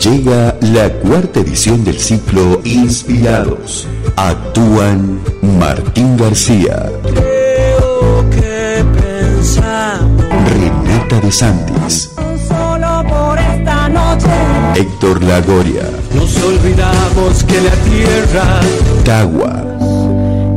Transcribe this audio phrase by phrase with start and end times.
[0.00, 3.88] Llega la cuarta edición del ciclo Inspirados.
[4.14, 5.18] Actúan
[5.58, 6.88] Martín García.
[7.02, 10.22] Creo que pensamos
[10.52, 12.12] Renata de Santis.
[12.46, 14.28] Solo por esta noche.
[14.76, 15.90] Héctor Lagoria.
[16.14, 18.60] Nos olvidamos que la tierra
[19.04, 19.64] Tagua.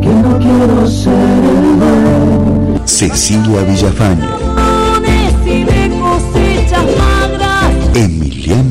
[0.01, 4.40] Que no quiero ser el Cecilia Villafañe.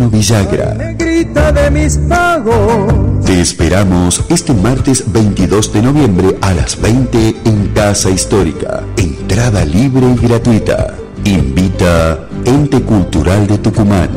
[0.00, 1.52] Emiliano Villagra.
[1.52, 3.24] de mis pagos.
[3.24, 8.82] Te esperamos este martes 22 de noviembre a las 20 en Casa Histórica.
[8.96, 10.96] Entrada libre y gratuita.
[11.24, 14.10] Invita Ente Cultural de Tucumán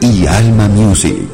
[0.00, 1.33] y Alma Music.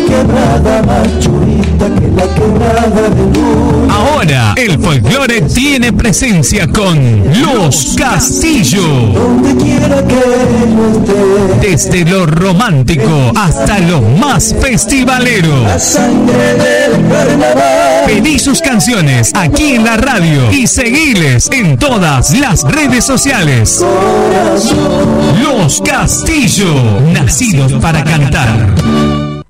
[0.21, 3.91] No hay quebrada más churita que la quebrada de luz.
[3.91, 8.81] Ahora el folclore tiene presencia con Los Castillo.
[9.13, 15.63] Donde quiera que Desde lo romántico hasta lo más festivalero.
[15.63, 18.03] la sangre del carnaval.
[18.07, 23.83] Pedí sus canciones aquí en la radio y seguiles en todas las redes sociales.
[25.43, 26.73] Los Castillo,
[27.13, 29.40] nacidos para cantar.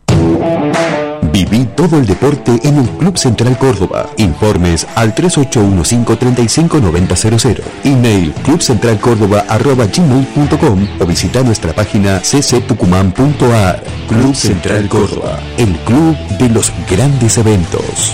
[1.32, 4.08] Viví todo el deporte en el Club Central Córdoba.
[4.18, 7.62] Informes al 3815-359000.
[7.86, 13.84] Email clubcentralcórdoba.gmail.com o visita nuestra página cctucumán.ar.
[14.08, 18.14] Club Central Córdoba, el club de los grandes eventos.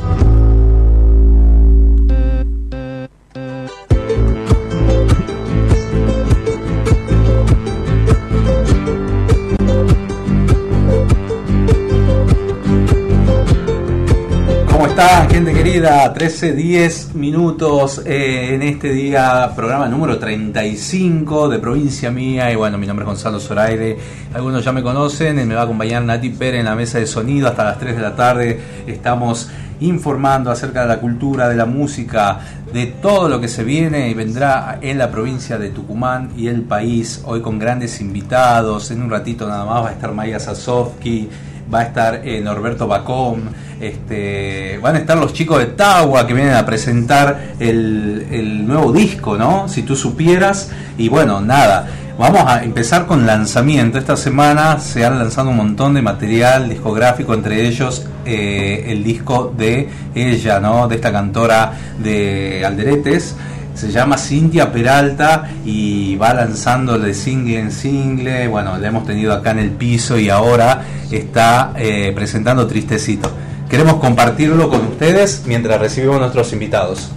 [15.01, 16.13] ¿Cómo estás, gente querida?
[16.13, 22.51] 13, 10 minutos eh, en este día, programa número 35 de Provincia Mía.
[22.51, 23.97] Y bueno, mi nombre es Gonzalo Zoraire.
[24.31, 25.37] Algunos ya me conocen.
[25.47, 28.01] Me va a acompañar Nati Pérez en la mesa de sonido hasta las 3 de
[28.01, 28.59] la tarde.
[28.85, 29.49] Estamos
[29.79, 32.39] informando acerca de la cultura, de la música,
[32.71, 36.61] de todo lo que se viene y vendrá en la provincia de Tucumán y el
[36.61, 41.27] país, hoy con grandes invitados, en un ratito nada más va a estar Maya Sasovsky,
[41.73, 46.33] va a estar eh, Norberto Bacón, este, van a estar los chicos de Tawa que
[46.33, 49.67] vienen a presentar el, el nuevo disco, ¿no?
[49.67, 51.87] Si tú supieras, y bueno, nada.
[52.17, 53.97] Vamos a empezar con lanzamiento.
[53.97, 59.51] Esta semana se han lanzado un montón de material discográfico, entre ellos eh, el disco
[59.57, 60.87] de ella, ¿no?
[60.87, 63.35] De esta cantora de Alderetes.
[63.73, 68.47] Se llama Cintia Peralta y va lanzando de single en single.
[68.47, 73.31] Bueno, la hemos tenido acá en el piso y ahora está eh, presentando Tristecito.
[73.69, 77.11] Queremos compartirlo con ustedes mientras recibimos nuestros invitados.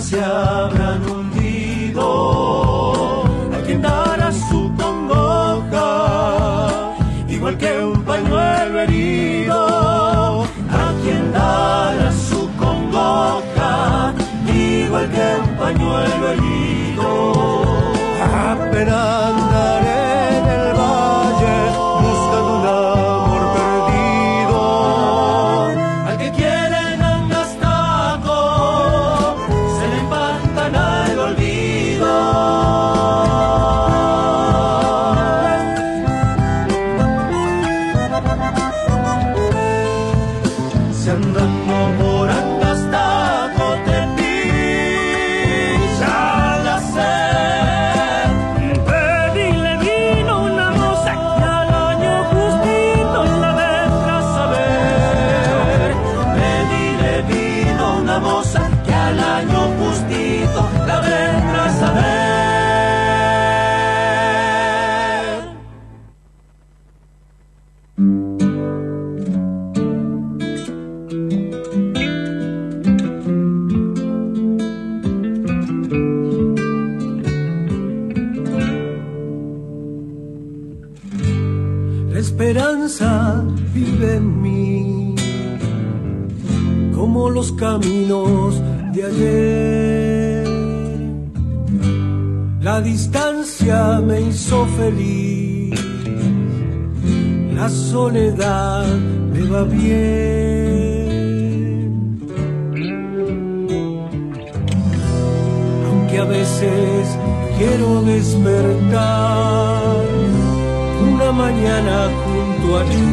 [0.00, 2.59] se habrán hundido.
[97.90, 98.86] soledad
[99.32, 100.20] me va bien.
[105.88, 107.18] Aunque a veces
[107.58, 109.96] quiero despertar
[111.12, 113.08] una mañana junto a ti.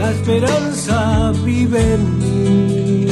[0.00, 3.06] La esperanza vive en mí,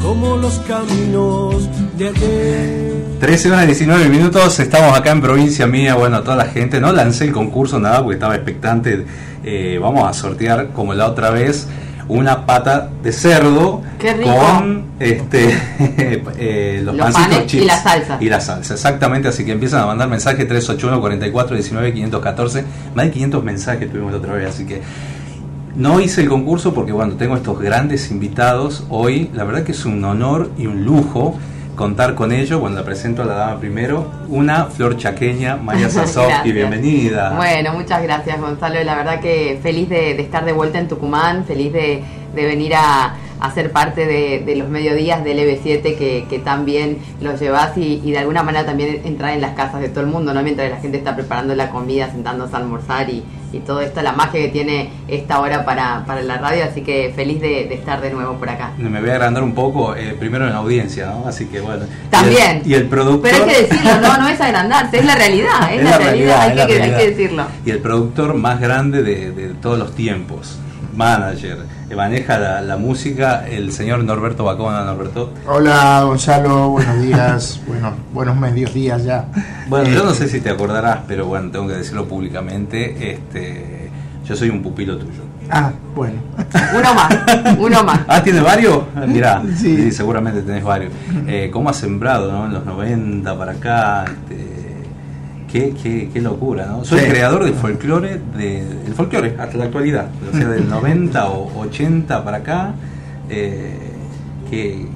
[0.00, 1.68] como los caminos
[1.98, 2.89] de ayer.
[3.20, 7.24] 13 horas 19 minutos, estamos acá en provincia mía, bueno, toda la gente, no lancé
[7.24, 9.04] el concurso nada porque estaba expectante,
[9.44, 11.68] eh, vamos a sortear como la otra vez
[12.08, 13.82] una pata de cerdo
[14.24, 15.54] con este
[16.38, 18.16] eh, los, pancitos y la salsa.
[18.20, 23.04] Y la salsa, exactamente, así que empiezan a mandar mensajes 381 44 19 514, más
[23.04, 24.80] de 500 mensajes tuvimos la otra vez, así que
[25.76, 29.84] no hice el concurso porque bueno, tengo estos grandes invitados hoy, la verdad que es
[29.84, 31.38] un honor y un lujo
[31.80, 32.60] contar con ello.
[32.60, 35.88] Cuando la presento a la dama primero, una flor chaqueña, María
[36.44, 37.32] y bienvenida.
[37.34, 41.72] Bueno, muchas gracias Gonzalo, la verdad que feliz de, estar de vuelta en Tucumán, feliz
[41.72, 43.16] de, venir a,
[43.54, 48.10] ser parte de, los mediodías del EB7 que, que tan bien los llevas y, y,
[48.10, 50.42] de alguna manera también entrar en las casas de todo el mundo, ¿no?
[50.42, 54.12] mientras la gente está preparando la comida, sentándose a almorzar y, y todo esto, la
[54.12, 58.10] magia que tiene esta hora para, para la radio, así que feliz de, estar de
[58.10, 58.72] nuevo por acá.
[58.78, 61.26] Me voy a agrandar un poco, eh, primero en la audiencia, ¿no?
[61.26, 61.84] Así que bueno.
[62.10, 62.62] También.
[62.64, 63.30] Y el, productor...
[63.30, 66.54] Pero hay que decirlo, no, no es agrandarse, es la realidad, es, la, realidad, hay,
[66.54, 67.44] que, hay, que, decirlo.
[67.64, 70.58] Y el productor más grande de, de todos los tiempos,
[70.94, 71.58] manager,
[71.90, 74.84] que maneja la, música, el señor Norberto Bacona.
[74.84, 75.32] Norberto.
[75.44, 79.24] Hola Gonzalo, buenos días, bueno, buenos medios días ya.
[79.66, 83.90] Bueno, yo no sé si te acordarás, pero bueno, tengo que decirlo públicamente, este,
[84.24, 85.22] yo soy un pupilo tuyo.
[85.50, 86.14] Ah, bueno.
[86.78, 87.16] Uno más,
[87.58, 88.00] uno más.
[88.06, 88.84] Ah, ¿tiene varios?
[89.08, 89.90] Mirá, sí.
[89.90, 90.92] seguramente tenés varios.
[91.26, 92.46] Eh, ¿Cómo has sembrado ¿no?
[92.46, 94.04] en los 90 para acá?
[94.04, 94.59] Este,
[95.50, 95.74] Qué,
[96.12, 96.84] qué, locura, ¿no?
[96.84, 101.60] Soy creador del folclore, de, del folclore hasta la actualidad, o sea, del 90 o
[101.62, 102.74] 80 para acá,
[103.28, 103.76] eh,
[104.48, 104.86] qué,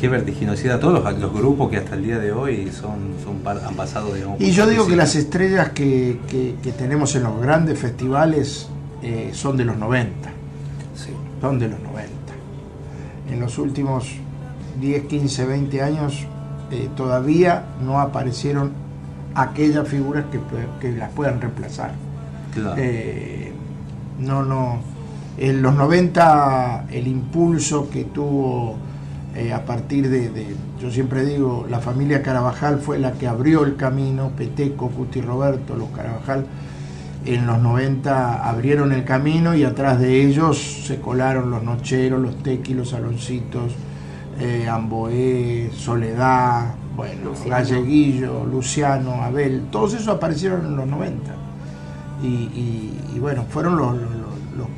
[0.00, 0.80] qué, vertiginosidad.
[0.80, 4.40] Todos los, grupos que hasta el día de hoy son, son han pasado, digamos.
[4.40, 8.68] Y yo digo que las estrellas que, que, tenemos en los grandes festivales
[9.04, 10.28] eh, son de los 90.
[10.96, 11.10] Sí.
[11.40, 12.10] Son de los 90.
[13.30, 14.08] En los últimos
[14.80, 16.26] 10, 15, 20 años
[16.72, 18.89] eh, todavía no aparecieron
[19.34, 20.38] aquellas figuras que,
[20.80, 21.92] que las puedan reemplazar.
[22.76, 23.52] Eh,
[24.18, 24.80] no, no.
[25.38, 28.76] En los 90 el impulso que tuvo
[29.34, 33.76] eh, a partir de, yo siempre digo, la familia Carabajal fue la que abrió el
[33.76, 36.46] camino, Peteco, Cuti Roberto, los Carabajal,
[37.24, 42.42] en los 90 abrieron el camino y atrás de ellos se colaron los Nocheros, los
[42.42, 43.72] Tequi, los Saloncitos,
[44.40, 51.32] eh, Amboé, Soledad, bueno, Galleguillo, Luciano, Abel, todos esos aparecieron en los 90.
[52.22, 53.96] Y, bueno, fueron los,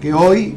[0.00, 0.57] que hoy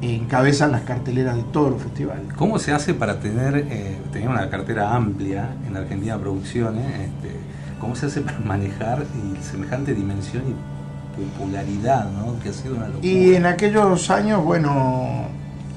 [0.00, 2.32] encabezan las carteleras de todos los festivales.
[2.36, 6.86] ¿Cómo se hace para tener, eh, tener una cartera amplia en Argentina Producciones?
[6.86, 7.34] Este,
[7.80, 9.04] ¿Cómo se hace para manejar
[9.42, 12.38] semejante dimensión y popularidad, ¿no?
[12.40, 13.04] que ha sido una locura?
[13.04, 15.26] Y en aquellos años, bueno,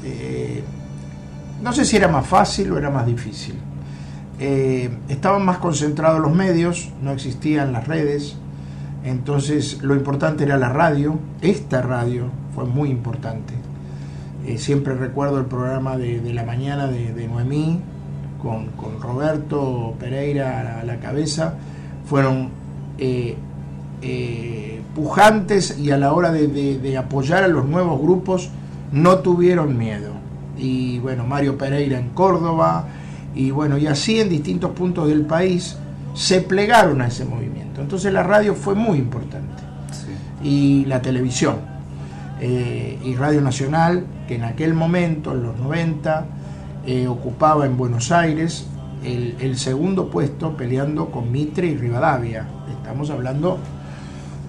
[0.03, 0.63] eh,
[1.63, 3.55] no sé si era más fácil o era más difícil.
[4.39, 8.35] Eh, estaban más concentrados los medios, no existían las redes,
[9.03, 12.25] entonces lo importante era la radio, esta radio
[12.55, 13.53] fue muy importante.
[14.45, 17.79] Eh, siempre recuerdo el programa de, la mañana de, Noemí,
[18.41, 21.53] con, Roberto Pereira a la, cabeza,
[22.05, 22.49] fueron
[22.97, 23.37] eh,
[24.95, 28.49] pujantes y a la hora de apoyar a los nuevos grupos
[28.93, 30.11] no tuvieron miedo.
[30.57, 32.85] Y bueno, Mario Pereira en Córdoba,
[33.35, 35.77] y bueno, y así en distintos puntos del país
[36.13, 37.81] se plegaron a ese movimiento.
[37.81, 39.63] Entonces la radio fue muy importante.
[40.43, 41.57] Y la televisión.
[42.39, 46.25] Eh, y Radio Nacional, que en aquel momento, en los 90,
[46.85, 48.67] eh, ocupaba en Buenos Aires
[49.03, 52.45] el, segundo puesto peleando con Mitre y Rivadavia.
[52.77, 53.59] Estamos hablando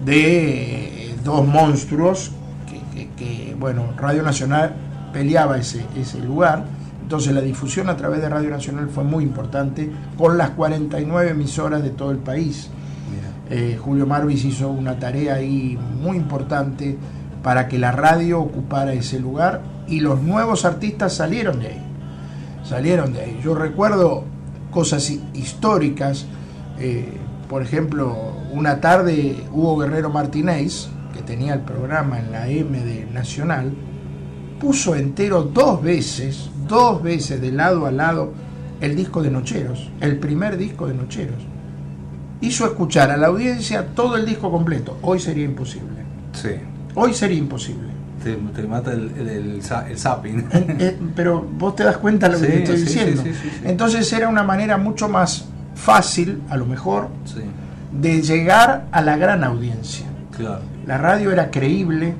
[0.03, 2.31] de eh, dos monstruos
[3.17, 4.75] que, bueno, Radio Nacional
[5.13, 6.65] peleaba ese, ese lugar
[7.05, 11.83] entonces la difusión a través de Radio Nacional fue muy importante con las 49 emisoras
[11.83, 12.71] de todo el país.
[13.51, 16.97] Eh, Julio Marvis hizo una tarea ahí muy importante
[17.43, 21.81] para que la radio ocupara ese lugar y los nuevos artistas salieron de ahí.
[22.63, 23.39] Salieron de ahí.
[23.43, 24.23] Yo recuerdo
[24.71, 26.25] cosas históricas,
[26.79, 28.17] eh, por ejemplo,
[28.51, 33.73] una tarde Hugo Guerrero Martínez, que tenía el programa en la M de Nacional,
[34.59, 38.33] puso entero dos veces dos veces de lado a lado
[38.81, 41.41] el disco de Nocheros, el primer disco de Nocheros.
[42.41, 44.97] Hizo escuchar a la audiencia todo el disco completo.
[45.01, 46.03] Hoy sería imposible.
[46.33, 46.49] Sí.
[46.93, 47.95] Hoy sería imposible.
[48.23, 50.39] Te, mata el, el, zapping.
[50.51, 53.23] Eh, eh, pero vos te das cuenta de lo que te estoy diciendo.
[53.63, 57.09] Entonces era una manera mucho más fácil, a lo mejor,
[57.91, 60.07] de llegar a la gran audiencia.
[60.35, 60.61] Claro.
[60.87, 62.15] La radio era creíble,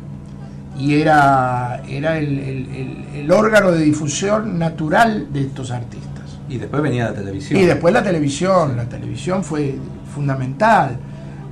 [0.78, 6.38] y era, era el, órgano de difusión natural de estos artistas.
[6.50, 7.60] Y después venía la televisión.
[7.60, 9.78] Y después la televisión, la televisión fue
[10.14, 10.98] fundamental.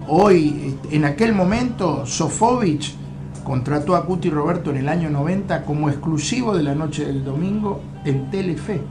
[0.08, 2.96] Hoy, en aquel momento, Sofovich
[3.44, 7.82] contrató a Cuti Roberto en el año 90 como exclusivo de la noche del domingo
[8.06, 8.82] en Telefe.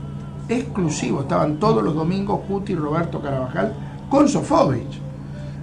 [0.49, 3.73] Exclusivo, estaban todos los domingos Cuti y Roberto Carabajal
[4.09, 4.99] con Sofovich.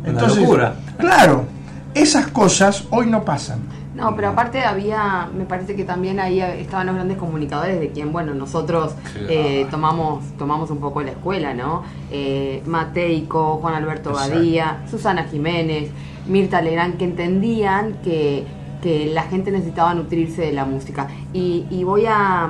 [0.04, 0.74] Entonces, locura.
[0.96, 1.44] claro,
[1.92, 3.79] esas cosas hoy no pasan.
[3.94, 8.12] No, pero aparte había, me parece que también ahí estaban los grandes comunicadores de quien,
[8.12, 8.94] bueno, nosotros
[9.28, 11.82] eh, tomamos tomamos un poco la escuela, ¿no?
[12.10, 15.90] Eh, Mateico, Juan Alberto Badía, Susana Jiménez,
[16.26, 18.46] Mirta Legrand, que entendían que,
[18.82, 21.06] la gente necesitaba nutrirse de la música.
[21.34, 22.48] Y, voy a,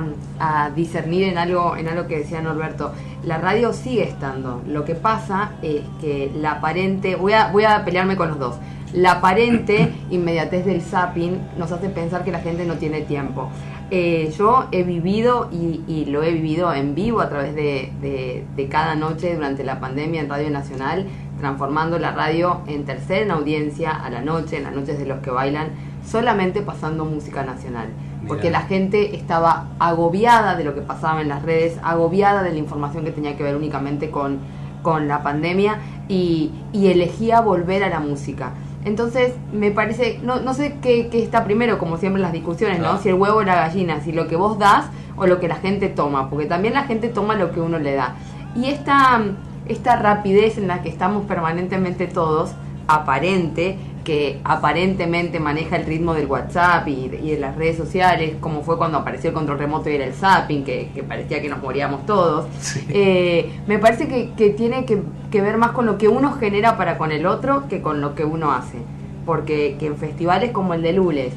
[0.73, 2.93] discernir en algo, en algo que decía Norberto.
[3.25, 4.61] La radio sigue estando.
[4.65, 7.17] Lo que pasa es que la aparente.
[7.17, 8.55] Voy a, voy a pelearme con los dos
[8.93, 13.49] la aparente inmediatez del zapping nos hace pensar que la gente no tiene tiempo.
[13.89, 19.35] Eh, yo he vivido y, lo he vivido en vivo a través de, cada noche
[19.35, 21.07] durante la pandemia en Radio Nacional,
[21.39, 25.19] transformando la radio en tercera en audiencia a la noche, en las noches de los
[25.19, 25.69] que bailan,
[26.05, 27.89] solamente pasando música nacional.
[28.27, 32.59] Porque la gente estaba agobiada de lo que pasaba en las redes, agobiada de la
[32.59, 34.39] información que tenía que ver únicamente con,
[34.83, 38.51] con la pandemia y elegía volver a la música.
[38.83, 42.97] Entonces, me parece, no, no sé qué, está primero, como siempre en las discusiones, ¿no?
[42.97, 45.55] Si el huevo o la gallina, si lo que vos das o lo que la
[45.55, 48.15] gente toma, porque también la gente toma lo que uno le da.
[48.55, 49.21] Y esta,
[49.67, 52.53] esta rapidez en la que estamos permanentemente todos,
[52.87, 58.77] aparente, que aparentemente maneja el ritmo del WhatsApp y de, las redes sociales, como fue
[58.77, 62.47] cuando apareció el control remoto y era el zapping, que, parecía que nos moríamos todos,
[62.89, 67.11] eh, me parece que, tiene que, ver más con lo que uno genera para con
[67.11, 68.77] el otro que con lo que uno hace.
[69.25, 71.33] Porque que en festivales como el de Lules,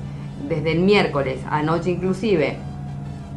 [0.48, 2.56] desde el miércoles, anoche inclusive,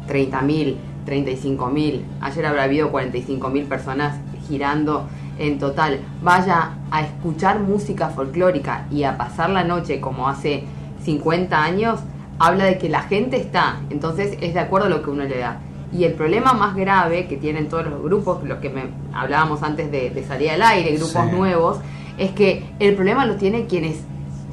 [0.08, 4.16] 30.000, 35.000, ayer habrá habido 45.000 personas
[4.48, 5.06] girando
[5.38, 10.64] en total vaya a escuchar música folclórica y a pasar la noche como hace
[11.04, 12.00] 50 años,
[12.38, 15.38] habla de que la gente está, entonces es de acuerdo a lo que uno le
[15.38, 15.60] da.
[15.92, 18.82] Y el problema más grave que tienen todos los grupos, lo que me,
[19.14, 21.36] hablábamos antes de, de salir al aire, grupos Sí.
[21.36, 21.78] nuevos,
[22.18, 24.00] es que el problema lo tienen quienes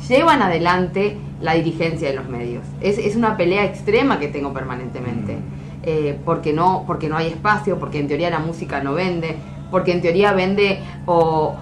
[0.08, 2.64] llevan adelante la dirigencia de los medios.
[2.80, 5.38] Es, es una pelea extrema que tengo permanentemente.
[5.84, 9.36] Eh, porque, no, porque no hay espacio, porque en teoría la música no vende,
[9.72, 11.56] porque en teoría vende o,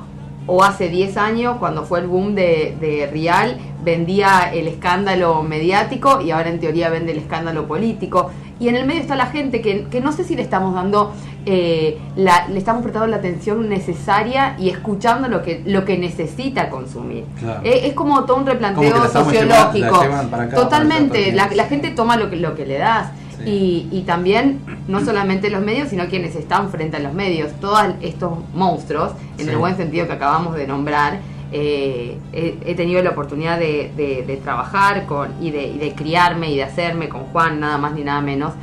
[0.48, 6.22] o hace 10 años, cuando fue el boom de, de Rial, vendía el escándalo mediático
[6.22, 8.32] y ahora en teoría vende el escándalo político.
[8.60, 11.12] Y en el medio está la gente que, que no sé si le estamos dando,
[11.46, 16.70] eh, la- le estamos prestando la atención necesaria y escuchando lo que, lo que necesita
[16.70, 17.26] consumir.
[17.40, 17.62] Claro.
[17.64, 19.72] Eh, es como todo un replanteo sociológico.
[19.74, 22.66] llevando- la llevan para acá, Totalmente, para la, la gente toma lo que, lo que
[22.66, 23.10] le das.
[23.46, 27.52] Y, y también, no solamente los medios, sino quienes están frente a los medios.
[27.60, 29.52] Todos estos monstruos, en Sí.
[29.52, 31.20] el buen sentido que acabamos de nombrar,
[31.52, 35.94] eh, he, he tenido la oportunidad de, de- de trabajar con, y, de, y de
[35.94, 38.54] criarme y de hacerme con Juan, nada más ni nada menos,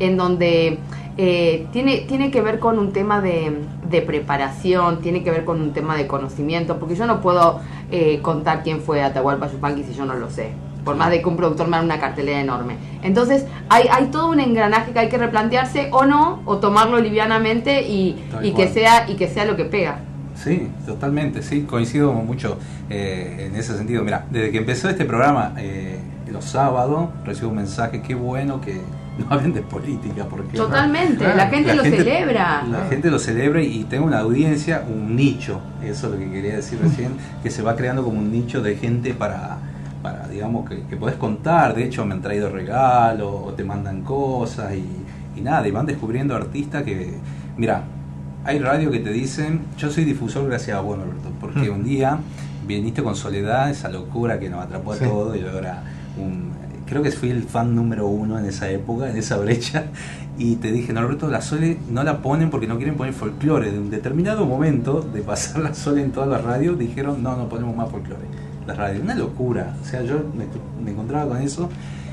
[0.00, 0.78] en donde
[1.16, 3.52] eh, tiene, tiene que ver con un tema de,
[3.88, 8.18] de preparación, tiene que ver con un tema de conocimiento, porque yo no puedo eh,
[8.22, 10.50] contar quién fue Atahualpa Yupanqui si yo no lo sé
[10.84, 12.76] por más de que un productor me haga una cartelera enorme.
[13.02, 17.82] Entonces, hay, hay todo un engranaje que hay que replantearse o no, o tomarlo livianamente
[17.82, 20.00] y, y que sea y que sea lo que pega.
[20.34, 22.56] Sí, totalmente, sí, coincido mucho
[22.88, 24.02] eh, en ese sentido.
[24.02, 25.98] Mira, desde que empezó este programa, eh,
[26.30, 28.80] los sábados, recibo un mensaje, qué bueno que
[29.18, 30.56] no hablen de política, porque...
[30.56, 32.64] Totalmente, la gente lo celebra.
[32.70, 36.56] La gente lo celebra y tengo una audiencia, un nicho, eso es lo que quería
[36.56, 37.12] decir recién,
[37.42, 39.58] que se va creando como un nicho de gente para,
[40.02, 41.74] para digamos, que, que podés contar.
[41.74, 45.86] De hecho, me han traído regalos o te mandan cosas y, y nada, y van
[45.86, 47.14] descubriendo artistas que,
[47.56, 47.82] mira,
[48.44, 51.74] hay radio que te dicen, yo soy difusor gracias a vos, Alberto, porque Mm.
[51.74, 52.18] un día
[52.66, 55.04] viniste con Soledad, esa locura que nos atrapó a Sí.
[55.04, 55.82] todos, y yo era
[56.18, 56.50] un,
[56.86, 59.84] creo que fui el fan número uno en esa época, en esa brecha,
[60.38, 63.70] y te dije, Norberto, la Sole no la ponen porque no quieren poner folclore.
[63.72, 67.48] De un determinado momento de pasar la Sole en todas las radios, dijeron, no, no
[67.48, 68.24] ponemos más folclore.
[68.74, 69.74] Radio, una locura.
[69.80, 70.44] O sea, yo me,
[70.82, 71.68] me encontraba con eso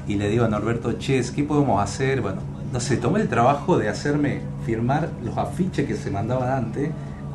[0.07, 2.21] y le digo a Norberto, Ches, ¿qué podemos hacer?
[2.21, 2.39] Bueno,
[2.71, 6.89] no sé, tomé el trabajo de hacerme firmar los afiches que se mandaban antes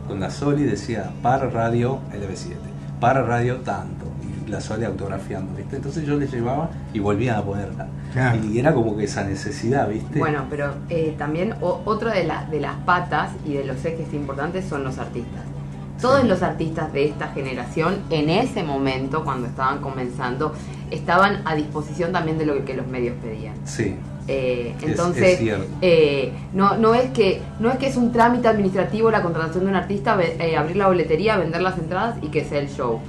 [0.08, 2.54] con la Sole y decía, para radio LB7,
[3.00, 4.06] para radio tanto.
[4.46, 5.76] Y la Sole autografiando, ¿viste?
[5.76, 7.86] Entonces yo le llevaba y volvían a ponerla.
[8.12, 8.38] Claro.
[8.44, 10.18] Y era como que esa necesidad, ¿viste?
[10.18, 14.12] Bueno, pero eh, también o- otra de, las de las patas y de los ejes
[14.12, 15.40] importantes son los artistas.
[16.02, 20.52] Todos los artistas de esta generación, en ese momento, cuando estaban comenzando,
[20.90, 23.54] estaban a disposición también de lo que los medios pedían.
[23.64, 23.96] Sí.
[24.28, 28.48] Eh, Es- entonces, es eh, no, no, es que, no es que es un trámite
[28.48, 32.44] administrativo la contratación de un artista, eh, abrir la boletería, vender las entradas y que
[32.44, 33.00] sea el show.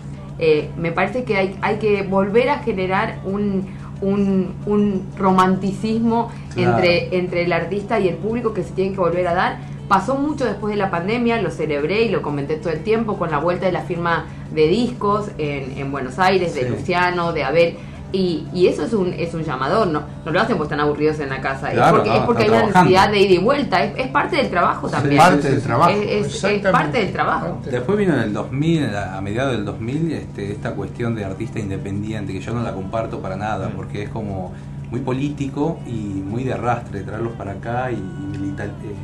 [0.77, 3.65] Me parece que hay, hay que volver a generar un,
[4.01, 6.77] un, un romanticismo Claro.
[6.77, 9.57] entre, entre el artista y el público que se tienen que volver a dar.
[9.93, 13.29] Pasó mucho después de la pandemia, lo celebré y lo comenté todo el tiempo con
[13.29, 16.69] la vuelta de la firma de discos en, en Buenos Aires, de Sí.
[16.69, 17.75] Luciano, de Abel.
[18.11, 21.19] Y, y eso es un, es un llamador, no, no lo hacen porque están aburridos
[21.19, 23.37] en la casa, Claro, es porque, no, es porque hay una necesidad de ida y
[23.37, 25.17] vuelta, es, es parte del trabajo también.
[25.21, 25.91] Parte del trabajo.
[25.91, 27.59] Es, es- es parte del trabajo.
[27.63, 31.59] Después vino en el 2000, a a mediados del 2000, este, esta cuestión de artista
[31.59, 33.73] independiente, que yo no la comparto para nada, Mm.
[33.75, 34.53] porque es como
[34.89, 38.95] muy político y muy de arrastre, traerlos para acá y, y militar- eh,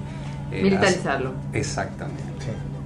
[0.51, 1.33] eh, Militarizarlo.
[1.49, 2.23] hace- Exactamente.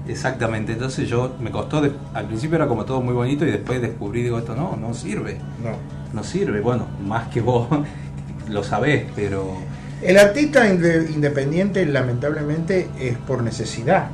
[0.08, 3.82] Exactamente, entonces yo me costó, de- al principio era como todo muy bonito y después
[3.82, 5.78] descubrí, digo, esto no, no sirve, No.
[6.14, 7.70] no sirve, bueno, más que vos
[8.50, 9.54] lo sabés, pero
[10.02, 14.10] El artista inde- independiente, lamentablemente, es por necesidad.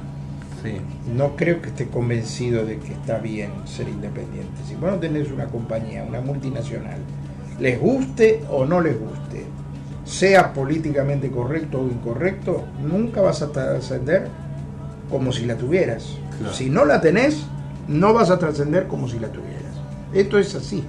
[0.62, 0.74] sí,
[1.16, 4.52] No creo que esté convencido de que está bien ser independiente.
[4.68, 7.00] Si vos no tenés una compañía, una multinacional,
[7.60, 9.46] les guste o no les guste,
[10.10, 14.28] sea políticamente correcto o incorrecto, nunca vas a trascender
[15.10, 16.18] como si la tuvieras.
[16.40, 16.54] Claro.
[16.54, 17.44] Si no la tenés,
[17.88, 19.60] no vas a trascender como si la tuvieras.
[20.14, 20.84] Esto es así.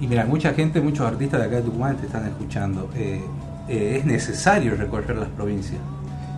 [0.00, 2.88] Y mira, mucha gente, muchos artistas de acá de Tucumán te están escuchando.
[2.96, 3.20] Eh,
[3.68, 5.80] eh, es necesario recorrer las provincias.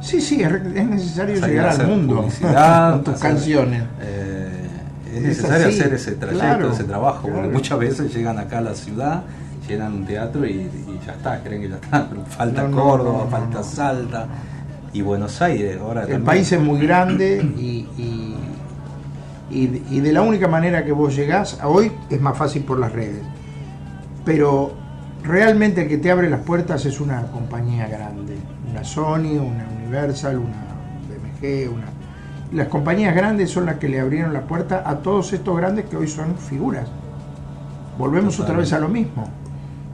[0.02, 3.82] Sí, sí, es necesario Salir llegar al mundo con tus hacer- canciones.
[4.02, 4.66] Eh,
[5.06, 8.62] es Es necesario hacer ese trayecto, claro, ese trabajo, porque muchas veces llegan acá a
[8.62, 9.24] la ciudad,
[9.70, 12.06] llenan un teatro y, y ya está, creen que ya está.
[12.08, 13.62] Pero falta No, Córdoba, no, falta.
[13.62, 14.26] Salta
[14.92, 15.78] y Buenos Aires.
[15.80, 16.24] Ahora El también.
[16.24, 18.36] país es muy grande y, y,
[19.50, 22.78] y- y de la única manera que vos llegás, a hoy es más fácil por
[22.78, 23.22] las redes,
[24.24, 24.72] pero
[25.24, 28.36] realmente el que te abre las puertas es una compañía grande,
[28.70, 30.56] una Sony, una Universal, una
[31.08, 31.86] BMG, una...
[32.52, 35.96] Las compañías grandes son las que le abrieron la puerta a todos estos grandes que
[35.96, 36.86] hoy son figuras.
[37.98, 39.28] Volvemos otra vez a lo mismo.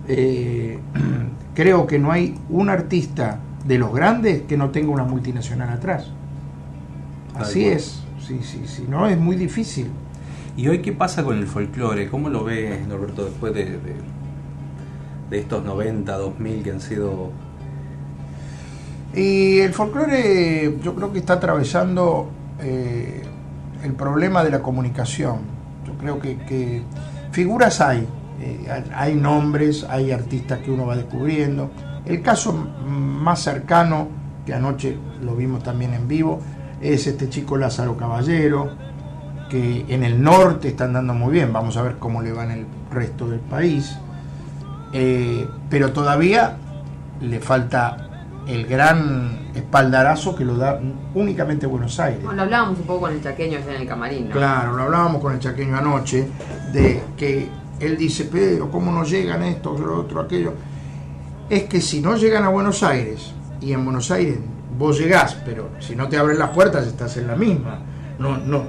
[0.08, 0.78] Eh,
[1.54, 6.10] creo que no hay un artista de los grandes que no tenga una multinacional atrás.
[7.34, 9.88] Así es, sí, sí, sí, no, es muy difícil.
[10.56, 12.08] ¿Y hoy qué pasa con el folclore?
[12.08, 13.94] ¿Cómo lo ves, Norberto, después de, de,
[15.28, 17.30] de estos 90, 2000 que han sido...
[19.14, 23.22] Y el folclore yo creo que está atravesando eh,
[23.82, 25.40] el problema de la comunicación.
[25.86, 26.82] Yo creo que, que
[27.32, 28.06] figuras hay,
[28.40, 31.70] eh, hay nombres, hay artistas que uno va descubriendo.
[32.04, 34.08] El caso más cercano,
[34.44, 36.40] que anoche lo vimos también en vivo,
[36.80, 38.70] es este chico Lázaro Caballero,
[39.50, 42.50] que en el norte está andando muy bien, vamos a ver cómo le va en
[42.50, 43.96] el resto del país.
[44.92, 46.56] Eh, pero todavía
[47.20, 48.06] le falta
[48.46, 50.80] el gran espaldarazo que lo da
[51.14, 52.22] únicamente Buenos Aires.
[52.22, 54.34] Bueno, lo hablábamos un poco con el chaqueño allá en el camarín, ¿no?
[54.34, 56.28] Claro, lo hablábamos con el chaqueño anoche,
[56.72, 57.48] de que
[57.80, 60.52] él dice, pero ¿cómo no llegan esto, lo otro, aquello?
[61.48, 64.38] Es que si no llegan a Buenos Aires, y en Buenos Aires
[64.78, 67.78] vos llegás, pero si no te abren las puertas estás en la misma.
[68.18, 68.64] No, no,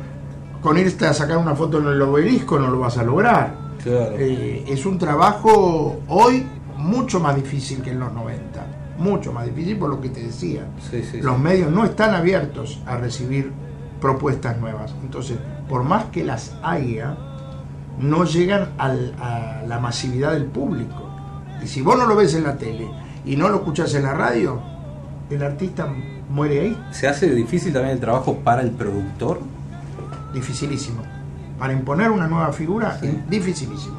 [0.61, 3.55] con irte a sacar una foto en el obelisco no lo vas a lograr.
[3.83, 4.15] Claro.
[4.17, 6.45] Eh, es un trabajo hoy
[6.77, 8.65] mucho más difícil que en los 90.
[8.97, 10.67] Mucho más difícil por lo que te decía.
[10.89, 11.41] Sí, sí, los sí.
[11.41, 13.51] medios no están abiertos a recibir
[14.01, 14.93] propuestas nuevas.
[15.03, 15.37] Entonces,
[15.69, 17.17] por más que las haya,
[17.99, 21.09] no llegan al- a la masividad del público.
[21.63, 22.87] Y si vos no lo ves en la tele
[23.25, 24.59] y no lo escuchás en la radio,
[25.29, 25.87] el artista
[26.29, 26.77] muere ahí.
[26.91, 29.39] ¿Se hace difícil también el trabajo para el productor?
[30.33, 31.01] Dificilísimo.
[31.57, 33.07] Para imponer una nueva figura, Sí.
[33.07, 33.97] es dificilísimo.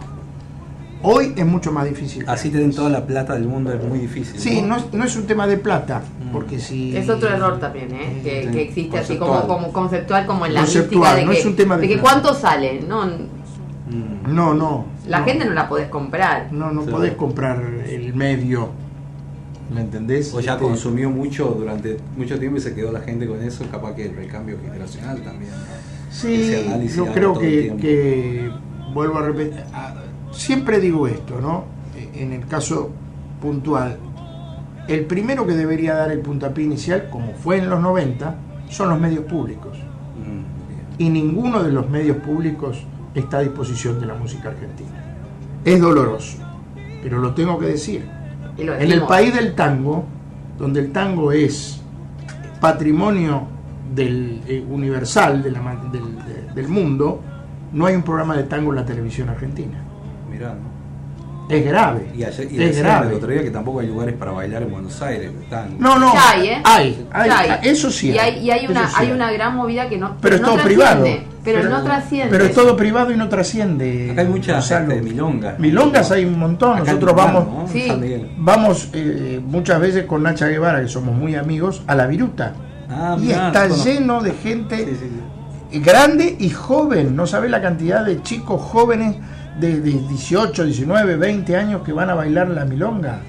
[1.03, 2.25] Hoy es mucho más difícil.
[2.29, 4.39] Así te den toda la plata del mundo es muy difícil.
[4.39, 4.69] Sí, ¿no?
[4.69, 6.33] no es, no es un tema de plata, Mm.
[6.33, 6.97] porque si...
[6.97, 8.21] Es otro error también, ¿eh?
[8.25, 9.59] Que, Sí, que existe así como, conceptual.
[9.61, 11.89] como conceptual, como en la Conceptual, mística de no que, es un tema de de
[11.89, 12.11] que plata.
[12.21, 12.81] cuánto sale.
[12.81, 13.05] No.
[14.27, 14.87] No, no.
[15.07, 15.25] la no.
[15.25, 16.53] gente no la podés comprar.
[16.53, 16.91] No, no Sí.
[16.91, 18.69] podés comprar el medio.
[19.75, 20.33] ¿Me entendés?
[20.35, 23.65] O ya Este, consumió mucho durante mucho tiempo y se quedó la gente con eso,
[23.71, 25.51] capaz que el recambio generacional también.
[25.51, 25.57] ¿no?
[26.11, 26.53] Sí,
[26.97, 28.51] yo creo que,
[28.95, 29.61] vuelvo a repetir.
[29.73, 29.95] a-
[30.33, 31.65] Siempre digo esto, ¿no?
[31.97, 32.91] E- En el caso
[33.43, 33.97] puntual,
[34.89, 38.37] el primero que debería dar el puntapié inicial, como fue en los 90,
[38.69, 39.77] son los medios públicos.
[39.79, 42.85] Mm, y ninguno de los medios públicos
[43.21, 44.91] está a disposición de la música argentina.
[45.65, 46.39] Es doloroso,
[47.03, 48.07] pero lo tengo que decir.
[48.83, 50.05] En el país del tango,
[50.59, 51.81] donde el tango es
[52.61, 53.43] patrimonio
[53.95, 57.21] del, eh, universal de la ma- del, de- del mundo,
[57.73, 59.79] no hay un programa de tango en la televisión argentina.
[60.31, 60.78] Mirá, ¿no?
[61.49, 62.11] Es grave.
[62.17, 63.09] Y ayer y es grave.
[63.09, 65.31] el otro día que tampoco hay lugares para bailar en Buenos Aires.
[65.49, 65.77] tango.
[65.79, 66.13] No, no.
[66.13, 66.61] Ya hay, ¿eh?
[66.65, 67.59] Hay, hay, hay.
[67.63, 68.11] eso sí.
[68.11, 70.49] Y hay, y hay una, sí hay una gran movida que no, Pero es no
[70.55, 71.03] todo privado.
[71.05, 72.31] trasciende, Pero, no trasciende.
[72.31, 74.11] Pero es todo privado y no trasciende.
[74.13, 74.93] Acá hay muchas Gonzalo.
[74.93, 75.59] este, milongas.
[75.59, 76.75] Milongas hay un montón.
[76.77, 77.69] Acá Nosotros vamos, ¿no?
[77.69, 77.89] Sí.
[78.37, 82.53] Vamos eh, muchas veces con Nacha Guevara, que somos muy amigos, a la viruta.
[82.91, 85.11] Ah, y mirá, está lleno de gente Sí, sí,
[85.71, 85.81] sí.
[85.81, 87.17] grande y joven.
[87.17, 89.17] No sabe la cantidad de chicos jóvenes
[89.59, 93.21] de, de 18, 19, 20 años que van a bailar la milonga.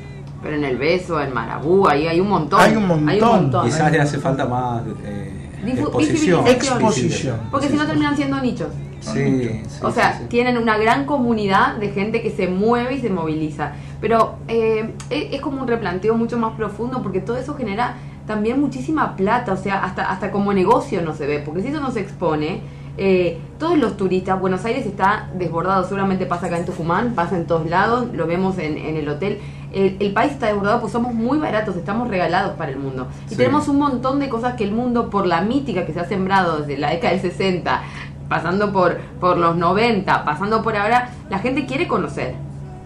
[0.41, 2.61] Pero en el beso, en Marabú, ahí hay un montón.
[2.61, 3.65] Hay un montón.
[3.65, 5.31] Quizás le hace falta más eh,
[5.65, 6.47] Difu- exposición.
[6.47, 7.37] Exposición.
[7.51, 8.69] Porque si no terminan siendo nichos.
[9.01, 10.25] Sí, sí, O sea, sí, sí.
[10.29, 13.73] tienen una gran comunidad de gente que se mueve y se moviliza.
[14.01, 17.95] Pero eh, es, es como un replanteo mucho más profundo porque todo eso genera
[18.27, 19.53] también muchísima plata.
[19.53, 21.39] O sea, hasta, hasta como negocio no se ve.
[21.39, 22.61] Porque si eso no se expone,
[22.99, 25.83] eh, todos los turistas, Buenos Aires está desbordado.
[25.85, 29.39] Seguramente pasa acá en Tucumán, pasa en todos lados, lo vemos en, en el hotel.
[29.73, 33.07] El, el país está desbordado porque somos muy baratos, estamos regalados para el mundo.
[33.27, 33.35] Y Sí.
[33.37, 36.59] tenemos un montón de cosas que el mundo, por la mítica que se ha sembrado
[36.59, 37.81] desde la década del 60,
[38.27, 42.35] pasando por, por los 90, pasando por ahora, la gente quiere conocer.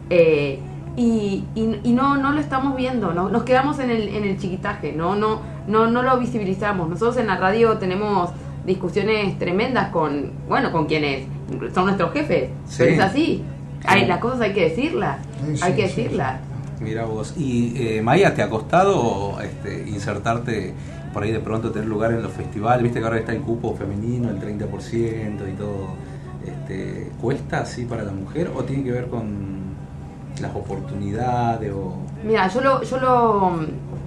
[0.10, 0.60] Eh,
[0.96, 3.28] y, y- y no, no lo estamos viendo, ¿no?
[3.30, 6.88] nos quedamos en el, en el chiquitaje, no, no, no, no lo visibilizamos.
[6.88, 8.30] Nosotros en la radio tenemos
[8.66, 11.26] discusiones tremendas con, bueno, con quienes
[11.74, 12.76] son nuestros jefes, Sí.
[12.80, 13.44] pero es así.
[13.86, 16.40] Hay, las cosas hay que decirlas, Sí, sí, hay que sí, decirlas.
[16.80, 17.34] Mira vos.
[17.38, 20.74] ¿Y eh, Maya, te ha costado este, insertarte
[21.14, 22.82] por ahí de pronto, tener lugar en los festivales?
[22.84, 25.88] Viste que ahora está el cupo femenino, el 30% y todo.
[26.46, 29.74] Este, ¿Cuesta así para la mujer o tiene que ver con
[30.42, 31.72] las oportunidades?
[31.74, 31.96] O...
[32.26, 33.52] Mira, yo lo, yo lo,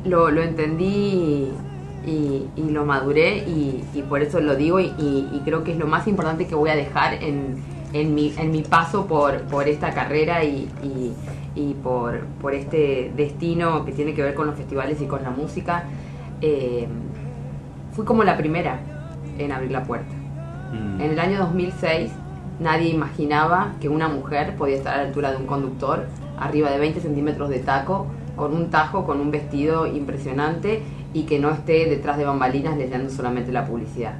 [0.04, 1.48] lo, lo entendí
[2.06, 5.86] y, y lo maduré y, y por eso lo digo y, creo que es lo
[5.86, 7.56] más importante que voy a dejar en,
[7.92, 11.12] en, mi, en mi paso por, por esta carrera y, y-
[11.58, 15.30] y por, por este destino que tiene que ver con los festivales y con la
[15.30, 15.84] música.
[16.42, 16.86] Eh,
[17.92, 18.78] fui como la primera
[19.38, 20.14] en abrir la puerta.
[20.72, 22.12] Mm, En el año 2006
[22.60, 26.04] nadie imaginaba que una mujer podía estar a la altura de un conductor
[26.38, 30.82] arriba de 20 centímetros de taco, con un tajo, con un vestido impresionante
[31.16, 34.14] y que no esté detrás de bambalinas leyendo solamente la publicidad.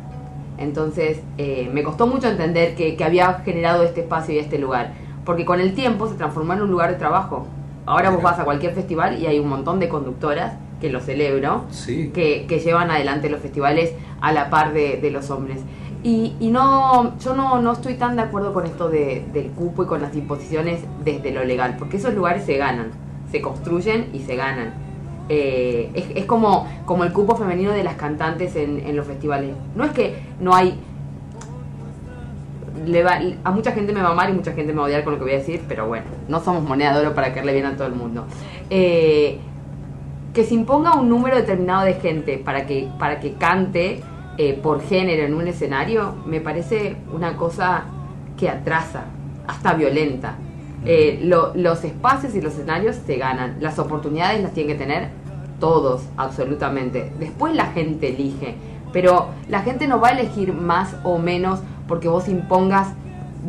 [0.59, 4.93] Entonces eh, me costó mucho entender que, que había generado este espacio y este lugar,
[5.27, 7.47] porque con el tiempo se transformó en un lugar de trabajo.
[7.85, 11.65] Ahora vos vas a cualquier festival y hay un montón de conductoras, que lo celebro,
[11.71, 12.11] Sí.
[12.15, 15.59] que, que llevan adelante los festivales a la par de, de los hombres.
[16.03, 19.83] Y, y no, yo no, no estoy tan de acuerdo con esto de- del cupo
[19.83, 22.89] y con las imposiciones desde lo legal, porque esos lugares se ganan,
[23.31, 24.86] se construyen y se ganan.
[25.29, 29.51] Eh, es, como, como el cupo femenino de las cantantes en, los festivales.
[29.75, 30.79] No es que no hay
[32.85, 33.05] le
[33.43, 35.15] a mucha gente me va a amar y mucha gente me va a odiar con
[35.15, 37.67] lo que voy a decir, pero bueno, no somos moneda de oro para caerle bien
[37.67, 38.27] a todo el mundo.
[38.71, 39.39] Eh,
[40.33, 44.03] que se imponga un número determinado de gente para que, para que cante
[44.39, 47.85] eh, por género en un escenario, me parece una cosa
[48.37, 49.05] que atrasa,
[49.47, 50.37] hasta violenta.
[50.87, 55.09] Eh, lo- los espacios y los escenarios se ganan, las oportunidades las tienen que tener
[55.59, 57.13] todos, absolutamente.
[57.19, 58.55] Después la gente elige,
[58.93, 62.89] pero la gente no va a elegir más o menos porque vos impongas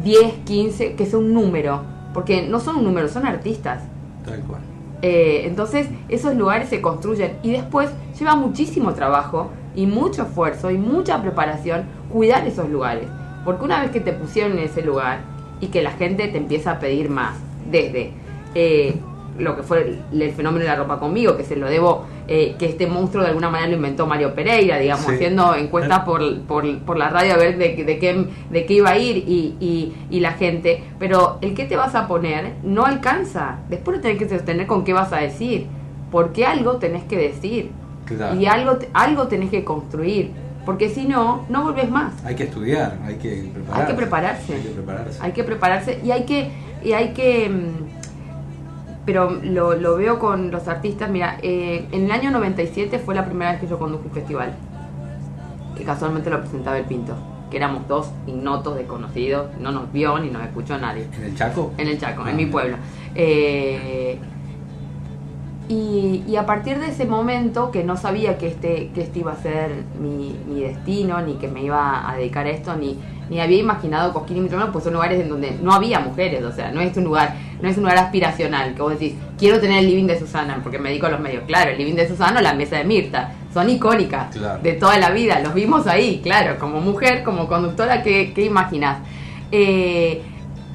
[0.03, 1.81] 10, 15, que sea un número,
[2.13, 3.83] porque no son un número, son artistas.
[4.25, 4.61] Tal cual.
[5.03, 10.77] Eh, entonces esos lugares se construyen y después lleva muchísimo trabajo y mucho esfuerzo y
[10.79, 13.07] mucha preparación cuidar esos lugares.
[13.45, 15.19] Porque una vez que te pusieron en ese lugar
[15.61, 17.35] y que la gente te empieza a pedir más,
[17.69, 18.11] desde
[18.55, 18.95] eh,
[19.37, 22.55] lo que fue el, el fenómeno de la ropa conmigo, que se lo debo, eh,
[22.57, 25.13] que este monstruo de alguna manera lo inventó Mario Pereira, digamos, Sí.
[25.13, 28.89] haciendo encuestas por, por, por la radio a ver de, de qué, de qué iba
[28.89, 30.83] a ir y, y, y la gente.
[30.97, 33.59] Pero el que te vas a poner no alcanza.
[33.69, 35.67] Después lo tenés que sostener con qué vas a decir.
[36.11, 37.69] Porque algo tenés que decir.
[38.05, 38.39] Claro.
[38.39, 40.31] Y algo, algo tenés que construir.
[40.67, 42.13] Porque si no, no volvés más.
[42.25, 43.73] Hay que estudiar, hay que prepararse.
[43.81, 44.53] Hay que prepararse.
[44.53, 45.19] Hay que prepararse.
[45.23, 46.51] Hay que prepararse y hay que,
[46.83, 47.87] y hay que mm,
[49.05, 53.25] pero lo, lo veo con los artistas, mira, eh, en el año 97 fue la
[53.25, 54.53] primera vez que yo conduje un festival,
[55.77, 57.15] que casualmente lo presentaba el Pinto,
[57.49, 61.07] que éramos dos ignotos desconocidos, no nos vio ni nos escuchó nadie.
[61.17, 61.71] ¿En el Chaco?
[61.77, 62.51] En el Chaco, Ah, en mi mira.
[62.51, 62.77] pueblo.
[63.15, 64.19] Eh,
[65.69, 69.33] y, y a partir de ese momento, que no sabía que este, que este iba
[69.33, 72.97] a ser mi, mi destino, ni que me iba a dedicar a esto, ni,
[73.29, 76.51] ni había imaginado Cosquín y menos, pues son lugares en donde no había mujeres, o
[76.53, 79.79] sea, no es un lugar, no es un lugar aspiracional, que vos decís, quiero tener
[79.79, 81.43] el living de Susana, porque me dedico a los medios.
[81.47, 84.61] Claro, el living de Susana o la mesa de Mirta, son icónicas Claro.
[84.63, 88.99] de toda la vida, los vimos ahí, claro, como mujer, como conductora, ¿qué, qué imaginás?
[89.51, 90.21] Eh,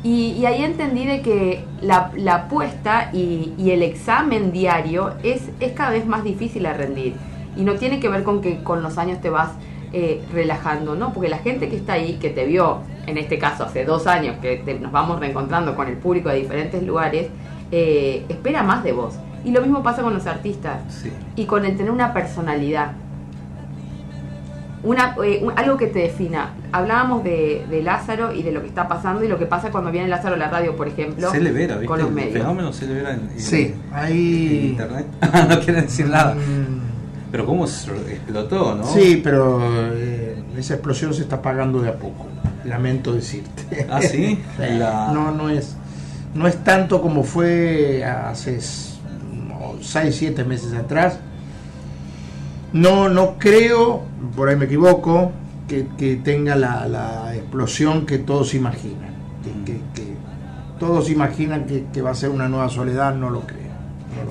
[0.03, 5.49] y, y ahí entendí de que la, la apuesta y, y el examen diario es,
[5.61, 7.15] es cada vez más difícil a rendir.
[7.57, 9.51] Y no tiene que ver con que con los años te vas
[9.93, 11.13] eh, relajando, ¿no?
[11.13, 14.37] Porque la gente que está ahí, que te vio, en este caso hace dos años,
[14.41, 17.29] que te- nos vamos reencontrando con el público de diferentes lugares,
[17.71, 19.15] eh, espera más de vos.
[19.45, 21.13] Y lo mismo pasa con los artistas Sí.
[21.37, 22.93] y con el tener una personalidad.
[24.85, 26.55] Una, eh, un- algo que te defina.
[26.73, 29.93] Hablábamos de, de Lázaro y de lo que está pasando y lo que pasa cuando
[29.93, 31.87] viene Lázaro a la radio, por ejemplo, Se le vera, ¿viste?
[31.87, 32.33] con los El medios.
[32.33, 34.67] fenómeno se le vera en, en- Sí, en ahí.
[34.71, 35.07] internet.
[35.49, 36.35] no quieren decir nada.
[36.35, 38.85] Mm, Pero cómo explotó, ¿no?
[38.85, 39.61] Sí, pero
[39.95, 42.27] eh, esa explosión se está apagando de a poco.
[42.65, 43.87] Lamento decirte.
[43.91, 44.41] Ah, ¿sí?
[44.59, 45.77] La- No, no es,
[46.35, 48.99] no es tanto como fue hace 6,
[50.17, 51.19] 7 meses atrás.
[52.73, 54.03] No, no creo,
[54.37, 55.33] por ahí me equivoco,
[55.69, 59.13] que, que tenga la, la explosión que todos imaginan.
[59.43, 60.13] Que, que- que
[60.79, 63.61] todos imaginan que, que va a ser una nueva soledad, no lo creo.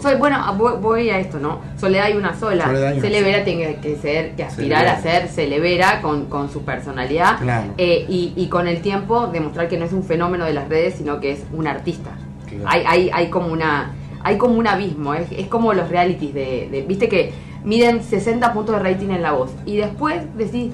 [0.04, 1.60] no lo bueno, a- voy, a esto, ¿no?
[1.78, 2.66] Soledad hay una sola.
[2.66, 3.46] Soledad hay una Celevera sola.
[3.46, 7.74] tiene que ser, que aspirar a ser Celevera con, con su personalidad Claro.
[7.78, 10.96] eh, y, y con el tiempo demostrar que no es un fenómeno de las redes,
[10.96, 12.12] sino que es un artista.
[12.50, 12.66] Claro.
[12.68, 13.92] Hay, hay, hay como una
[14.24, 17.32] hay como un abismo, es, es como los realities de, de- viste que
[17.64, 20.72] miden 60 puntos de rating en la voz y después decís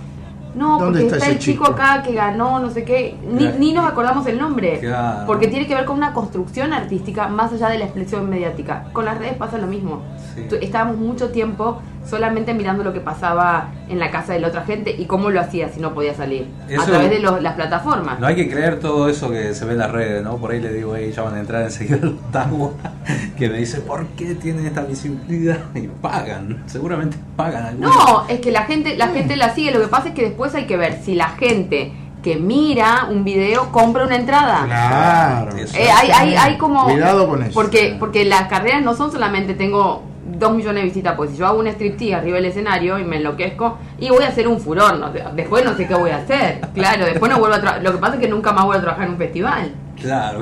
[0.55, 1.73] no, ¿Dónde porque está el chico, chico?
[1.75, 3.55] acá que ganó, no sé qué, ni, Claro.
[3.59, 4.79] ni nos acordamos el nombre.
[4.79, 5.27] Claro.
[5.27, 8.85] Porque tiene que ver con una construcción artística más allá de la expresión mediática.
[8.91, 10.01] Con las redes pasa lo mismo.
[10.37, 10.45] Sí.
[10.49, 14.63] Tu- Estábamos mucho tiempo solamente mirando lo que pasaba en la casa de la otra
[14.63, 16.47] gente y cómo lo hacía si no podía salir.
[16.69, 18.19] Eso- a través de los- las plataformas.
[18.19, 20.37] No hay que creer todo eso que se ve en las redes, ¿no?
[20.37, 22.13] Por ahí le digo, hey, ya van a entrar enseguida los
[23.37, 25.57] que me dice, ¿por qué tienen esta visibilidad?
[25.75, 27.65] Y pagan, seguramente pagan.
[27.65, 27.93] algunos.
[27.95, 29.71] No, es que la gente, la gente la sigue.
[29.71, 31.91] Lo que pasa es que después hay que ver si la gente
[32.23, 34.63] que mira un video compra una entrada.
[34.65, 35.55] Claro.
[35.57, 36.83] Eh, hay, hay, hay como.
[36.85, 37.53] Cuidado con eso.
[37.53, 40.03] Porque, porque las carreras no son solamente tengo
[40.37, 43.17] dos millones de visitas, pues si yo hago un striptease arriba del escenario y me
[43.17, 46.17] enloquezco y voy a hacer un furor, no sé, después no sé qué voy a
[46.17, 46.61] hacer.
[46.73, 47.83] Claro, después no vuelvo a trabajar.
[47.83, 49.71] Lo que pasa es que nunca más vuelvo a trabajar en un festival.
[49.97, 50.41] Claro,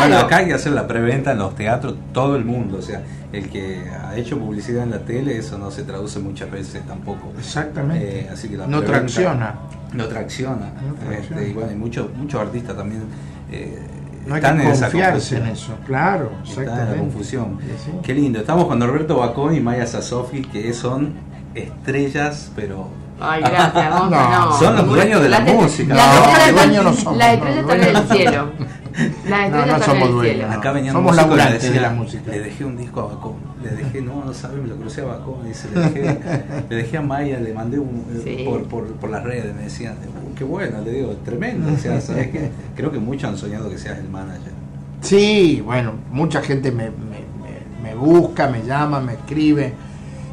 [0.00, 2.78] Bueno, acá hay que hacer la preventa en los teatros, todo el mundo.
[2.78, 6.50] O sea, el que ha hecho publicidad en la tele, eso no se traduce muchas
[6.50, 7.32] veces tampoco.
[7.38, 8.20] Exactamente.
[8.22, 9.54] Eh, así que la no tracciona.
[9.94, 10.72] No tracciona.
[10.86, 11.18] No tracciona.
[11.18, 13.04] Este, y bueno, hay muchos, muchos artistas también.
[13.50, 13.78] eh,
[14.26, 15.74] No hay están que en esa confiarse en confusión.
[15.74, 16.98] eso, claro, Están en la exactamente.
[17.00, 17.58] confusión.
[17.84, 17.90] Sí.
[18.02, 18.38] Qué lindo.
[18.40, 21.14] Estamos con Norberto Bacón y Maya Sasofi, que son
[21.54, 22.88] estrellas, pero
[23.20, 24.52] Ay, gracias, Gonza, No, no.
[24.58, 25.94] son los dueños de la Las- música.
[25.94, 28.10] Las No, dueños no somos, Las no, estrellas están en el dueños.
[28.12, 28.50] cielo.
[29.28, 30.52] Las estrellas No, no están somos en el dueños, cielo.
[30.52, 32.30] Acá venían Somos músicos le laburantes de la música.
[32.30, 35.04] Le dejé un disco a Bacón, le dejé, no, no sabes, me lo crucé a
[35.06, 36.18] Bacón, dice, le dejé,
[36.68, 38.44] le dejé a Maya, le mandé un, eh, Sí.
[38.44, 42.00] por, por, por las redes, me decían, "Uh, qué bueno, le digo, tremendo, o sea,
[42.00, 44.52] sabes que creo que muchos han soñado que seas el manager.
[45.00, 49.72] Sí, bueno, mucha gente me, me- me- me busca, me llama, me escribe.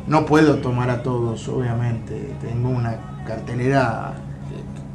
[0.07, 2.31] No puedo tomar a todos, obviamente.
[2.41, 2.95] Tengo una
[3.25, 4.13] cartelera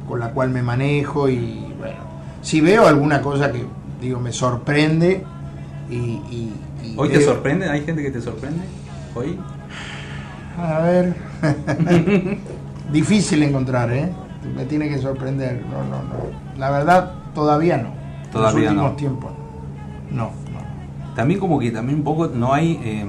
[0.07, 1.99] con la cual me manejo y bueno,
[2.41, 3.65] si veo alguna cosa que
[4.01, 5.23] digo me sorprende
[5.89, 6.51] y
[6.97, 7.69] ¿Hoy te veo- sorprende?
[7.69, 8.61] ¿Hay gente que te sorprende?
[9.15, 9.37] ¿Hoy?
[10.57, 11.15] A ver.
[12.91, 14.09] Difícil encontrar, ¿eh?
[14.55, 15.63] Me tiene que sorprender.
[15.69, 16.57] No, no, no.
[16.59, 17.89] La verdad, todavía no.
[18.31, 18.97] Todavía En los últimos no.
[18.97, 19.31] tiempos.
[20.11, 21.15] No, no.
[21.15, 23.05] También como que también un poco no hay eh, eh,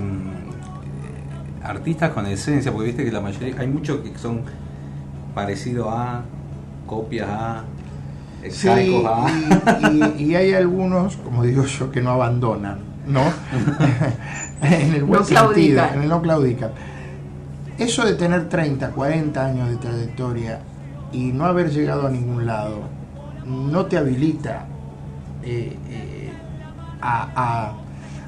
[1.64, 4.42] artistas con esencia, porque viste que la mayoría, hay muchos que son
[5.34, 6.22] parecidos a,
[6.86, 7.64] copias a,
[8.50, 8.68] Sí,
[10.18, 13.22] y- y hay algunos, como digo yo, que no abandonan, ¿no?
[14.62, 15.44] en el buen No sentido,
[15.94, 16.70] en el no claudican.
[17.78, 20.60] Eso de tener 30, 40 años de trayectoria
[21.12, 22.80] y no haber llegado a ningún lado,
[23.46, 24.66] no te habilita
[25.42, 26.32] eh, eh,
[27.00, 27.72] a,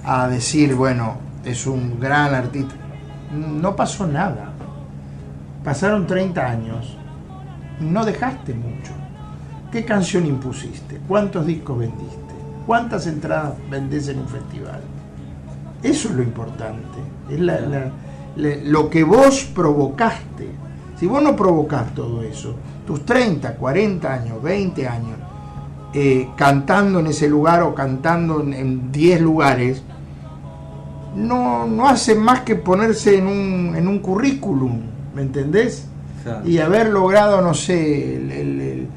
[0.05, 2.75] a- a decir, bueno, es un gran artista.
[3.33, 4.51] No pasó nada.
[5.64, 6.97] Pasaron 30 años,
[7.81, 8.93] no dejaste mucho.
[9.72, 11.01] ¿Qué canción impusiste?
[11.09, 12.24] ¿Cuántos discos vendiste?
[12.67, 14.81] ¿Cuántas entradas vendés en un festival?
[15.83, 16.99] Eso es lo importante.
[17.31, 17.91] Es la- la-
[18.37, 20.49] la- lo que vos provocaste.
[20.99, 22.55] Si vos no provocás todo eso,
[22.87, 25.19] tus 30, 40 años, 20 años,
[25.93, 29.83] eh, cantando en ese lugar o cantando en- en 10 lugares,
[31.17, 34.81] no, no hacen más que ponerse en un, en un currículum,
[35.15, 35.87] ¿me entendés?
[36.25, 36.49] Claro.
[36.49, 38.89] y haber logrado, no sé, el, el- el-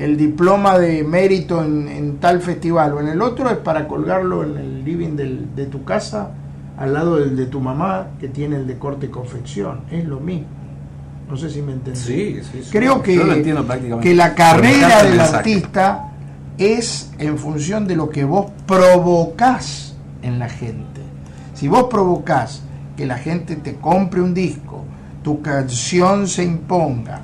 [0.00, 4.42] el diploma de mérito en, en tal festival o en el otro es para colgarlo
[4.44, 6.30] en el living del- de tu casa
[6.78, 9.80] al lado del de tu mamá que tiene el de corte y confección.
[9.90, 10.46] Es lo mismo.
[11.28, 12.02] No sé si me entendés.
[12.02, 12.68] Sí, sí, sí.
[12.72, 13.64] Creo que, entiendo
[14.00, 16.06] que la carrera del artista
[16.58, 21.00] es en función de lo que vos provocás en la gente.
[21.54, 22.62] Si vos provocás
[22.96, 24.84] que la gente te compre un disco,
[25.22, 27.20] tu canción se imponga,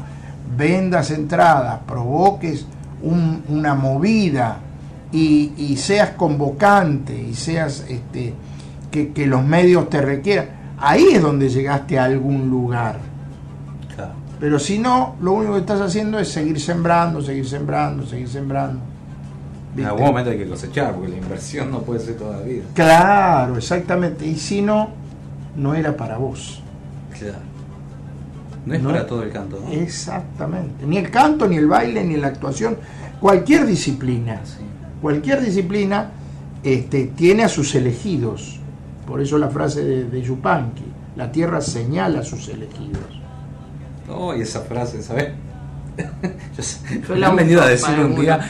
[0.57, 2.66] vendas entradas, provoques
[3.03, 4.59] un- una movida
[5.12, 8.34] y, y seas convocante y seas este,
[8.90, 12.99] que, que los medios te requieran, ahí es donde llegaste a algún lugar.
[13.94, 14.12] Claro.
[14.40, 18.80] Pero si no, lo único que estás haciendo es seguir sembrando, seguir sembrando, seguir sembrando.
[19.76, 22.64] En algún momento hay que cosechar, porque la inversión no puede ser toda la vida.
[22.72, 24.26] Claro, exactamente.
[24.26, 24.88] Y si no,
[25.55, 26.62] no era para vos.
[27.18, 27.38] Claro.
[28.66, 28.90] No es No.
[28.90, 29.72] para todo el canto, ¿no?
[29.72, 30.84] Exactamente.
[30.86, 32.76] Ni el canto, ni el baile, ni la actuación.
[33.20, 34.40] Cualquier disciplina.
[34.44, 34.64] Sí.
[35.00, 36.10] Cualquier disciplina
[36.62, 38.60] este, tiene a sus elegidos.
[39.06, 40.84] Por eso la frase de, de Yupanqui.
[41.14, 43.04] La tierra señala a sus elegidos.
[44.06, 45.32] No, y esa frase, ¿sabes?
[45.96, 48.40] Yo, Yo la han venido a decir un día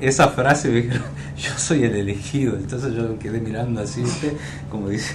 [0.00, 1.02] esa frase, me dijeron,
[1.36, 2.56] yo soy el elegido.
[2.56, 4.36] Entonces yo quedé mirando así, ¿viste?
[4.70, 5.14] Como dice,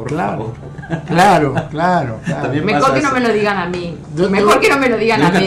[0.00, 0.54] por Claro,
[0.88, 1.04] favor.
[1.06, 2.18] claro, claro.
[2.24, 2.64] claro.
[2.64, 3.98] Mejor que no me lo digan a mí.
[4.16, 5.46] Yo- Mejor que no me lo digan a ¿Nunca mí.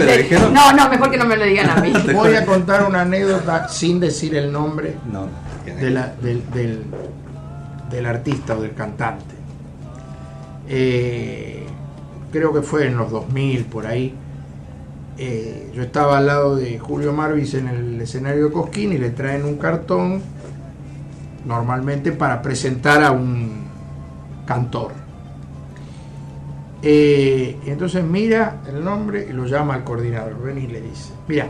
[0.53, 1.91] No, no, mejor que no me lo digan a mí.
[2.13, 5.27] Voy a contar una anécdota sin decir el nombre No, no.
[5.65, 6.83] tiene de que- la- del, del-
[7.89, 9.33] del artista o del cantante.
[10.69, 11.65] Eh,
[12.31, 14.15] creo que fue en los 2000 por ahí.
[15.17, 19.09] Eh, yo estaba al lado de Julio Marvis en el escenario de Cosquín y le
[19.11, 20.21] traen un cartón
[21.45, 23.62] normalmente para presentar a un
[24.45, 24.91] cantor.
[26.81, 31.47] Eh, entonces mira el nombre y lo llama al coordinador, ven y le dice, mira,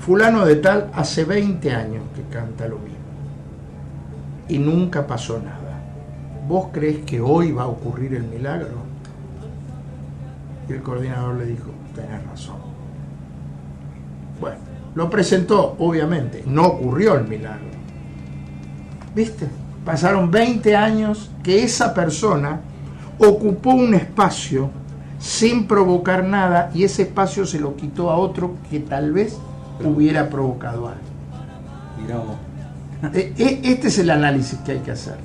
[0.00, 2.94] fulano de tal hace 20 años que canta lo mismo
[4.48, 5.80] y nunca pasó nada.
[6.48, 8.84] ¿Vos crees que hoy va a ocurrir el milagro?
[10.68, 12.56] Y el coordinador le dijo, tenés razón.
[14.40, 14.58] Bueno,
[14.94, 17.68] lo presentó, obviamente, no ocurrió el milagro.
[19.14, 19.46] ¿Viste?
[19.84, 22.60] Pasaron 20 años que esa persona
[23.18, 24.70] ocupó un espacio
[25.18, 29.38] sin provocar nada y ese espacio se lo quitó a otro que tal vez
[29.82, 31.00] hubiera provocado algo.
[32.00, 32.36] Mirá vos.
[33.14, 35.16] Eh, eh, este es el análisis que hay que hacer.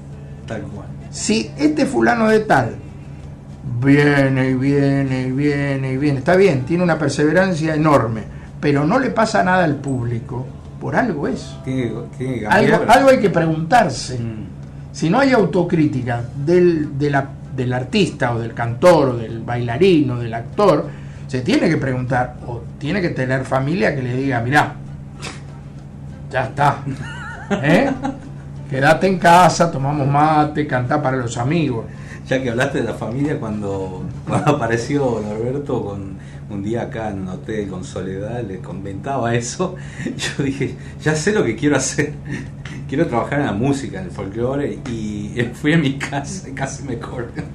[0.46, 0.88] Tal cual.
[1.10, 2.76] Si este fulano de tal
[3.82, 8.24] viene y viene y viene y viene, está bien, tiene una perseverancia enorme,
[8.60, 10.46] pero no le pasa nada al público,
[10.80, 11.56] por algo es.
[12.50, 14.18] Algo, algo hay que preguntarse.
[14.20, 14.46] Mm.
[14.92, 20.10] Si no hay autocrítica del, de la- del artista o del cantor o del bailarín
[20.12, 20.88] o del actor,
[21.28, 24.76] se tiene que preguntar o tiene que tener familia que le diga, mirá,
[26.32, 26.78] ya está.
[27.52, 27.92] ¿eh?
[28.70, 31.86] Quédate en casa, tomamos mate, cantá para los amigos.
[32.28, 36.14] Ya que hablaste de la familia, cuando, cuando apareció Norberto con
[36.50, 39.76] un día acá en un hotel con Soledad, le comentaba eso,
[40.06, 42.14] yo dije, ya sé lo que quiero hacer.
[42.88, 46.84] Quiero trabajar en la música, en el folclore, y fui a mi casa y casi
[46.84, 47.46] me corren.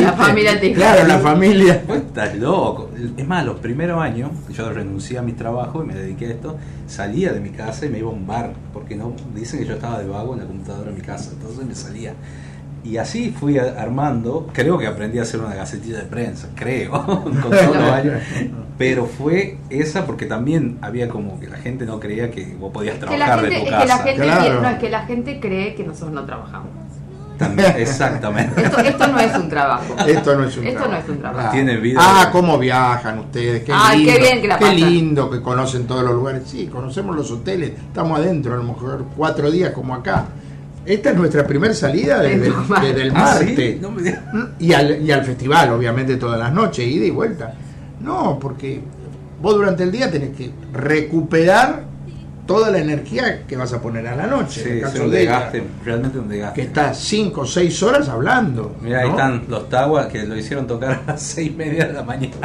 [0.00, 1.82] La familia te Claro, la familia.
[1.86, 2.90] Estás loco.
[3.16, 6.56] Es más, los primeros años, yo renuncié a mi trabajo y me dediqué a esto,
[6.86, 9.74] salía de mi casa y me iba a un bar, porque no dicen que yo
[9.74, 12.14] estaba de vago en la computadora de mi casa, entonces me salía.
[12.84, 17.32] Y así fui armando, creo que aprendí a hacer una gacetilla de prensa, creo, con
[17.40, 18.14] todos los años.
[18.78, 22.98] Pero fue esa porque también había como que la gente no creía que vos podías
[23.00, 24.02] trabajar gente, de tu es que la casa.
[24.04, 24.60] gente, Claro.
[24.62, 26.68] no, es que la gente cree que nosotros no trabajamos.
[27.38, 28.62] También, exactamente.
[28.62, 29.94] Esto, esto no es un trabajo.
[30.06, 30.90] Esto no es un Esto trabajo.
[30.90, 31.50] no es un trabajo.
[31.52, 32.00] Tiene vida.
[32.02, 34.12] Ah, cómo viajan ustedes, qué Ay, lindo.
[34.12, 34.80] qué bien que la qué pasan.
[34.80, 36.44] lindo que conocen todos los lugares.
[36.46, 40.24] Sí, conocemos los hoteles, estamos adentro, a lo mejor cuatro días como acá.
[40.86, 42.82] Esta es nuestra primera salida desde, el- Normal.
[42.82, 43.44] desde el Ah, ¿sí?
[43.46, 43.80] martes.
[43.80, 44.20] No me digas.
[44.58, 47.52] Y al, y al festival, obviamente, todas las noches, ida y vuelta.
[48.00, 48.80] No, porque
[49.42, 51.84] vos durante el día tenés que recuperar
[52.46, 54.60] toda la energía que vas a poner a la noche.
[54.60, 56.60] en Sí, el es caso un de ella, desgaste, realmente un desgaste.
[56.60, 58.76] que está cinco o seis horas hablando.
[58.80, 61.92] Mira, ahí están los Taguas que lo hicieron tocar a las seis y media de
[61.94, 62.36] la mañana.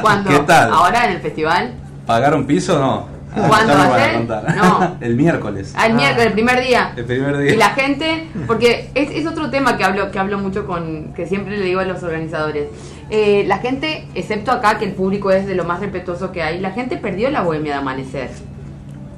[0.00, 0.72] Cuando, ¿Qué tal?
[0.72, 1.74] Ahora en el festival,
[2.06, 3.13] ¿Pagaron piso o no?
[3.36, 4.56] Ah, ¿Cuándo van a contar.
[4.56, 4.96] No.
[5.00, 5.74] el miércoles.
[5.76, 5.88] Ah.
[5.88, 6.92] miércoles, el primer día.
[6.96, 7.54] El primer día.
[7.54, 11.26] Y la gente, porque es, es otro tema que hablo, que hablo mucho con, que
[11.26, 12.68] siempre le digo a los organizadores.
[13.10, 16.60] Eh, la gente, excepto acá, que el público es de lo más respetuoso que hay,
[16.60, 18.30] la gente perdió la bohemia de amanecer.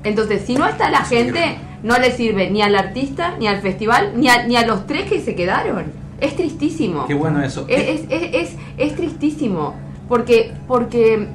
[0.03, 4.13] Entonces, si no está la gente, no le sirve ni al artista, ni al festival,
[4.17, 5.93] ni a, ni a los tres que se quedaron.
[6.21, 7.07] Es tristísimo.
[7.07, 7.67] Qué bueno eso.
[7.69, 9.75] Es, es, es, es, es tristísimo.
[10.09, 11.29] Porque, porque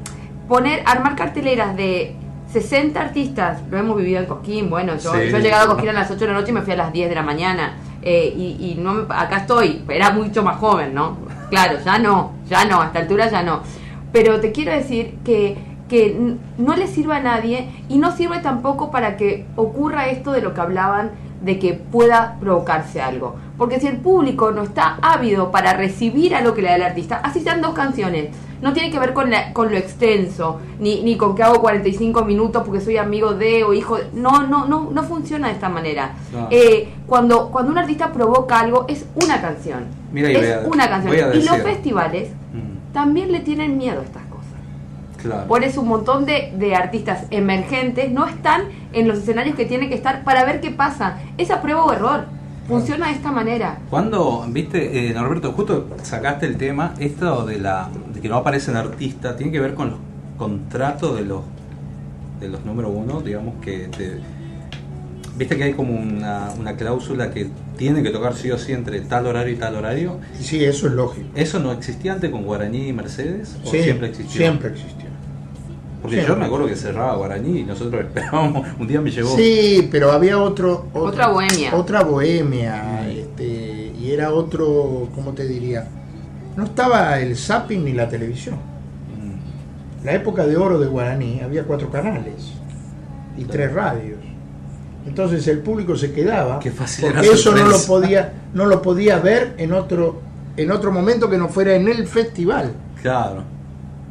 [0.48, 2.16] poner, armar carteleras de
[2.52, 5.30] 60 artistas, lo hemos vivido en Cosquín, bueno, yo, Sí.
[5.30, 6.78] yo he llegado a Cosquín a las 8 de la noche y me fui a
[6.78, 7.74] las 10 de la mañana.
[8.04, 11.18] eh, y y no me- acá estoy, era mucho más joven, ¿no?
[11.52, 13.62] Claro, ya no, ya no, a esta altura ya no.
[14.12, 15.56] Pero te quiero decir que,
[15.88, 16.18] que
[16.58, 20.56] no le sirve a nadie y no sirve tampoco para que ocurra esto de lo
[20.56, 21.12] que hablaban
[21.44, 23.36] de que pueda provocarse algo.
[23.56, 26.84] Porque si el público no está ávido para recibir a lo que le da el
[26.84, 28.30] artista, así sean dos canciones,
[28.62, 32.24] no tiene que ver con, la- con lo extenso, ni, ni con que hago 45
[32.26, 34.06] minutos porque soy amigo de o hijo de...
[34.14, 36.12] No, no, no, no funciona de esta manera.
[36.32, 36.48] No.
[36.52, 39.86] Eh, cuando, cuando un artista provoca algo, es una canción.
[40.12, 41.16] Mira, es a- una canción.
[41.34, 44.42] Y los festivales Mm, también le tienen miedo a estas cosas.
[45.22, 45.48] claro.
[45.48, 49.88] Por eso un montón de, de artistas emergentes no están en los escenarios que tienen
[49.90, 51.18] que estar para ver qué pasa.
[51.38, 52.26] Esa prueba o error.
[52.72, 53.80] Funciona de esta manera.
[53.90, 58.76] Cuando, viste, eh, Norberto, justo sacaste el tema, esto de la de que no aparecen
[58.76, 60.00] artistas, tiene que ver con los
[60.38, 61.42] contratos de los
[62.40, 64.20] de los número uno, digamos que te-
[65.38, 69.00] viste que hay como una, una cláusula que tiene que tocar sí o sí entre
[69.02, 70.18] tal horario y tal horario.
[70.40, 71.28] Sí, eso es lógico.
[71.36, 73.58] ¿Eso no existía antes con Guaraní y Mercedes?
[73.64, 74.42] ¿O Sí, siempre existió?
[74.42, 75.11] Siempre existió.
[76.02, 76.34] Porque siempre.
[76.36, 79.36] yo me acuerdo que cerraba Guaraní y nosotros esperábamos, un día me llegó...
[79.36, 81.76] Sí, pero había otro, otro- Otra bohemia.
[81.76, 85.88] Otra bohemia, este, y era otro, ¿cómo te diría?
[86.58, 88.56] No estaba el zapping ni la televisión.
[88.56, 92.52] Mm, La época de oro de Guaraní había cuatro canales
[93.38, 93.52] y Claro.
[93.52, 94.20] tres radios.
[95.08, 98.82] Entonces el público se quedaba Qué fácil porque era eso no lo podía no lo
[98.84, 100.22] podía ver en otro
[100.58, 102.74] en otro momento que no fuera en el festival.
[103.02, 103.44] Claro.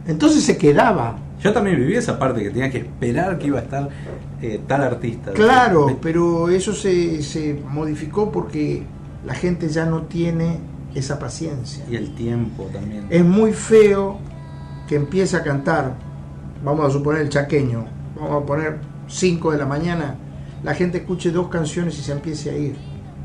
[0.07, 1.17] Entonces se quedaba.
[1.43, 3.89] Yo también viví esa parte que tenía que esperar que iba a estar
[4.43, 5.33] eh, tal artista.
[5.33, 8.83] Claro, pero eso se, se modificó porque
[9.25, 10.59] la gente ya no tiene
[10.95, 11.85] esa paciencia.
[11.91, 13.07] Y el tiempo también.
[13.11, 14.19] Es muy feo
[14.89, 15.95] que empiece a cantar,
[16.65, 17.87] vamos a suponer el chaqueño,
[18.17, 18.79] vamos a poner
[19.09, 20.17] 5 de la mañana,
[20.63, 22.77] la gente escuche dos canciones y se empiece a ir.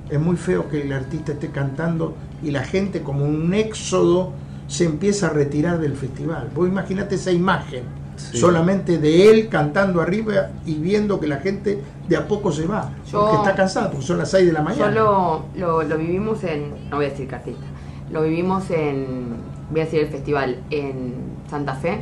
[0.10, 4.34] Es muy feo que el artista esté cantando y la gente como un éxodo
[4.68, 6.50] se empieza a retirar del festival.
[6.56, 7.84] Vos imaginate esa imagen,
[8.18, 8.38] Sí.
[8.38, 12.92] solamente de él cantando arriba y viendo que la gente de a poco se va,
[13.12, 14.92] Yo- porque está cansada, porque son las 6 de la Yo mañana.
[14.92, 17.66] lo, lo, lo vivimos en, no voy a decir cartista,
[18.12, 19.36] lo vivimos en,
[19.72, 21.14] voy a decir el festival, en
[21.50, 22.02] Santa Fe,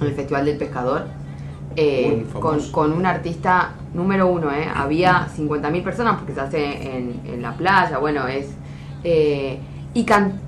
[0.00, 1.06] en el Festival del Pescador.
[1.76, 4.66] eh, con, con un artista número uno, ¿eh?
[4.74, 8.46] había 50.000 personas porque se hace en, en la playa, bueno, es...
[9.04, 9.58] eh,
[9.94, 10.40] y can-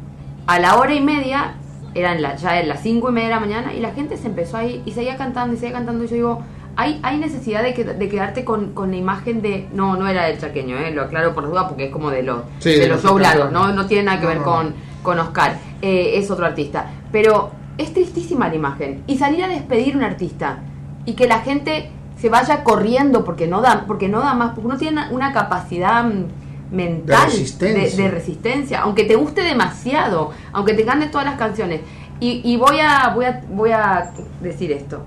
[0.46, 1.54] a la hora y media,
[1.94, 4.26] eran la- ya en las 5 y media de la mañana, y la gente se
[4.26, 6.42] empezó ahí y seguía cantando y seguía cantando, y yo digo,
[6.76, 9.68] hay, hay necesidad de, que- de quedarte con, con la imagen de...
[9.72, 10.90] No, no era del chaqueño, ¿eh?
[10.90, 13.52] lo aclaro por duda porque es como de los, Sí, de de los espectáculos.
[13.52, 13.72] ¿no?
[13.72, 14.74] no tiene nada que No, ver no, con,
[15.04, 16.90] con Oscar, eh, es otro artista.
[17.12, 19.04] Pero es tristísima la imagen.
[19.06, 20.58] Y salir a despedir un artista
[21.04, 24.68] y que la gente se vaya corriendo porque no da, porque no da más, porque
[24.68, 26.24] no tiene una, una capacidad mm,
[26.70, 27.96] mental De resistencia.
[27.96, 31.80] de- de resistencia, aunque te guste demasiado, aunque te canten todas las canciones.
[32.20, 34.10] Y, y voy a, voy a, voy a
[34.40, 35.02] decir esto.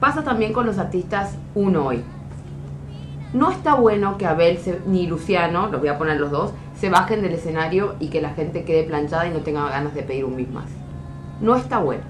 [0.00, 2.02] Pasa también con los artistas uno hoy.
[3.32, 6.90] No está bueno que Abel se- ni Luciano, los voy a poner los dos, se
[6.90, 10.24] bajen del escenario y que la gente quede planchada y no tenga ganas de pedir
[10.24, 10.64] un bis más.
[11.40, 12.02] No está bueno.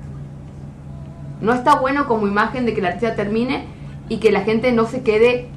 [1.41, 3.65] No está bueno como imagen de que la artista termine
[4.09, 5.49] y que la gente no se quede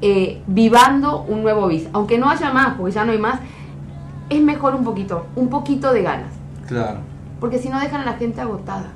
[0.00, 1.88] eh, vivando un nuevo bis.
[1.92, 3.40] Aunque no haya más, porque ya no hay más,
[4.28, 6.32] es mejor un poquito, un poquito de ganas.
[6.66, 7.00] Claro,
[7.40, 8.92] Porque si no dejan a la gente agotada.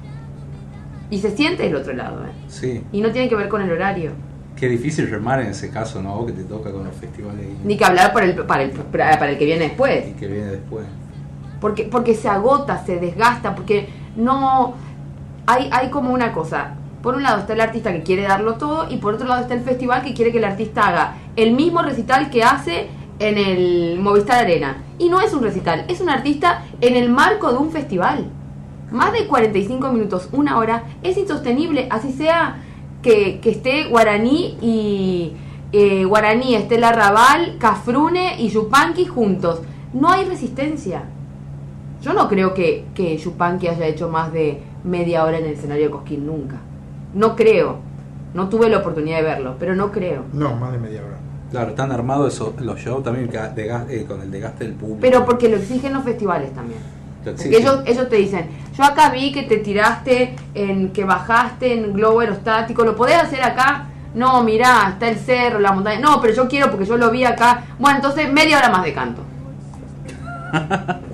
[1.10, 2.32] Y se siente del otro lado, ¿eh?
[2.48, 2.84] sí.
[2.92, 4.12] Y no tiene que ver con el horario.
[4.56, 6.24] Qué difícil remar en ese caso, ¿no?
[6.24, 9.30] Que te toca con los festivales y, Ni que hablar para el, para el, para
[9.30, 10.08] el que viene después.
[10.08, 10.86] y que viene después.
[11.60, 14.74] porque porque se agota, se desgasta, porque no
[15.46, 16.74] hay hay como una cosa.
[17.02, 19.54] Por un lado está el artista que quiere darlo todo y por otro lado está
[19.54, 22.86] el festival que quiere que el artista haga el mismo recital que hace
[23.18, 24.82] en el Movistar Arena.
[24.98, 28.26] Y no es un recital, es un artista en el marco de un festival.
[28.92, 32.62] Más de 45 minutos, una hora, es insostenible, así sea
[33.02, 35.32] que, que esté Guaraní y
[35.72, 39.62] eh, Guaraní, Estela Raval, Cafrune y Yupanqui juntos.
[39.92, 41.02] No hay resistencia.
[42.02, 45.86] Yo no creo que, que Yupanqui haya hecho más de media hora en el escenario
[45.86, 46.60] de Cosquín nunca.
[47.14, 47.78] No creo.
[48.34, 50.24] No tuve la oportunidad de verlo, pero no creo.
[50.32, 51.16] No, más de media hora.
[51.50, 54.72] Claro, están armados esos, los shows también que de gas- eh, con el desgaste del
[54.72, 55.00] público.
[55.02, 56.80] Pero porque lo exigen los festivales también.
[57.22, 61.92] Porque ellos, ellos te dicen, yo acá vi que te tiraste, en que bajaste en
[61.92, 63.84] globo aerostático, ¿lo podés hacer acá?
[64.14, 66.00] No, mirá, está el cerro, la montaña.
[66.00, 67.64] No, pero yo quiero porque yo lo vi acá.
[67.78, 69.22] Bueno, entonces media hora más de canto.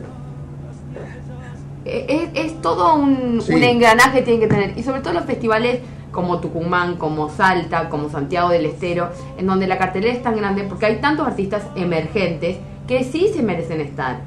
[1.89, 3.55] Eh, es, es todo un, Sí.
[3.55, 4.79] un engranaje que tienen que tener.
[4.79, 5.81] Y sobre todo los festivales
[6.13, 10.65] como Tucumán, como Salta, como Santiago del Estero, en donde la cartelera es tan grande
[10.65, 14.21] porque hay tantos artistas emergentes que sí se merecen estar.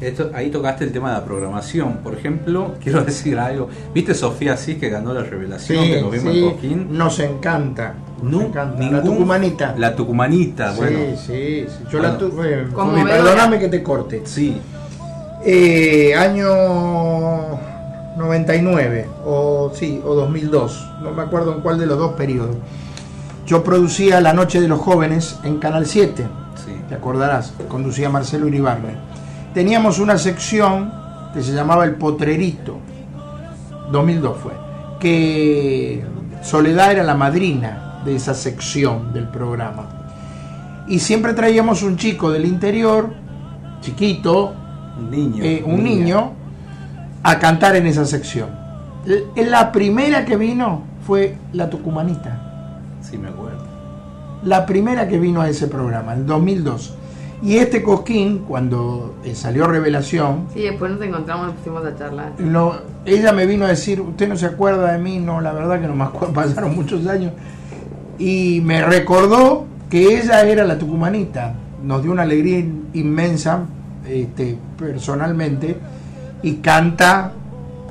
[0.00, 1.98] Esto, ahí tocaste el tema de la programación.
[2.04, 3.68] Por ejemplo, quiero decir algo.
[3.92, 6.86] ¿Viste Sofía Asís que ganó la revelación que nos vimos sí, en Coquín?
[6.96, 7.94] nos encanta.
[8.22, 8.90] Nos No, encanta.
[8.90, 9.74] La tucumanita.
[9.76, 10.98] La tucumanita, sí, bueno.
[11.16, 11.84] sí, sí.
[11.90, 12.12] Yo Bueno.
[12.14, 12.68] la tuve.
[12.72, 13.12] Conmovedora.
[13.12, 14.22] Perdóname que te corte.
[14.24, 14.56] Sí,
[15.44, 16.48] Eh, año
[18.16, 22.56] 99 o sí, o 2002, no me acuerdo en cuál de los dos periodos.
[23.46, 26.26] Yo producía La Noche de los Jóvenes en Canal 7,
[26.64, 26.72] sí.
[26.88, 28.96] te acordarás, conducía Marcelo Iribarne.
[29.54, 30.92] Teníamos una sección
[31.32, 32.78] que se llamaba El Potrerito,
[33.92, 34.52] 2002 fue,
[34.98, 36.04] que
[36.42, 39.86] Soledad era la madrina de esa sección del programa.
[40.88, 43.10] Y siempre traíamos un chico del interior,
[43.80, 44.54] chiquito,
[44.98, 45.42] niño.
[45.44, 46.04] eh, un niña.
[46.04, 46.32] niño
[47.22, 48.50] a cantar en esa sección.
[49.06, 52.96] L- La primera que vino fue la tucumanita.
[53.02, 53.58] Sí, me acuerdo.
[54.44, 56.94] La primera que vino a ese programa, en 2002.
[57.42, 62.32] Y este Cosquín, cuando eh, salió Revelación, Sí, después nos encontramos, nos pusimos a charlar.
[62.38, 62.72] no,
[63.04, 65.86] ella me vino a decir, usted no se acuerda de mí, no, la verdad que
[65.86, 67.32] no me acuerdo, pasaron muchos años.
[68.18, 71.54] Y me recordó que ella era la tucumanita.
[71.82, 73.60] Nos dio una alegría in- inmensa,
[74.08, 75.78] este, personalmente,
[76.42, 77.32] y canta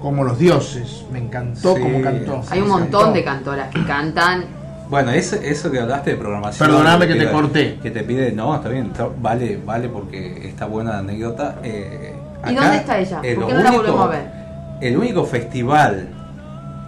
[0.01, 1.05] como los dioses.
[1.11, 1.82] Me encantó Sí.
[1.82, 2.41] como cantó.
[2.49, 4.45] Hay un montón de cantoras que cantan.
[4.89, 6.70] Bueno, eso, eso que hablaste de programación.
[6.70, 7.80] Perdóname que te corté.
[7.82, 11.55] Que te pide, no, está bien, está- vale, vale porque está buena la anécdota.
[11.63, 12.13] eh,
[12.49, 13.20] ¿Y dónde está ella?
[13.24, 14.32] eh, ¿Por lo qué no la único- volvemos a ver?
[14.80, 16.07] El único festival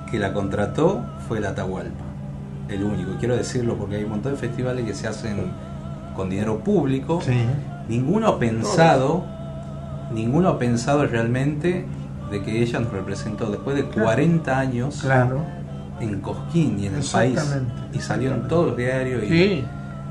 [0.09, 2.05] que la contrató fue la Atahualpa.
[2.69, 5.51] El único, quiero decirlo porque hay un montón de festivales que se hacen
[6.15, 7.19] con dinero público.
[7.21, 7.33] Sí.
[7.89, 9.25] Ninguno ha pensado,
[10.13, 11.85] ninguno ha pensado realmente
[12.31, 15.41] de que ella nos representó después de 40 años Claro.
[15.99, 17.39] en Cosquín y en el país.
[17.93, 19.23] Y salió en todos los diarios.
[19.23, 19.65] Y, Sí.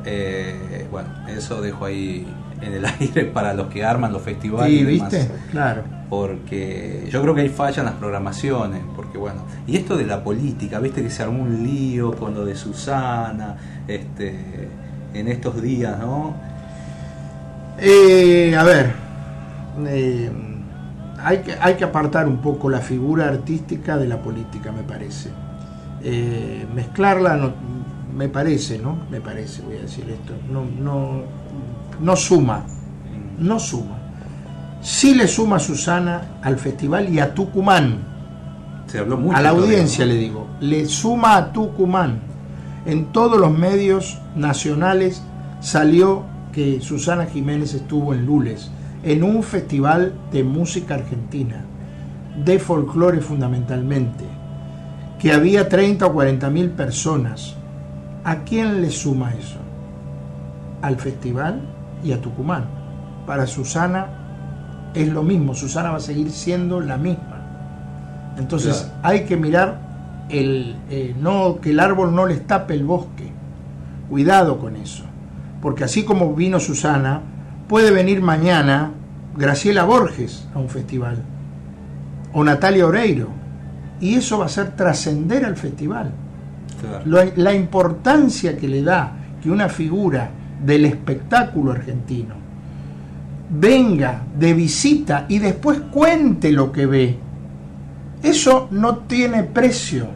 [0.04, 2.26] eh, bueno, eso dejo ahí
[2.60, 4.70] en el aire para los que arman los festivales.
[4.72, 5.12] Sí, y demás.
[5.12, 5.30] ¿viste?
[5.52, 5.82] Claro.
[6.10, 8.80] Porque yo creo que hay fallas en las programaciones.
[8.96, 12.44] Porque bueno, y esto de la política, viste que se armó un lío con lo
[12.44, 13.56] de Susana,
[13.86, 14.68] este,
[15.14, 16.34] en estos días, ¿no?
[17.80, 18.92] Eh, a ver,
[19.86, 20.30] eh,
[21.22, 25.30] hay, que, hay que apartar un poco la figura artística de la política, me parece.
[26.02, 27.52] eh, mezclarla, no,
[28.14, 28.98] me parece, ¿no?
[29.10, 31.22] Me parece, voy a decir esto, no, no,
[32.00, 32.64] no suma,
[33.38, 33.96] no suma.
[34.80, 37.98] Sí le suma Susana al festival y a Tucumán.
[38.86, 39.36] Se habló mucho.
[39.36, 42.20] A la audiencia le digo, le suma a Tucumán.
[42.86, 45.22] En todos los medios nacionales
[45.60, 48.70] salió que Susana Jiménez estuvo en Lules,
[49.03, 51.64] en un festival de música argentina,
[52.44, 54.24] de folclore fundamentalmente,
[55.18, 57.57] que había 30 o 40 mil personas.
[58.24, 59.59] ¿A quién le suma eso?
[60.82, 61.61] Al festival
[62.05, 62.64] y a Tucumán.
[63.26, 64.07] Para Susana
[64.94, 67.44] es lo mismo, Susana va a seguir siendo la misma.
[68.38, 68.99] Entonces Claro.
[69.03, 69.80] hay que mirar
[70.28, 73.32] el, eh, no, que el árbol no les tape el bosque.
[74.09, 75.05] Cuidado con eso.
[75.61, 77.20] Porque así como vino Susana,
[77.68, 78.92] puede venir mañana
[79.36, 81.22] Graciela Borges a un festival.
[82.32, 83.28] O Natalia Oreiro.
[84.00, 86.12] Y eso va a hacer trascender al festival.
[86.80, 87.32] Claro.
[87.36, 90.30] La importancia que le da que una figura
[90.64, 92.34] del espectáculo argentino
[93.50, 97.18] venga de visita y después cuente lo que ve,
[98.22, 100.09] eso no tiene precio,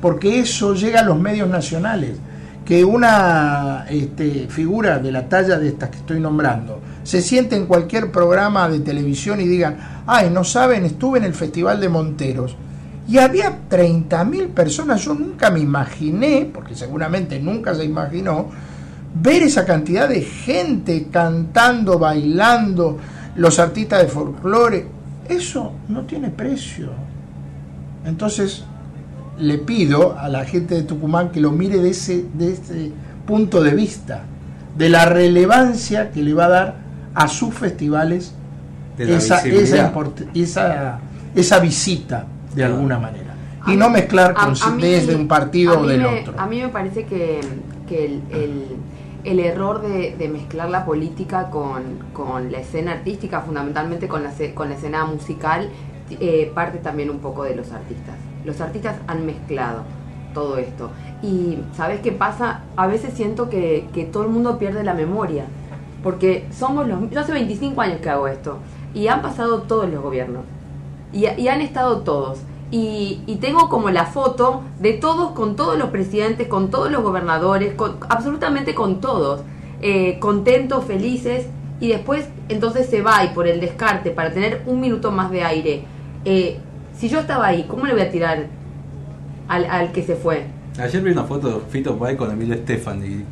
[0.00, 2.18] porque eso llega a los medios nacionales.
[2.64, 7.66] Que una este, figura de la talla de estas que estoy nombrando se siente en
[7.66, 12.56] cualquier programa de televisión y digan, ay, no saben, estuve en el Festival de Monteros
[13.06, 18.48] y había 30.000 personas, yo nunca me imaginé, porque seguramente nunca se imaginó,
[19.14, 22.98] ver esa cantidad de gente cantando, bailando,
[23.36, 24.86] los artistas de folclore,
[25.28, 26.90] eso no tiene precio.
[28.06, 28.64] Entonces,
[29.38, 32.92] le pido a la gente de Tucumán que lo mire de ese, de ese
[33.26, 34.22] punto de vista,
[34.76, 36.74] de la relevancia que le va a dar
[37.14, 38.34] a sus festivales
[38.96, 39.92] De la esa, esa,
[40.34, 40.98] esa,
[41.34, 42.74] esa visita de Claro.
[42.74, 43.34] alguna manera.
[43.66, 44.54] Y no mezclar con
[45.16, 46.34] un partido o del me- otro.
[46.38, 47.40] A mí me parece que,
[47.88, 48.64] que el, el-
[49.24, 51.82] el error de, de mezclar la política con,
[52.12, 55.70] con la escena artística, fundamentalmente con la, con la escena musical,
[56.20, 58.16] eh, parte también un poco de los artistas.
[58.44, 59.82] Los artistas han mezclado
[60.32, 60.90] todo esto.
[61.22, 62.62] Y ¿sabes qué pasa?
[62.76, 65.46] A veces siento que, que todo el mundo pierde la memoria.
[66.02, 67.10] Porque somos los...
[67.10, 68.58] Yo hace 25 años que hago esto.
[68.92, 70.42] Y han pasado todos los gobiernos
[71.14, 72.40] y, han estado todos.
[72.70, 77.02] Y, y tengo como la foto de todos, con todos los presidentes, con todos los
[77.02, 79.42] gobernadores, con, absolutamente con todos,
[79.80, 81.46] eh, contentos, felices,
[81.80, 85.44] y después entonces se va y por el descarte, para tener un minuto más de
[85.44, 85.84] aire,
[86.24, 86.58] eh,
[86.96, 88.46] si yo estaba ahí, ¿cómo le voy a tirar
[89.48, 90.46] al, al que se fue?
[90.78, 93.24] Ayer vi una foto de Fito Páez con Emilio Estefan y,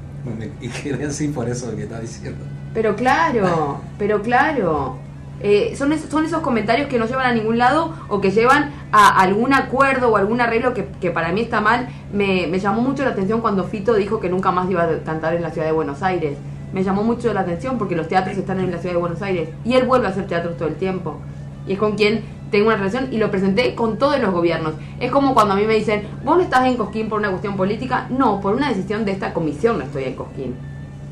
[0.64, 2.44] y quedé así por eso que está diciendo.
[2.74, 4.96] Pero claro, pero claro.
[5.44, 8.70] Eh, son, esos, son esos comentarios que no llevan a ningún lado o que llevan
[8.92, 11.88] a algún acuerdo o algún arreglo que, que para mí está mal.
[12.12, 15.34] Me, me llamó mucho la atención cuando Fito dijo que nunca más iba a cantar
[15.34, 16.38] en la ciudad de Buenos Aires.
[16.72, 19.48] Me llamó mucho la atención porque los teatros están en la ciudad de Buenos Aires
[19.64, 21.18] y él vuelve a hacer teatro todo el tiempo.
[21.66, 24.74] Y es con quien tengo una relación y lo presenté con todos los gobiernos.
[25.00, 27.56] Es como cuando a mí me dicen, vos no estás en Cosquín por una cuestión
[27.56, 28.06] política.
[28.10, 30.54] No, por una decisión de esta comisión no estoy en Cosquín.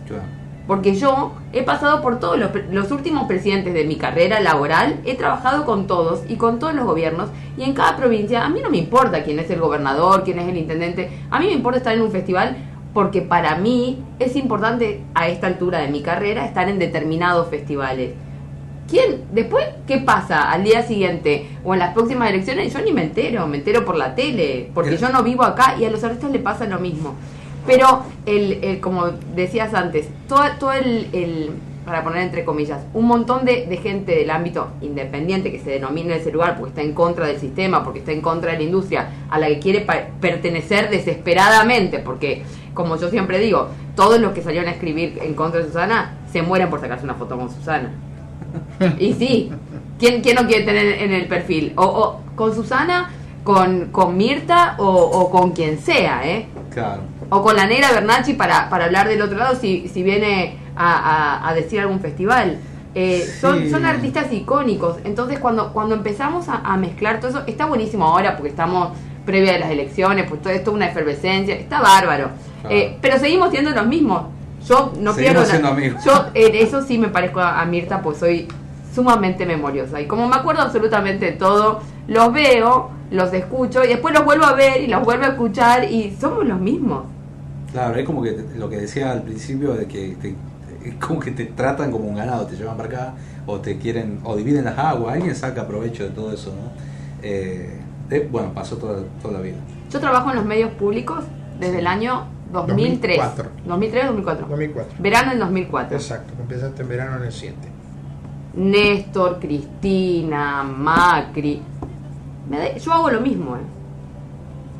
[0.06, 0.22] Claro.
[0.66, 5.16] Porque yo he pasado por todos los, los últimos presidentes de mi carrera laboral, he
[5.16, 8.70] trabajado con todos y con todos los gobiernos y en cada provincia, a mí no
[8.70, 11.94] me importa quién es el gobernador, quién es el intendente, a mí me importa estar
[11.94, 12.56] en un festival
[12.92, 18.12] porque para mí es importante a esta altura de mi carrera estar en determinados festivales.
[18.90, 19.22] ¿Quién?
[19.32, 22.72] Después, ¿qué pasa al día siguiente o en las próximas elecciones?
[22.72, 25.84] Yo ni me entero, me entero por la tele, porque yo no vivo acá y
[25.84, 27.14] a los artistas le pasa lo mismo.
[27.66, 31.50] Pero, el, el- como decías antes, todo, todo el, el-
[31.84, 36.14] para poner entre comillas, un montón de, de gente del ámbito independiente que se denomina
[36.16, 39.08] ese lugar porque está en contra del sistema, porque está en contra de la industria,
[39.30, 39.86] a la que quiere
[40.20, 42.42] pertenecer desesperadamente, porque,
[42.74, 46.42] como yo siempre digo, todos los que salieron a escribir en contra de Susana se
[46.42, 47.90] mueren por sacarse una foto con Susana.
[48.98, 49.50] Y sí,
[49.98, 51.72] ¿quién, quién no quiere tener en el perfil?
[51.76, 53.10] O, o con Susana,
[53.44, 56.46] con, con Mirta o, o con quien sea, ¿eh?
[56.72, 57.02] Claro.
[57.30, 60.94] O con la negra Bernacci para, para hablar del otro lado si, si viene a,
[61.44, 62.58] a- a decir algún festival.
[62.94, 63.70] Eh, son, Sí.
[63.70, 64.96] son artistas icónicos.
[65.04, 68.90] Entonces cuando, cuando empezamos a, a mezclar todo eso, está buenísimo ahora porque estamos
[69.24, 72.30] previa a las elecciones, pues todo esto es una efervescencia, está bárbaro.
[72.62, 72.74] Claro.
[72.76, 74.22] Eh, pero seguimos siendo los mismos.
[74.66, 76.04] Yo no Seguimos pierdo amigos.
[76.04, 78.46] Yo en eso sí me parezco a, a Mirta, pues soy
[78.94, 80.00] sumamente memoriosa.
[80.00, 84.44] Y como me acuerdo absolutamente de todo, los veo, los escucho y después los vuelvo
[84.44, 87.04] a ver y los vuelvo a escuchar y somos los mismos.
[87.72, 90.34] Claro, es como que te- lo que decía al principio de que te-
[90.84, 93.14] es como que te tratan como un ganado, te llevan para acá
[93.46, 96.70] o te quieren o dividen las aguas, alguien saca provecho de todo eso, ¿no?
[97.22, 97.78] Eh,
[98.10, 99.56] eh, bueno, pasó toda, toda la vida.
[99.90, 101.24] Yo trabajo en los medios públicos
[101.60, 103.16] desde el año 2003.
[103.16, 103.50] 2004.
[103.64, 104.46] 2003 2004.
[104.48, 104.96] 2004.
[104.98, 105.96] Verano del 2004.
[105.96, 107.56] Exacto, empezaste en verano en el 7.
[108.54, 111.62] Néstor, Cristina, Macri.
[112.80, 113.60] Yo hago lo mismo, ¿eh?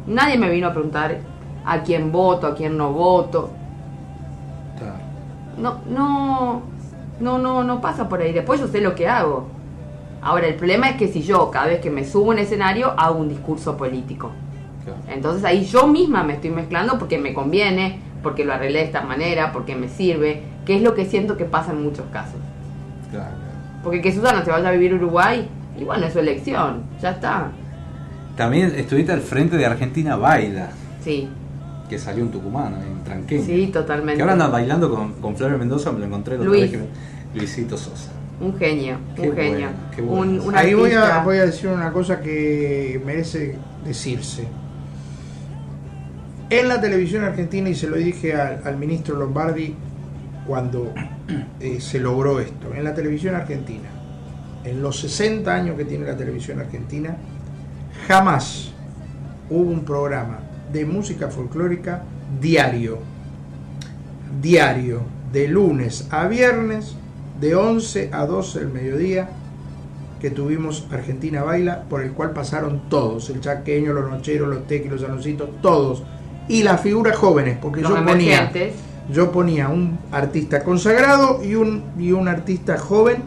[0.07, 1.19] Nadie me vino a preguntar
[1.65, 3.51] a quién voto, a quién no voto.
[5.57, 6.63] No, no,
[7.21, 8.33] no, no, no pasa por ahí.
[8.33, 9.47] Después yo sé lo que hago.
[10.23, 12.93] Ahora, el problema es que si yo, cada vez que me subo a un escenario,
[12.97, 14.31] hago un discurso político.
[15.09, 19.03] Entonces ahí yo misma me estoy mezclando porque me conviene, porque lo arreglé de esta
[19.03, 22.37] manera, porque me sirve, que es lo que siento que pasa en muchos casos.
[23.11, 23.35] Claro.
[23.83, 27.11] Porque que Susana se vaya a vivir a Uruguay, y bueno, es su elección, ya
[27.13, 27.51] está.
[28.37, 30.69] También estuviste al frente de Argentina Baila,
[31.03, 31.29] Sí,
[31.89, 33.45] que salió en Tucumán, en Tranqueño.
[33.45, 34.17] sí, totalmente.
[34.17, 36.71] Que ahora andan bailando con, con Flavio Mendoza, me lo encontré la otra Luis.
[36.71, 38.11] vez que- Luisito Sosa.
[38.41, 39.69] Un genio, Qué un genio.
[39.99, 40.13] bueno.
[40.23, 44.47] Un, un Ahí voy a, voy a decir una cosa que merece decirse.
[46.51, 49.73] En la televisión argentina, y se lo dije al, ministro Lombardi
[50.49, 50.93] cuando
[51.61, 53.89] eh, se logró esto, en la televisión argentina,
[54.65, 57.17] en los 60 años que tiene la televisión argentina,
[58.09, 58.73] jamás
[59.49, 60.41] hubo un programa
[60.73, 62.03] de música folclórica
[62.41, 62.99] diario,
[64.43, 66.97] diario, de lunes a viernes,
[67.41, 69.29] de 11 a 12 del mediodía,
[70.21, 74.91] que tuvimos Argentina Baila, por el cual pasaron todos, el chaqueño, los nocheros, los tequis,
[74.91, 76.03] los anoncitos, todos.
[76.51, 78.51] Y las figuras jóvenes, porque Los yo ponía,
[79.09, 83.23] yo ponía un artista consagrado y un, y un artista joven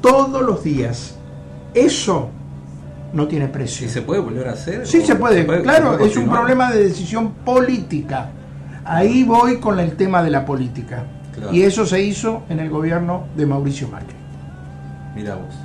[0.00, 1.16] todos los días.
[1.74, 2.30] Eso
[3.12, 3.88] no tiene precio.
[3.88, 4.86] ¿Y se puede volver a hacer?
[4.86, 8.30] Sí ¿O se puede, claro, se puede es un problema de decisión política.
[8.84, 11.02] Ahí voy con el tema de la política.
[11.34, 11.52] Claro.
[11.52, 14.14] Y eso se hizo en el gobierno de Mauricio Macri.
[15.16, 15.56] Mira vos.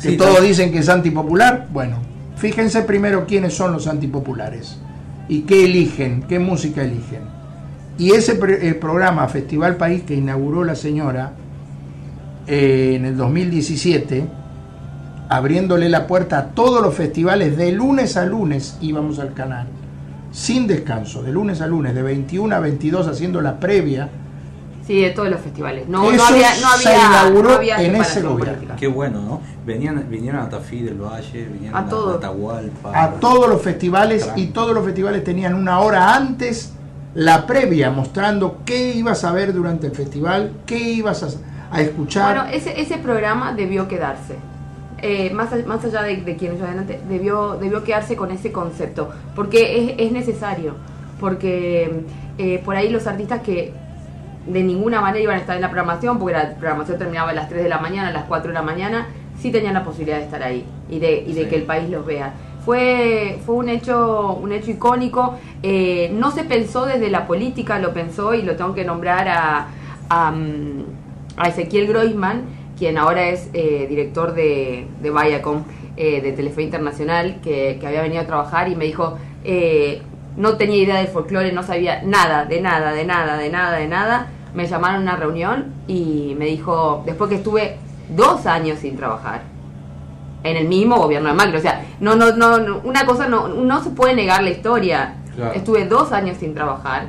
[0.00, 1.98] Que Sí, todos dicen que es antipopular, bueno,
[2.36, 4.78] fíjense primero quiénes son los antipopulares
[5.28, 7.22] y qué eligen, qué música eligen.
[7.98, 11.32] Y ese eh, programa Festival País que inauguró la señora
[12.46, 14.24] eh, en el 2017,
[15.28, 19.66] abriéndole la puerta a todos los festivales de lunes a lunes íbamos al canal,
[20.32, 24.08] sin descanso, de lunes a lunes, de 21 a 22 haciendo la previa.
[24.92, 25.88] Sí, de todos los festivales.
[25.88, 26.26] No, había, no
[26.76, 28.52] se había, inauguró no había en ese gobierno.
[28.54, 28.76] política.
[28.76, 29.40] Qué bueno, ¿no?
[29.64, 32.16] Venían, vinieron a Tafí del Valle, vinieron A a, todo.
[32.16, 33.02] Atahualpa.
[33.02, 36.74] a todos los festivales y todos los festivales tenían una hora antes
[37.14, 41.28] la previa mostrando qué ibas a ver durante el festival, qué ibas a,
[41.74, 42.34] a escuchar.
[42.36, 44.36] Bueno, ese, ese programa debió quedarse.
[45.00, 49.08] Eh, más, más allá de, de quienes yo adelante, debió, debió quedarse con ese concepto.
[49.34, 50.74] Porque es, es necesario.
[51.18, 52.04] Porque
[52.36, 53.72] eh, por ahí los artistas que
[54.46, 57.48] de ninguna manera iban a estar en la programación, porque la programación terminaba a las
[57.48, 59.06] 3 de la mañana, a las 4 de la mañana,
[59.38, 61.48] sí tenían la posibilidad de estar ahí y de, y de Sí.
[61.48, 62.32] que el país los vea.
[62.64, 65.36] Fue, fue un hecho un hecho icónico.
[65.64, 69.66] eh, no se pensó desde la política, lo pensó y lo tengo que nombrar a,
[70.08, 70.84] a, mm,
[71.36, 72.42] a Ezequiel Groisman,
[72.78, 75.62] quien ahora es eh, director de, de Viacom,
[75.96, 80.02] eh, de Telefe Internacional, que, que había venido a trabajar y me dijo, eh,
[80.36, 83.86] no tenía idea del folclore, no sabía nada, de nada, de nada, de nada, de
[83.88, 84.26] nada.
[84.54, 87.76] Me llamaron a una reunión y me dijo, después que estuve
[88.14, 89.42] dos años sin trabajar,
[90.44, 91.56] en el mismo gobierno de Macri.
[91.56, 95.14] O sea, no, no, no, no, una cosa no, no se puede negar la historia.
[95.36, 95.52] Claro.
[95.54, 97.04] Estuve dos años sin trabajar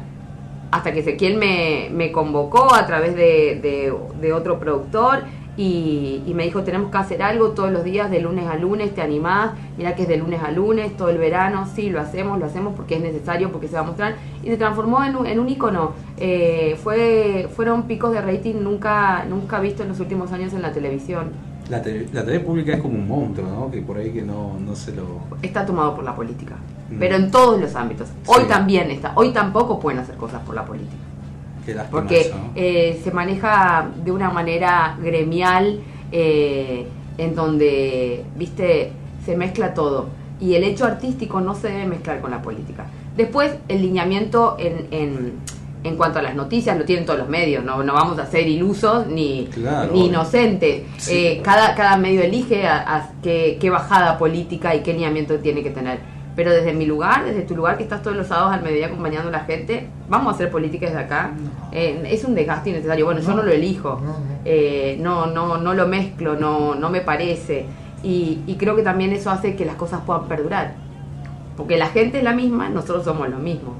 [0.71, 5.24] hasta que Ezequiel me, me convocó a través de, de- de otro productor
[5.58, 8.93] y, y me dijo tenemos que hacer algo todos los días de lunes a lunes,
[8.95, 12.39] te animás, mira que es de lunes a lunes, todo el verano, sí, lo hacemos,
[12.39, 15.26] lo hacemos porque es necesario, porque se va a mostrar y se transformó en un,
[15.28, 15.91] en un ícono.
[16.18, 20.72] Eh, fue, fueron picos de rating nunca, nunca visto en los últimos años en la
[20.72, 21.32] televisión.
[21.70, 23.72] La, tele, la TV pública es como un monstruo, ¿no?
[23.72, 25.20] Que por ahí que no, no se lo...
[25.41, 26.56] está tomado por la política,
[26.89, 26.99] Mm.
[26.99, 28.10] pero en todos los ámbitos.
[28.26, 28.47] Hoy Sí.
[28.49, 31.01] también está, hoy tampoco pueden hacer cosas por la política,
[31.89, 35.80] porque eh, se maneja de una manera gremial
[36.11, 36.86] eh,
[37.18, 38.91] en donde, viste,
[39.26, 40.09] se mezcla todo
[40.39, 42.86] y el hecho artístico no se debe mezclar con la política.
[43.16, 45.34] Después, el lineamiento en, en,
[45.84, 48.47] en cuanto a las noticias lo tienen todos los medios, no, no vamos a ser
[48.47, 50.84] ilusos ni, Claro, ni inocentes.
[50.97, 51.16] Sí.
[51.16, 55.61] Eh, cada, cada medio elige a, a qué, qué bajada política y qué lineamiento tiene
[55.64, 55.99] que tener.
[56.36, 59.29] Pero desde mi lugar, desde tu lugar que estás todos los sábados al mediodía acompañando
[59.29, 61.31] a la gente, vamos a hacer política desde acá.
[61.71, 63.05] Eh, es un desgaste innecesario.
[63.05, 64.19] Bueno, yo no lo elijo, no, no.
[64.43, 67.65] Eh, no, no, no lo mezclo, no, no me parece.
[68.01, 70.73] Y, y creo que también eso hace que las cosas puedan perdurar.
[71.55, 73.75] Porque la gente es la misma, nosotros somos lo mismo.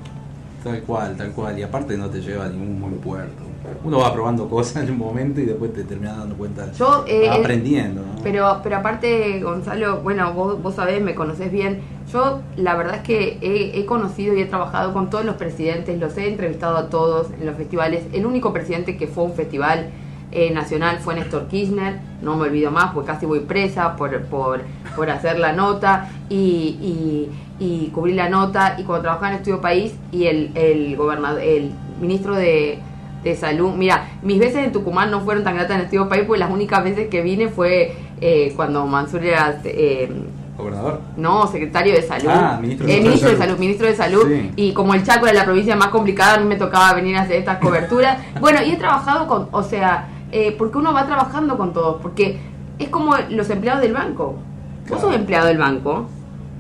[0.64, 1.58] Tal cual, tal cual.
[1.58, 3.44] Y aparte no te lleva a ningún buen puerto.
[3.84, 6.72] Uno va probando cosas en un momento y después te termina dando cuenta.
[6.74, 8.22] Yo, eh, aprendiendo, ¿no?
[8.24, 11.82] Pero, pero aparte, Gonzalo, bueno, vos, vos sabés, me conocés bien.
[12.12, 16.00] Yo, la verdad es que he, he conocido y he trabajado con todos los presidentes,
[16.00, 18.04] los he entrevistado a todos en los festivales.
[18.14, 19.90] El único presidente que fue a un festival
[20.32, 24.62] eh, nacional fue Néstor Kirchner, no me olvido más, porque casi voy presa por, por,
[24.96, 28.76] por hacer la nota y, y, y cubrir la nota.
[28.78, 32.80] Y cuando trabajaba en Estudio País y el, el gobernador, el ministro de,
[33.24, 33.74] de salud.
[33.76, 36.84] Mira, mis veces en Tucumán no fueron tan gratas en Estudio País, porque las únicas
[36.84, 40.12] veces que vine fue eh, cuando Mansur era eh,
[40.58, 41.02] ¿Gobernador?
[41.18, 42.28] no secretario de salud.
[42.30, 43.48] Ah, ministro de Eh, ministro de Salud.
[43.50, 44.28] salud, ministro de salud.
[44.28, 44.52] Sí.
[44.56, 47.22] Y como el Chaco era la provincia más complicada, a mí me tocaba venir a
[47.22, 48.18] hacer estas coberturas.
[48.40, 52.38] bueno, y he trabajado con, o sea, eh, porque uno va trabajando con todos, porque
[52.80, 54.36] es como los empleados del banco.
[54.90, 56.08] Vos sos empleado del banco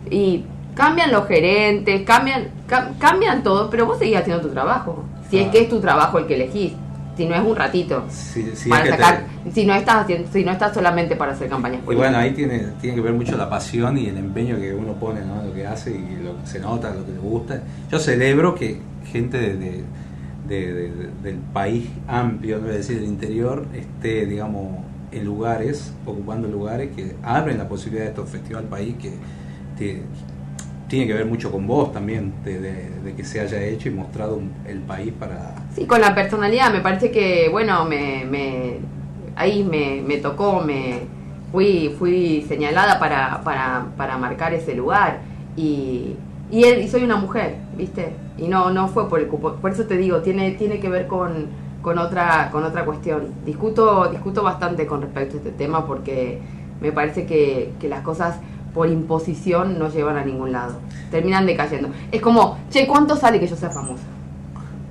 [0.09, 0.43] y
[0.76, 5.03] cambian los gerentes, cambian, cam- cambian todo, pero vos seguís haciendo tu trabajo.
[5.34, 5.51] Si es Ah.
[5.51, 6.73] que es tu trabajo el que elegís,
[7.17, 8.03] si no es un ratito.
[8.07, 11.15] Sí, sí, para es que sacar, te- si no estás haciendo, si no estás solamente
[11.15, 12.11] para hacer campañas Y políticas.
[12.11, 15.21] bueno, ahí tiene, tiene que ver mucho la pasión y el empeño que uno pone,
[15.25, 15.41] ¿no?
[15.43, 17.63] Lo que hace y lo que se nota, lo que le gusta.
[17.91, 18.77] Yo celebro que
[19.11, 19.84] gente de, de-
[20.47, 25.93] de- de- del país amplio, no voy a decir del interior, esté, digamos, en lugares,
[26.05, 30.03] ocupando lugares que abren la posibilidad de estos festival país que
[30.93, 34.77] tiene que ver mucho con vos también, de, que se haya hecho y mostrado el
[34.81, 35.55] país para...
[35.75, 38.77] Sí, con la personalidad, me parece que, bueno, me, me
[39.35, 40.99] ahí me, me tocó, me
[41.51, 45.21] fui, fui señalada para, para, para marcar ese lugar
[45.57, 46.15] y,
[46.51, 48.13] y, él- y soy una mujer, ¿viste?
[48.37, 51.07] Y no, no fue por el cupo, por eso te digo, tiene, tiene que ver
[51.07, 51.47] con,
[51.81, 53.33] con otra, con otra cuestión.
[53.47, 56.39] Discuto, discuto bastante con respecto a este tema porque
[56.81, 58.37] me parece que, que las cosas
[58.74, 60.80] por imposición no llevan a ningún lado,
[61.11, 61.89] terminan decayendo.
[62.11, 64.03] Es como, che, ¿cuánto sale que yo sea famosa?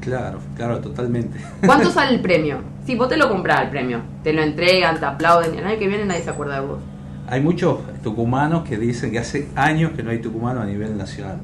[0.00, 1.38] Claro, claro, totalmente.
[1.64, 2.58] ¿Cuánto sale el premio?
[2.86, 5.78] Si vos te lo comprás el premio, te lo entregan, te aplauden, y el año
[5.78, 6.78] que viene nadie se acuerda de vos.
[7.28, 11.38] Hay muchos tucumanos que dicen que hace años que no hay tucumano a nivel nacional.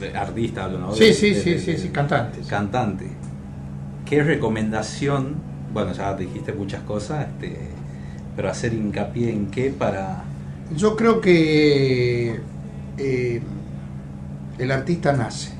[0.00, 0.92] De artista hablo, ¿no?
[0.92, 2.46] Sí, De- sí, de- sí, de- sí, sí, cantantes.
[2.46, 3.10] Cantante.
[4.04, 5.34] ¿Qué recomendación?
[5.72, 7.58] Bueno, ya dijiste muchas cosas, este,
[8.36, 10.22] pero hacer hincapié en qué para...
[10.76, 12.38] Yo creo que
[12.98, 13.42] eh,
[14.58, 15.50] el artista nace.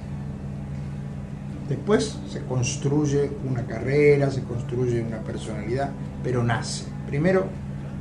[1.69, 5.91] Después se construye una carrera, se construye una personalidad,
[6.23, 6.85] pero nace.
[7.09, 7.47] Primero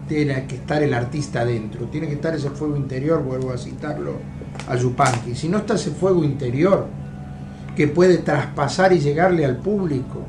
[0.07, 4.19] tiene que estar el artista adentro, tiene que estar ese fuego interior, vuelvo a citarlo
[4.67, 5.35] a Yupanqui.
[5.35, 6.87] Si no está ese fuego interior
[7.75, 10.21] que puede traspasar y llegarle al público,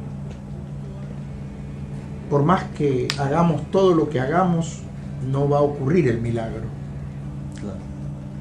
[2.31, 4.81] por más que hagamos todo lo que hagamos,
[5.31, 6.63] no va a ocurrir el milagro.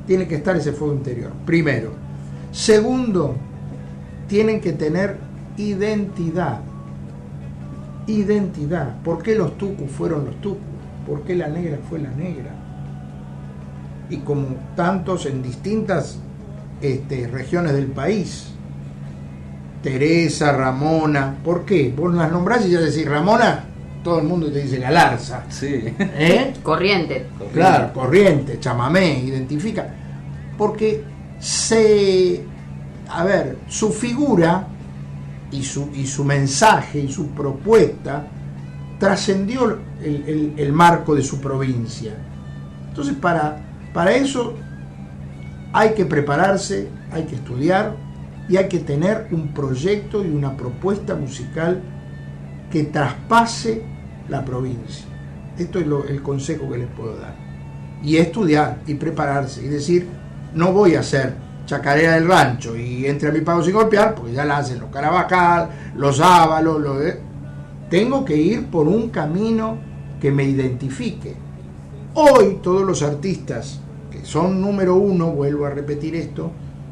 [0.07, 1.91] Tiene que estar ese fuego interior, primero.
[2.51, 3.35] Segundo,
[4.27, 5.17] tienen que tener
[5.57, 6.61] identidad.
[8.07, 9.01] Identidad.
[9.01, 10.61] ¿Por qué los tucus fueron los tucus?
[11.07, 12.51] ¿Por qué la negra fue la negra?
[14.09, 16.19] Y como tantos en distintas
[16.81, 18.51] este, regiones del país.
[19.81, 21.37] Teresa, Ramona.
[21.43, 21.93] ¿Por qué?
[21.95, 23.65] Vos las nombrás y ya decís Ramona,
[24.05, 25.43] todo el mundo te dice Galarza.
[25.49, 25.83] Sí.
[25.99, 26.53] ¿Eh?
[26.63, 27.25] Corriente.
[27.51, 29.87] Claro, corriente, chamamé, identifica.
[30.57, 31.03] Porque
[31.39, 32.43] se.
[33.09, 34.67] A ver, su figura
[35.51, 38.27] y su, y su mensaje y su propuesta
[38.99, 42.13] trascendió el, el- el marco de su provincia.
[42.89, 43.57] Entonces, para,
[43.93, 44.53] para eso
[45.73, 47.95] hay que prepararse, hay que estudiar
[48.47, 51.81] y hay que tener un proyecto y una propuesta musical
[52.71, 53.83] que traspase
[54.29, 55.05] la provincia.
[55.57, 57.35] Esto es lo- el consejo que les puedo dar.
[58.03, 60.07] Y estudiar y prepararse y decir,
[60.53, 61.33] no voy a hacer
[61.65, 64.89] chacarera del rancho y entre a mi pago sin golpear, porque ya la hacen los
[64.89, 66.97] Carabajal, los Ábalos, los
[67.89, 69.77] Tengo que ir por un camino
[70.19, 71.35] que me identifique.
[72.15, 73.79] Hoy todos los artistas
[74.11, 76.51] que son número uno, vuelvo a repetir esto,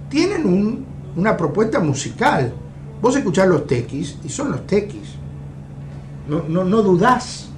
[0.09, 2.53] tienen un- una propuesta musical.
[3.01, 5.02] Vos escuchás los tequis y son los tequis.
[6.27, 7.49] No, no, no dudás.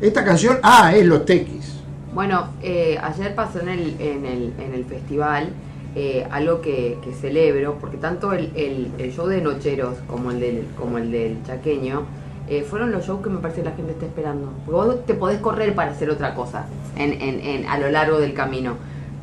[0.00, 1.80] Esta canción, ah, es los tequis.
[2.14, 5.48] Bueno, eh, ayer pasó en el, en el, en el festival
[5.94, 10.40] eh, algo que, que celebro, porque tanto el, el- el show de Nocheros como el
[10.40, 12.02] del, como el del Chaqueño
[12.48, 14.48] eh, fueron los shows que me parece que la gente está esperando.
[14.66, 16.66] Porque vos te podés correr para hacer otra cosa
[16.96, 18.74] en, en- en- a lo largo del camino.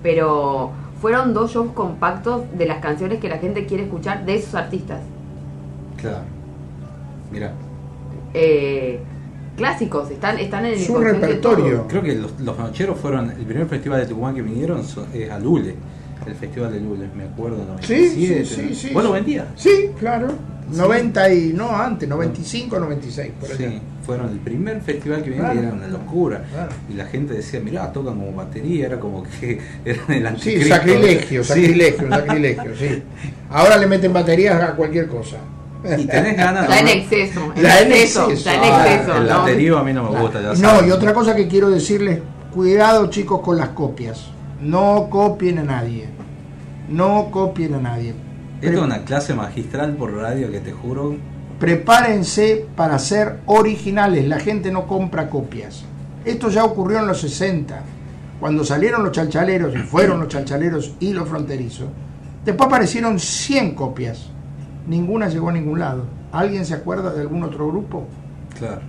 [0.02, 4.56] Pero fueron dos shows compactos de las canciones que la gente quiere escuchar de esos
[4.56, 5.02] artistas.
[5.98, 6.24] Claro.
[7.32, 7.52] Mira.
[8.34, 9.00] Eh,
[9.58, 11.86] clásicos, están, están en el de todos.
[11.88, 14.80] Creo que los, los nocheros fueron, el primer festival de Tucumán que vinieron
[15.14, 15.76] es a Lule.
[16.28, 18.46] El Festival de Lules, me acuerdo, Sí, 97.
[18.46, 18.94] sí, sí, sí.
[18.94, 19.48] ¿Vos lo vendías?
[19.56, 20.28] Sí, claro.
[20.70, 23.58] 90 y no antes, 95, 96, por allá.
[23.70, 25.66] Sí, fueron el primer festival que vinieron Claro.
[25.66, 26.44] y era una locura.
[26.52, 26.72] Claro.
[26.90, 30.76] Y la gente decía, mirá, tocan como batería, era como que eran el Sí, anticristo.
[30.76, 31.48] sacrilegio, Sí.
[31.48, 33.04] sacrilegio, sacrilegio, sí.
[33.50, 35.38] Ahora le meten baterías a cualquier cosa.
[35.84, 36.92] Y tenés ganas Está en ¿no?
[36.92, 37.54] exceso.
[37.56, 38.30] En La en exceso.
[38.32, 39.18] Está en Ah, exceso.
[39.18, 39.38] el ¿no?
[39.40, 40.88] baterío a mí no me gusta, ya No, sabes.
[40.88, 42.20] y otra cosa que quiero decirles,
[42.54, 44.28] cuidado chicos con las copias.
[44.62, 46.10] No copien a nadie.
[46.90, 48.14] No copien a nadie.
[48.62, 51.16] Esto es una clase magistral por radio que te juro.
[51.60, 54.28] Prepárense para ser originales.
[54.28, 55.84] La gente no compra copias.
[56.26, 57.82] Esto ya ocurrió en los 60,
[58.40, 61.88] cuando salieron los chalchaleros, y fueron los chalchaleros y los fronterizos.
[62.44, 64.30] Después aparecieron 100 copias.
[64.90, 66.04] Ninguna llegó a ningún lado.
[66.32, 68.06] ¿Alguien se acuerda de algún otro grupo?
[68.58, 68.82] Claro.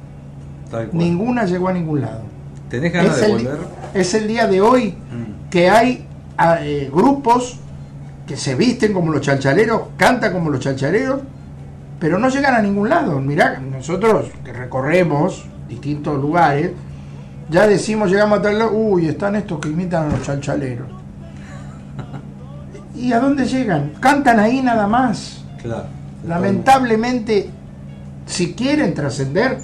[0.70, 0.98] Tal cual.
[0.98, 2.22] Ninguna llegó a ningún lado.
[2.68, 3.58] ¿Tenés ganas Es de volver?
[3.94, 5.50] es el día de hoy Mm.
[5.50, 6.06] que hay
[6.38, 7.58] ah, eh, grupos
[8.26, 11.20] que se visten como los chalchaleros, cantan como los chalchaleros,
[11.98, 13.20] pero no llegan a ningún lado.
[13.20, 16.70] Mirá, nosotros que recorremos distintos lugares,
[17.50, 20.88] ya decimos, llegamos a tal lado, uy, están estos que imitan a los chalchaleros.
[22.94, 23.92] ¿Y a dónde llegan?
[24.00, 25.44] Cantan ahí nada más.
[25.62, 25.86] Claro.
[26.26, 27.48] Lamentablemente,
[28.26, 29.58] si quieren trascender,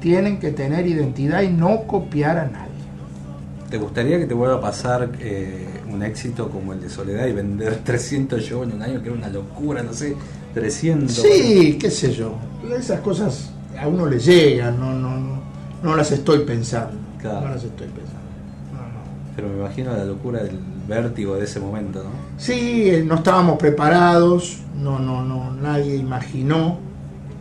[0.00, 2.70] tienen que tener identidad y no copiar a nadie.
[3.70, 7.32] ¿Te gustaría que te vuelva a pasar eh, un éxito como el de Soledad y
[7.32, 10.14] vender 300 shows en un año, que era una locura, no sé,
[10.52, 11.10] 300?
[11.10, 12.34] Sí, qué sé yo.
[12.76, 15.40] Esas cosas a uno le llegan, no, no, no,
[15.82, 16.96] no las estoy pensando.
[17.20, 17.48] Claro.
[17.48, 18.20] No las estoy pensando.
[18.72, 19.34] No, no.
[19.34, 22.10] Pero me imagino la locura del vértigo de ese momento, ¿no?
[22.38, 26.78] Sí, eh, no estábamos preparados, no, no, no, nadie imaginó,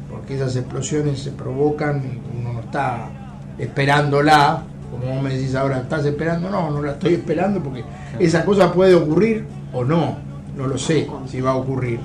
[0.10, 3.10] porque esas explosiones se provocan y uno no está
[3.58, 6.50] esperándola, como vos me decís ahora, ¿estás esperando?
[6.50, 7.84] No, no la estoy esperando porque
[8.20, 10.18] esa cosa puede ocurrir o no,
[10.56, 12.00] no lo sé si va a ocurrir.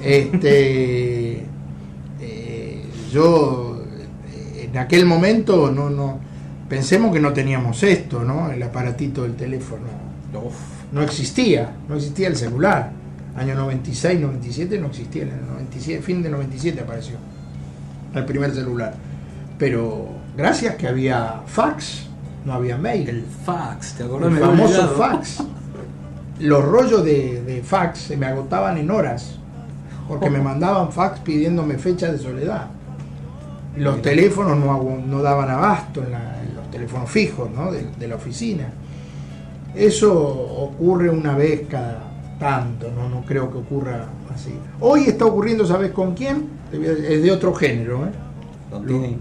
[0.00, 1.32] Este,
[2.20, 3.82] eh, yo
[4.32, 6.20] eh, en aquel momento no, no,
[6.68, 8.50] pensemos que no teníamos esto, ¿no?
[8.50, 12.90] El aparatito del teléfono Uf, no existía, no existía el celular.
[13.36, 17.16] Año 96, 97 no existía, en el 97, fin de 97 apareció
[18.14, 18.94] el primer celular.
[19.58, 22.06] Pero gracias que había fax,
[22.44, 23.08] no había mail.
[23.08, 24.32] el fax, ¿te acordás?
[24.32, 24.96] El famoso olvidado.
[24.96, 25.38] fax.
[26.40, 29.36] Los rollos de, de fax se me agotaban en horas,
[30.08, 32.66] porque me mandaban fax pidiéndome fecha de soledad.
[33.76, 34.56] Los teléfonos
[35.06, 37.70] no, daban abasto en, la- en los teléfonos fijos ¿no?
[37.70, 38.68] de, de la oficina.
[39.78, 42.02] Eso ocurre una vez cada
[42.40, 44.52] tanto, no, no creo que ocurra así.
[44.80, 46.48] Hoy está ocurriendo, ¿sabes con quién?
[46.72, 48.10] Es de otro género, ¿eh?
[48.70, 49.16] Con Tini.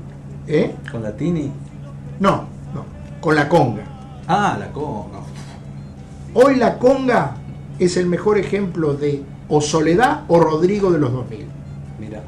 [0.48, 0.76] ¿Eh?
[0.92, 1.52] Con la Tini.
[2.20, 2.86] No, no,
[3.22, 3.84] con la conga.
[4.28, 5.20] Ah, la conga.
[6.34, 7.36] Hoy la conga
[7.78, 11.46] es el mejor ejemplo de o Soledad o Rodrigo de los 2000.
[12.00, 12.24] Mira.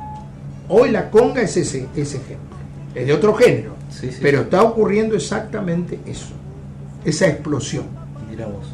[0.67, 2.57] Hoy la conga es ese, ese ejemplo.
[2.93, 3.73] Es de otro género.
[3.89, 4.19] Sí, sí.
[4.21, 6.33] pero está ocurriendo exactamente eso.
[7.03, 7.98] Esa explosión.
[8.39, 8.67] Mira vos.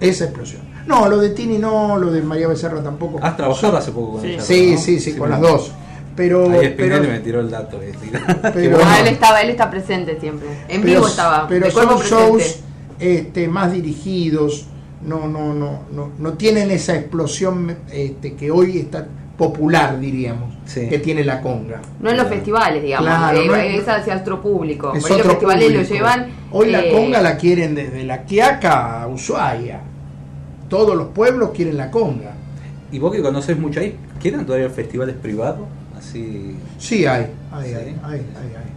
[0.00, 0.62] Esa explosión.
[0.86, 3.20] No, lo de Tini no, lo de María Becerra tampoco.
[3.22, 4.28] Has trabajado hace poco con Sí.
[4.28, 4.40] ella.
[4.42, 4.78] Sí, ¿no?
[4.80, 5.72] sí, sí, con me- las dos.
[6.16, 7.78] Pero, Ahí pero, me tiró el dato.
[8.54, 10.48] pero- Ah, él estaba, él está presente siempre.
[10.68, 11.46] En pero- vivo estaba.
[11.48, 12.08] pero son presente.
[12.08, 12.60] shows
[12.98, 14.66] este, más dirigidos,
[15.02, 19.06] no, no, no, no, no tienen esa explosión este, que hoy está
[19.40, 20.86] popular, diríamos, Sí.
[20.90, 21.80] que tiene la conga.
[21.98, 23.06] No en los festivales, digamos.
[23.08, 24.92] Claro, eh, no es- es hacia otro público.
[24.94, 25.82] Es los festivales público.
[25.82, 26.26] lo llevan.
[26.52, 29.80] Hoy la eh, conga la quieren desde la Quiaca a Ushuaia.
[30.68, 32.32] Todos los pueblos quieren la conga.
[32.92, 35.66] ¿Y vos que conoces mucho ahí, ¿quedan todavía festivales privados?
[35.98, 36.54] Así.
[36.78, 37.74] Sí, hay, hay, Sí.
[37.74, 38.70] hay, hay, hay, hay.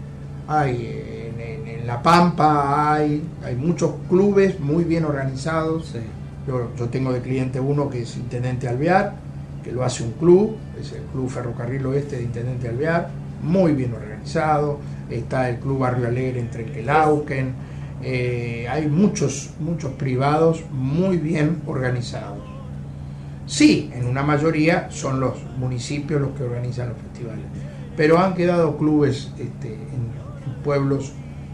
[0.47, 5.87] Hay, en, en- en La Pampa hay, hay muchos clubes muy bien organizados.
[5.91, 5.99] Sí.
[6.47, 9.15] Yo, yo tengo de cliente uno que es Intendente Alvear,
[9.63, 13.09] que lo hace un club, es el Club Ferrocarril Oeste de Intendente Alvear,
[13.41, 14.79] muy bien organizado.
[15.09, 17.53] Está el Club Barrio Alegre en Trenquelauquen.
[18.01, 22.39] Eh, hay muchos, muchos privados muy bien organizados.
[23.45, 27.43] Sí, en una mayoría son los municipios los que organizan los festivales,
[27.95, 30.11] pero han quedado clubes este, en,
[30.45, 31.11] en pueblos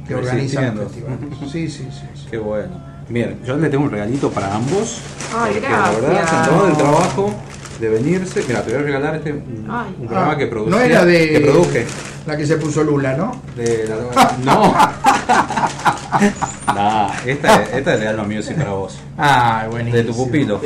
[0.08, 1.20] que organizan los festivales.
[1.52, 2.08] Sí, sí, sí.
[2.16, 2.28] sí.
[2.30, 2.90] Qué bueno.
[3.10, 5.02] Bien, yo le tengo un regalito para ambos.
[5.36, 6.48] Ay, porque la verdad gracias.
[6.48, 7.34] tomado el trabajo
[7.80, 8.44] de venirse.
[8.48, 9.96] Mira, te voy a regalar este un, Ay.
[10.00, 10.72] un programa Ah, que produje.
[10.72, 11.86] no era de que produje.
[12.26, 13.42] la que se puso Lula, ¿no?
[13.56, 14.74] De la- no.
[16.74, 18.98] nah, esta, esta es de Alma Music para vos.
[19.18, 19.98] Ah, buenísimo.
[19.98, 20.62] De tu pupilo.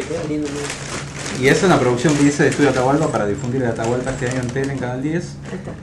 [1.44, 4.40] Y es una producción que hice de Estudio Atahualpa para difundir el Atahualpa este año
[4.44, 5.34] en tele en Canal 10.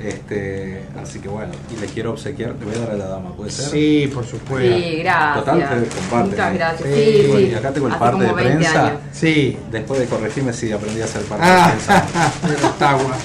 [0.03, 3.35] Este, así que bueno, y le quiero obsequiar, le voy a dar a la dama,
[3.37, 3.67] ¿puede ser?
[3.69, 4.75] Sí, por supuesto.
[4.75, 5.35] Sí, gracias.
[5.45, 6.31] Total, ustedes comparten.
[6.31, 6.89] Muchas gracias.
[6.89, 7.53] Sí, Sí, Bueno, sí.
[7.53, 8.87] y acá tengo el Hace parte de como 20 prensa.
[8.87, 9.01] años.
[9.13, 12.07] Sí, Después de corregirme, sí, aprendí a ser parte de ah, prensa.
[12.71, 13.17] está agua.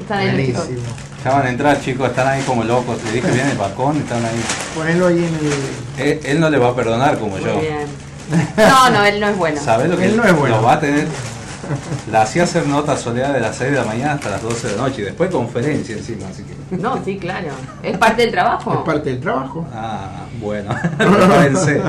[0.00, 0.64] Están ahí los chicos.
[0.66, 0.96] Buenísimo.
[1.24, 3.02] Ya van a entrar, chicos, están ahí como locos.
[3.02, 4.40] Le dije, viene el balcón, están ahí.
[4.76, 6.08] Ponelo ahí en el.
[6.08, 7.60] Él, él no le va a perdonar como yo.
[7.60, 7.86] Bien.
[8.56, 9.60] No, no, él no es bueno.
[9.60, 10.56] ¿Sabes lo que Él no es bueno.
[10.56, 11.06] Lo va a tener.
[12.12, 14.76] La hacía hacer nota soleada de las 6 de la mañana hasta las 12 de
[14.76, 16.76] la noche y después conferencia encima, así que.
[16.76, 17.48] No, sí, claro.
[17.82, 18.72] Es parte del trabajo.
[18.72, 19.66] Es parte del trabajo.
[19.74, 21.82] Ah, bueno, prepárense.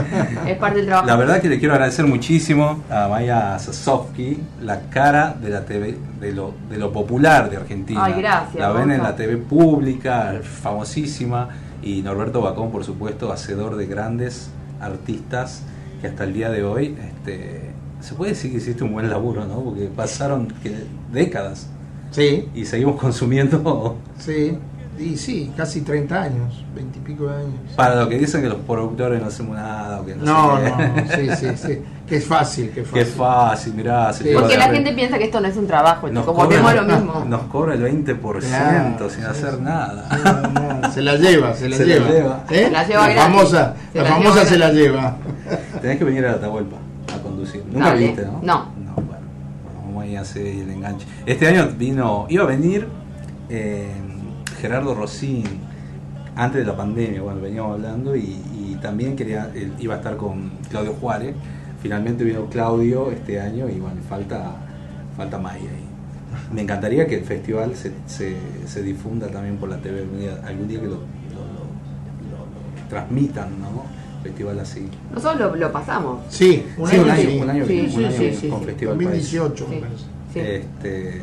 [0.48, 1.08] Es parte del trabajo.
[1.08, 5.96] La verdad que le quiero agradecer muchísimo a Maya Sasovsky, la cara de la TV,
[6.20, 8.04] de lo, de lo popular de Argentina.
[8.04, 11.50] Ay, gracias, La ven en la TV pública, famosísima,
[11.84, 14.50] y Norberto Bacón, por supuesto, hacedor de grandes
[14.82, 15.62] artistas
[16.02, 17.62] que hasta el día de hoy, este,
[18.02, 19.62] se puede decir que hiciste un buen laburo, ¿no?
[19.64, 21.68] Porque pasaron que- décadas
[22.12, 24.58] Sí, y seguimos consumiendo sí.
[25.00, 27.54] Y sí, casi 30 años, 20 y pico de años.
[27.76, 31.28] para lo que dicen que los productores no hacemos nada o que no, No, sé
[31.28, 31.82] no, sí, sí, sí.
[32.08, 33.06] Que es fácil, que es fácil.
[33.16, 34.14] fácil, mirá.
[34.14, 34.30] se Sí.
[34.30, 36.44] lleva Porque la gente piensa que esto no es un trabajo, nos chicos.
[36.46, 37.26] cobra, lo mismo.
[37.28, 39.62] nos cobra el 20% Claro, sin sí, hacer sí.
[39.62, 40.90] nada.
[40.94, 42.08] Se la lleva, se la Se la lleva.
[42.10, 42.44] lleva.
[42.50, 42.64] ¿Eh?
[42.66, 45.18] Se la lleva famosa, Se la, la famosa lleva se la lleva.
[45.82, 46.78] Tenés que venir a Atahualpa
[47.14, 47.62] a conducir.
[47.72, 48.00] Nunca Dale.
[48.00, 48.32] viniste, ¿no?
[48.42, 48.72] No.
[48.86, 49.06] No, bueno.
[49.06, 51.06] bueno, Vamos ahí a hacer el enganche.
[51.26, 52.88] Este año vino, iba a venir
[53.50, 53.92] eh,
[54.60, 55.44] Gerardo Rossín
[56.36, 58.22] antes de la pandemia, bueno, veníamos hablando y,
[58.54, 61.36] y también quería, iba a estar con Claudio Juárez.
[61.82, 64.52] Finalmente vino Claudio este año y bueno, falta,
[65.16, 65.86] falta Maya ahí.
[66.54, 68.36] Me encantaría que el festival se, se,
[68.68, 72.82] se difunda también por la TV algún día, algún día que lo, lo- lo- lo-
[72.84, 73.84] lo transmitan, ¿no?
[74.24, 74.88] Festival así.
[75.14, 76.20] Nosotros lo, lo pasamos.
[76.30, 77.40] Sí, un Sí, año, un año, sí.
[77.42, 78.66] un año, Sí, un sí, año sí, sí, con sí.
[78.66, 79.10] Festival País.
[79.10, 80.04] 2018, me parece.
[80.34, 80.40] Sí.
[80.40, 81.22] Este,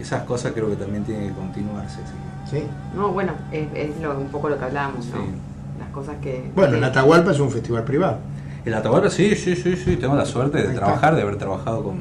[0.00, 1.96] esas cosas creo que también tienen que continuarse.
[2.02, 2.12] así
[2.50, 2.62] Sí.
[2.94, 5.16] No, bueno, es, es lo- un poco lo que hablábamos, ¿no?
[5.16, 5.28] Sí.
[5.78, 6.50] Las cosas que.
[6.54, 8.18] Bueno, que- en Atahualpa es un festival privado.
[8.64, 9.96] El Atahualpa, sí, sí, sí, sí.
[9.96, 10.84] Tengo la suerte Ahí de está.
[10.86, 11.98] trabajar, de haber trabajado con,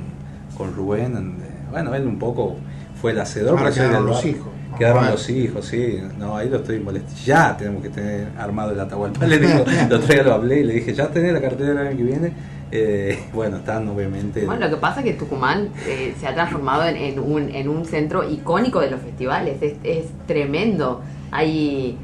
[0.57, 1.15] con Rubén.
[1.17, 1.35] en-
[1.71, 2.55] bueno, él un poco
[3.01, 3.57] fue el hacedor.
[3.59, 4.47] Ahora quedaron los hijos.
[4.77, 5.11] Quedaron Bueno.
[5.13, 5.99] los hijos, sí.
[6.19, 7.19] No, ahí lo estoy molestando.
[7.25, 9.25] Ya tenemos que tener armado el Atahualpa.
[9.27, 11.77] Le digo, el otro día lo hablé y le dije, ya tenés la cartera del
[11.87, 12.33] año que viene.
[12.75, 14.45] Eh, bueno, están obviamente.
[14.45, 17.69] Bueno, lo que pasa es que Tucumán eh, se ha transformado en, en un, en
[17.69, 19.61] un centro icónico de los festivales.
[19.61, 21.01] Es, es tremendo.
[21.31, 21.97] Hay.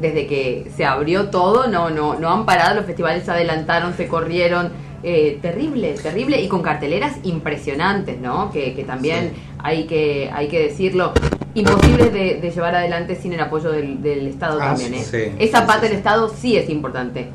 [0.00, 2.74] Desde que se abrió todo, no, no, no han parado.
[2.76, 4.70] Los festivales se adelantaron, se corrieron.
[5.04, 6.40] Eh, terrible, terrible.
[6.40, 8.50] Y con carteleras impresionantes, ¿no?
[8.52, 11.12] Que, que también hay, que, hay que decirlo.
[11.54, 14.94] Imposibles de, de llevar adelante sin el apoyo del, del Estado Ah, también.
[14.94, 15.02] ¿eh?
[15.02, 15.98] sí, Esa sí, parte del.
[15.98, 17.28] Estado sí es importante.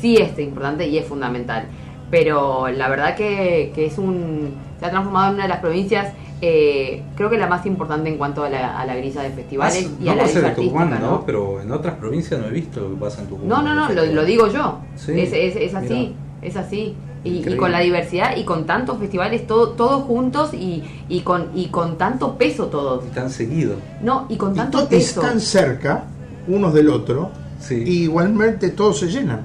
[0.00, 1.66] Sí es importante y es fundamental.
[2.10, 4.54] Pero la verdad que, que es un.
[4.78, 8.18] se ha transformado en una de las provincias, eh, creo que la más importante en
[8.18, 10.50] cuanto a la, a la grilla de festivales Ah, y no a la grilla de
[10.50, 11.16] Tucumán, artística, ¿no?
[11.18, 11.26] ¿no?
[11.26, 13.48] Pero en otras provincias no he visto lo que pasa en Tucumán.
[13.48, 14.78] No, no, no, lo, lo digo yo.
[14.96, 16.12] Sí, es, es, es así, mira.
[16.42, 16.94] es así.
[17.24, 21.48] Y, y con la diversidad y con tantos festivales, todo, todos juntos y, y, con,
[21.54, 23.02] y con tanto peso todos.
[23.06, 23.76] Y tan seguido.
[24.02, 25.22] No, y con Y tanto to- peso.
[25.22, 26.04] están cerca
[26.46, 27.82] unos del otro Sí.
[27.86, 29.40] y igualmente todos se llenan.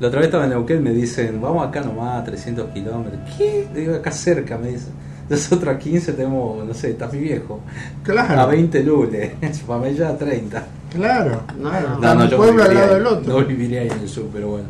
[0.00, 3.20] La otra vez estaba en Neuquén, me dicen, vamos acá nomás, 300 kilómetros.
[3.38, 3.66] ¿Qué?
[3.72, 4.92] Le digo, acá cerca, me dicen.
[5.28, 7.60] Nosotros a 15 tenemos, no sé, está mi viejo.
[8.02, 8.40] Claro.
[8.40, 9.32] A 20 lules,
[9.66, 10.62] para mí ya a 30.
[10.92, 11.98] Claro, No, claro.
[12.00, 12.24] no.
[12.24, 13.32] Un yo pueblo al viviría lado ahí, del otro.
[13.40, 14.66] No viviría ahí en el sur, pero bueno.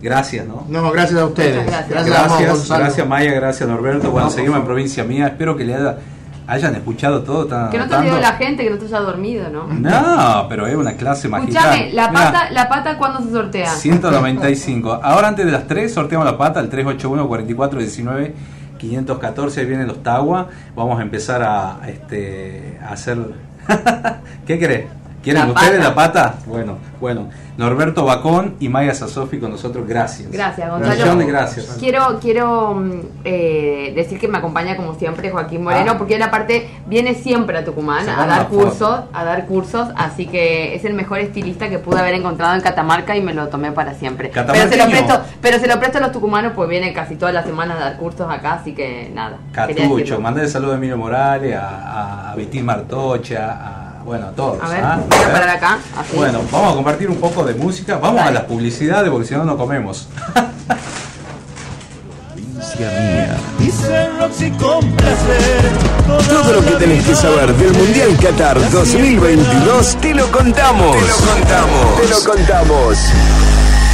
[0.00, 0.64] Gracias, ¿no?
[0.68, 1.66] No, gracias a ustedes.
[1.66, 1.92] Gracias.
[1.92, 2.84] a vos, Gracias, Gonzalo.
[2.84, 4.10] gracias Maya, gracias Norberto.
[4.10, 5.26] Bueno, No, seguimos en provincia mía.
[5.26, 5.98] Espero que le haya-
[6.50, 7.44] hayan escuchado todo.
[7.44, 9.68] Están Que no te olvide la gente, que no te haya dormido, ¿no?
[9.68, 11.64] No, pero es una clase magistral.
[11.64, 13.70] Escuchame, la Mirá, pata, la pata cuando se sortea.
[13.70, 15.00] 195.
[15.02, 18.34] Ahora antes de las 3 sorteamos la pata, el 381 44 19
[18.78, 20.48] 514, ahí vienen los Tagua.
[20.74, 23.18] Vamos a empezar a, este, a hacer...
[24.46, 24.86] ¿Qué querés?
[25.22, 25.88] ¿Quieren La ustedes pata.
[25.88, 26.34] la pata?
[26.46, 27.28] Bueno, bueno.
[27.58, 30.30] Norberto Bacón y Maya Sasofi con nosotros, gracias.
[30.30, 30.98] Gracias, Un Gonzalo.
[31.02, 31.76] millón de gracias.
[31.78, 32.90] Quiero, quiero mm,
[33.24, 35.98] eh, decir que me acompaña como siempre Joaquín Moreno, Ah.
[35.98, 38.62] porque él aparte viene siempre a Tucumán a dar foto.
[38.64, 42.62] cursos, a dar cursos, así que es el mejor estilista que pude haber encontrado en
[42.62, 44.30] Catamarca y me lo tomé para siempre.
[44.32, 47.34] Pero se, lo presto, pero se lo presto a los tucumanos, pues viene casi todas
[47.34, 49.36] las semanas a dar cursos acá, así que nada.
[49.52, 54.58] Catucho, mandale saludos a Emilio Morales, a, a Vitín Martocha, a, bueno, a todos.
[54.60, 55.00] A ver, ¿ah?
[55.08, 56.16] voy a parar acá, así.
[56.16, 57.96] Bueno, vamos a compartir un poco de música.
[57.98, 60.08] Vamos a las publicidades porque si no, no comemos.
[62.34, 63.36] Provincia mía.
[63.60, 65.70] Dice Roxy con placer.
[66.28, 70.96] Todo lo que tenés que saber del Mundial Qatar 2022 te lo contamos.
[70.96, 72.00] Te lo contamos.
[72.00, 72.98] Te lo contamos.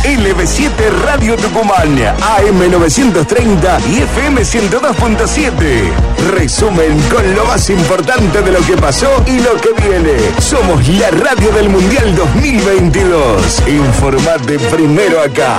[0.06, 0.70] LB7
[1.04, 6.30] Radio Tucumán, AM930 y FM 102.7.
[6.30, 10.16] Resumen con lo más importante de lo que pasó y lo que viene.
[10.38, 13.64] Somos la radio del Mundial 2022.
[13.66, 15.58] Informate primero acá.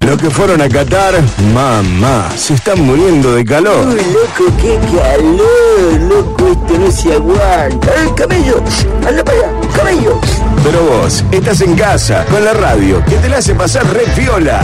[0.00, 1.20] Los que fueron a Qatar,
[1.52, 3.86] mamá, se están muriendo de calor.
[3.86, 7.88] Uy, loco, qué calor, loco, esto no se aguanta.
[7.88, 8.62] ¡Eh, camello!
[9.06, 9.52] ¡Anda para allá!
[9.76, 10.20] ¡Camello!
[10.62, 14.60] Pero vos, estás en casa, con la radio, que te la hace pasar re piola.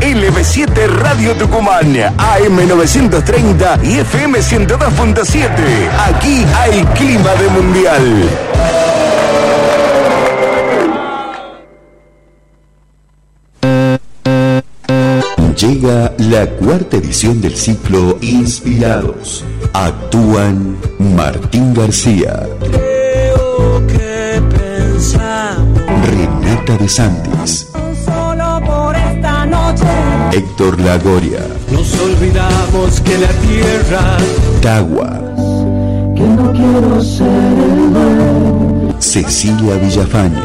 [0.00, 5.48] LB7 Radio Tucumán, AM930 y FM 102.7.
[6.08, 8.28] Aquí hay clima de mundial.
[15.56, 19.44] Llega la cuarta edición del ciclo Inspirados.
[19.72, 22.46] Actúan Martín García,
[26.78, 27.68] De Santis,
[28.04, 29.84] Solo por esta noche.
[30.32, 31.40] Héctor Lagoria,
[31.70, 34.16] Nos olvidamos que la tierra
[34.60, 35.20] Tagua,
[36.16, 38.96] que no quiero ser el dueño.
[38.98, 40.42] Cecilia Villafañe.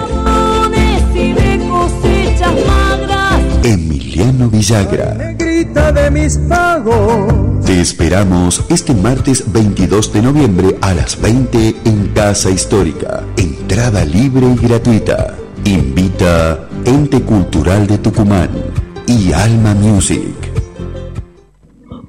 [3.63, 5.33] Emiliano Villagra.
[5.37, 7.65] Grita de mis pagos.
[7.65, 13.23] Te esperamos este martes 22 de noviembre a las 20 en Casa Histórica.
[13.37, 15.35] Entrada libre y gratuita.
[15.65, 18.49] Invita Ente Cultural de Tucumán
[19.07, 20.35] y Alma Music.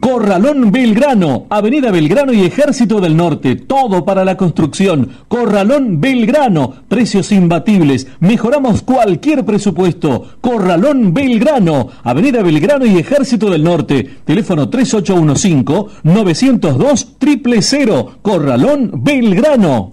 [0.00, 5.10] Corralón Belgrano, Avenida Belgrano y Ejército del Norte, todo para la construcción.
[5.28, 10.24] Corralón Belgrano, precios imbatibles, mejoramos cualquier presupuesto.
[10.40, 19.92] Corralón Belgrano, Avenida Belgrano y Ejército del Norte, teléfono 3815-902 000, Corralón Belgrano.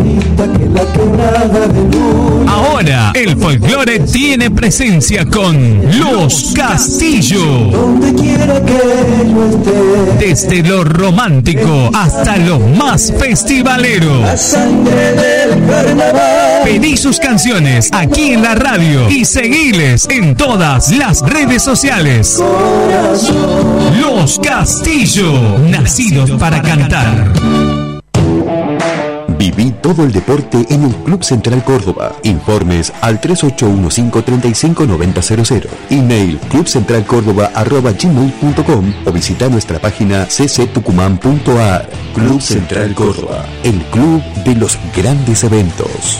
[0.73, 2.51] la quebrada de luna.
[2.51, 7.45] Ahora el folclore tiene presencia con Los Castillo.
[7.71, 8.79] Donde quiera que
[9.29, 10.25] yo esté.
[10.25, 14.21] Desde lo romántico hasta lo más festivalero.
[14.21, 16.61] La sangre del carnaval.
[16.63, 22.37] Pedí sus canciones aquí en la radio y seguiles en todas las redes sociales.
[22.37, 23.99] Corazón.
[23.99, 27.31] Los Castillo, nacidos para cantar.
[29.41, 32.15] Viví todo el deporte en el Club Central Córdoba.
[32.21, 35.67] Informes al 3815-359000.
[35.89, 41.89] Email clubcentralcórdoba.gmail.com o visita nuestra página cctucumán.ar.
[42.13, 46.19] Club Central Córdoba, el club de los grandes eventos.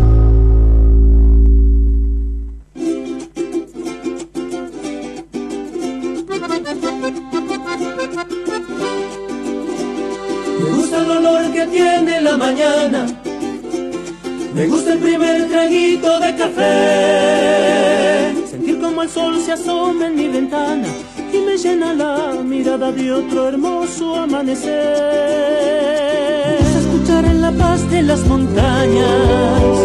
[11.61, 13.05] que tiene la mañana.
[14.53, 18.33] Me gusta el primer traguito de café.
[18.49, 20.87] Sentir como el sol se asoma en mi ventana
[21.31, 24.71] y me llena la mirada de otro hermoso amanecer.
[26.79, 29.77] Escuchar en la paz de las montañas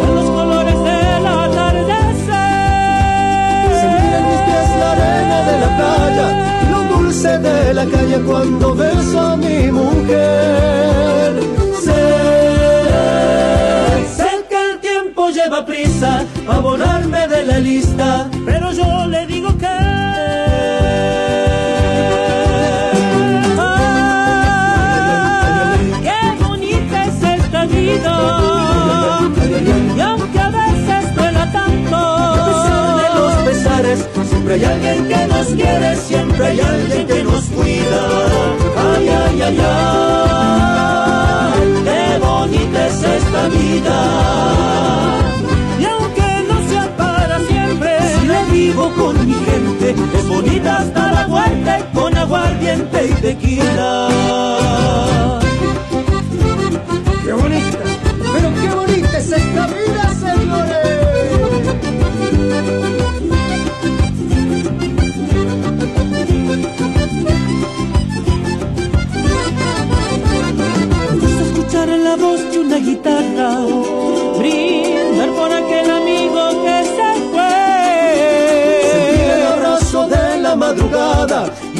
[0.00, 2.36] ver los colores del atardecer.
[3.82, 6.26] Sentir en mis pies la arena de la playa
[6.62, 10.77] y lo dulce de la calle cuando beso a mi mujer.
[15.64, 19.97] Prisa a borrarme de la lista, pero yo le digo que.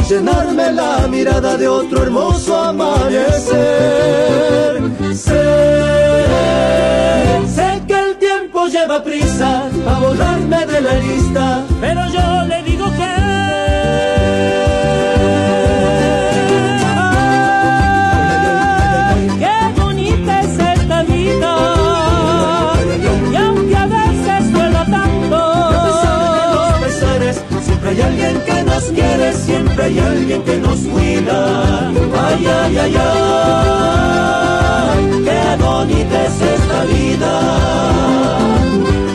[0.08, 3.56] Llenarme la mirada de otro hermoso amanecer.
[5.14, 5.44] Sé,
[7.54, 12.62] sé que el tiempo lleva prisa a borrarme de la lista, pero yo le
[29.88, 31.90] hay alguien que nos cuida.
[31.90, 33.00] Ay, ay, ay, ay,
[35.24, 37.32] qué bonita es esta vida.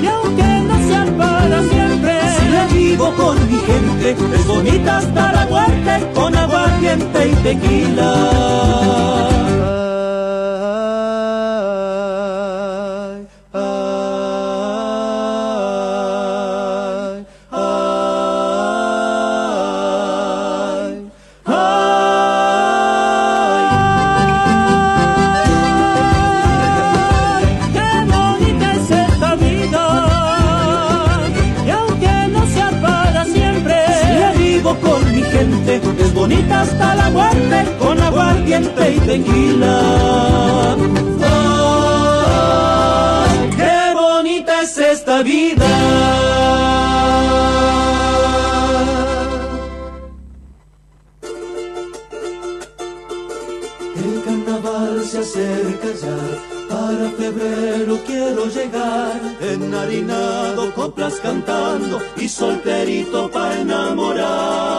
[0.01, 5.31] Y aunque no sea para siempre, si la vivo con mi gente, es bonita hasta
[5.33, 8.11] la muerte, con aguardiente y tequila.
[39.13, 39.79] Tequila.
[43.21, 45.69] Ay, Qué bonita es esta vida.
[54.03, 56.19] El carnaval se acerca ya,
[56.69, 64.72] para febrero quiero llegar, enharinado, coplas cantando y solterito para enamorar.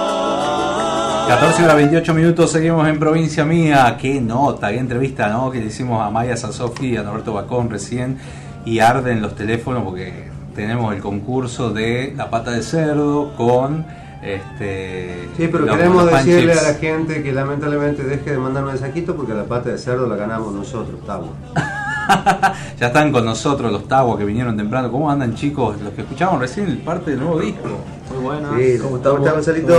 [1.29, 3.97] 14 horas 28 minutos, seguimos en Provincia Mía.
[4.01, 5.51] Qué nota, qué entrevista, ¿no?
[5.51, 8.19] Que le hicimos a Maya Sasofi y a Norberto Bacón recién.
[8.67, 13.85] Y arden los teléfonos porque tenemos el concurso de la pata de cerdo con
[14.23, 15.29] este.
[15.37, 16.65] Sí, pero los- queremos los decirle chips.
[16.67, 20.17] a la gente que lamentablemente deje de mandar mensajitos porque la pata de cerdo la
[20.17, 21.31] ganamos nosotros, estamos.
[22.79, 24.93] Ya están con nosotros los Taguas que vinieron temprano.
[24.93, 25.81] ¿Cómo andan, chicos?
[25.81, 27.67] Los que escuchamos recién parte del nuevo disco.
[28.15, 28.51] Muy buenas.
[28.59, 28.99] Sí, ¿Cómo.
[28.99, 29.19] ¿Todo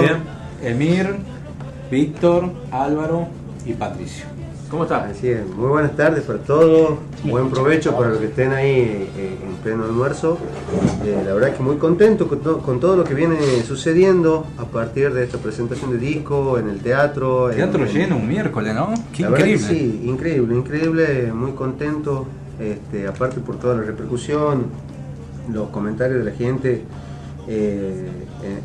[0.02, 0.24] bien?
[0.64, 1.16] Emir,
[1.92, 3.28] Víctor, Álvaro
[3.66, 4.26] y Patricio.
[4.70, 5.12] ¿Cómo estás?
[5.12, 9.38] Así es, muy buenas tardes para todos, buen provecho para los que estén ahí eh,
[9.48, 10.40] en pleno almuerzo.
[11.06, 14.66] Eh, la verdad que muy contento con, to- con todo lo que viene sucediendo a
[14.66, 17.52] partir de esta presentación de disco en el teatro.
[17.52, 18.92] Teatro en- lleno un miércoles, ¿no?
[19.14, 19.80] Qué La verdad que increíble.
[19.80, 22.26] sí, increíble, increíble, muy contento,
[22.60, 24.66] este, aparte por toda la repercusión,
[25.54, 26.82] los comentarios de la gente,
[27.48, 28.10] eh,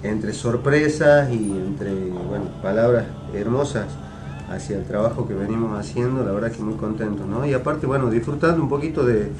[0.02, 3.04] en- entre sorpresas y entre bueno, palabras
[3.34, 3.86] hermosas
[4.50, 7.46] hacia el trabajo que venimos haciendo, la verdad que muy contento, ¿no?
[7.46, 9.30] Y aparte, bueno, disfrutando un poquito de,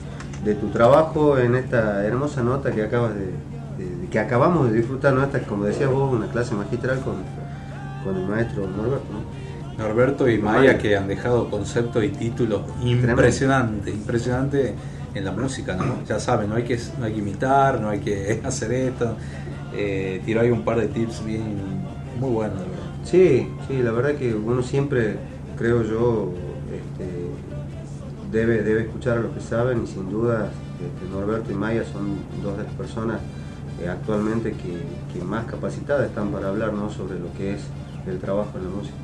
[0.44, 5.12] de tu trabajo en esta hermosa nota que acabas de, de- que acabamos de disfrutar,
[5.14, 5.22] ¿no?
[5.24, 7.14] Esta, como decías vos, una clase magistral con,
[8.04, 9.84] con el maestro Norberto, ¿no?
[9.84, 14.74] Norberto y Maya que han dejado conceptos y títulos impresionantes, impresionante
[15.15, 16.05] en la música, ¿no?
[16.07, 19.16] Ya saben, no hay que, no hay que imitar, no hay que hacer esto.
[19.74, 21.57] Eh, tiró ahí un par de tips bien
[22.19, 22.81] muy buenos, de verdad.
[23.05, 25.16] Sí, sí, la verdad que uno siempre,
[25.57, 26.32] creo yo,
[26.66, 27.31] este,
[28.31, 30.51] debe, debe escuchar a los que saben y sin duda
[30.81, 33.20] este, Norberto y Maya son dos de las personas
[33.81, 34.82] eh, actualmente que,
[35.12, 36.91] que más capacitadas están para hablar ¿no?
[36.91, 37.62] sobre lo que es
[38.07, 38.97] el trabajo en la música.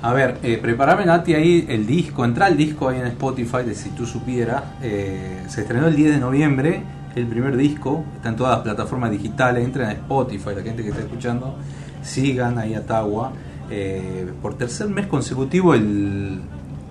[0.00, 3.74] A ver, eh, preparame Nati ahí el disco, entra el disco ahí en Spotify de
[3.74, 4.62] Si Tú Supieras.
[4.80, 6.82] Eh, se estrenó el 10 de noviembre,
[7.16, 10.90] el primer disco, está en todas las plataformas digitales, entren a Spotify, la gente que
[10.90, 11.56] está escuchando,
[12.02, 13.32] sigan ahí a Tagua.
[13.70, 16.40] Eh, por tercer mes consecutivo el,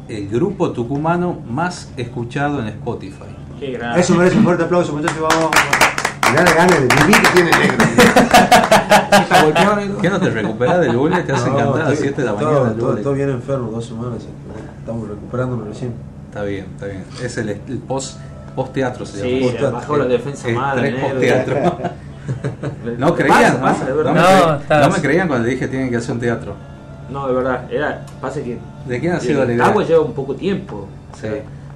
[0.10, 3.24] el grupo tucumano más escuchado en Spotify.
[3.60, 4.02] Qué grande.
[4.02, 5.52] Eso merece un fuerte aplauso, muchachos, vamos.
[6.32, 7.78] Mirá la gana de vivir que tiene el negro.
[10.02, 11.26] ¿Qué no te recuperas del lunes?
[11.26, 13.30] Te hacen No, cantar a las estoy- 7 de la todo- mañana todo, todo bien
[13.30, 14.24] enfermo, dos semanas.
[14.80, 15.94] Estamos recuperándome recién.
[16.30, 17.04] Está bien, está bien.
[17.24, 18.18] Es el, el post,
[18.56, 19.58] post teatro se Sí, llama.
[19.60, 21.10] se bajó la defensa madre, tres negro.
[21.10, 21.78] post teatro.
[22.98, 23.98] no creían, pasa, de ¿no?
[23.98, 24.14] verdad.
[24.14, 26.20] No, me, No, cre- está- no me creían cuando le dije tienen que hacer un
[26.20, 26.56] teatro.
[27.10, 28.60] No, de verdad, era, pasa que...
[28.86, 29.66] ¿De quién ha sido la idea?
[29.66, 30.88] Agua lleva un poco tiempo.
[31.20, 31.28] Sí.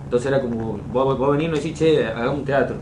[0.04, 2.76] Entonces era como, vos, vos venís y nos decís, che, hagamos un teatro.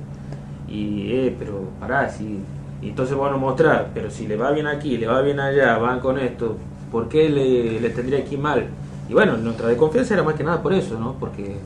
[0.69, 2.39] Y, eh, pero pará, sí.
[2.81, 5.99] Y entonces bueno, mostrar, pero si le va bien aquí, le va bien allá, van
[5.99, 6.55] con esto,
[6.91, 8.67] ¿por qué le, tendría aquí mal?
[9.09, 11.15] Y bueno, nuestra desconfianza era más que nada por eso, ¿no?
[11.19, 11.57] Porque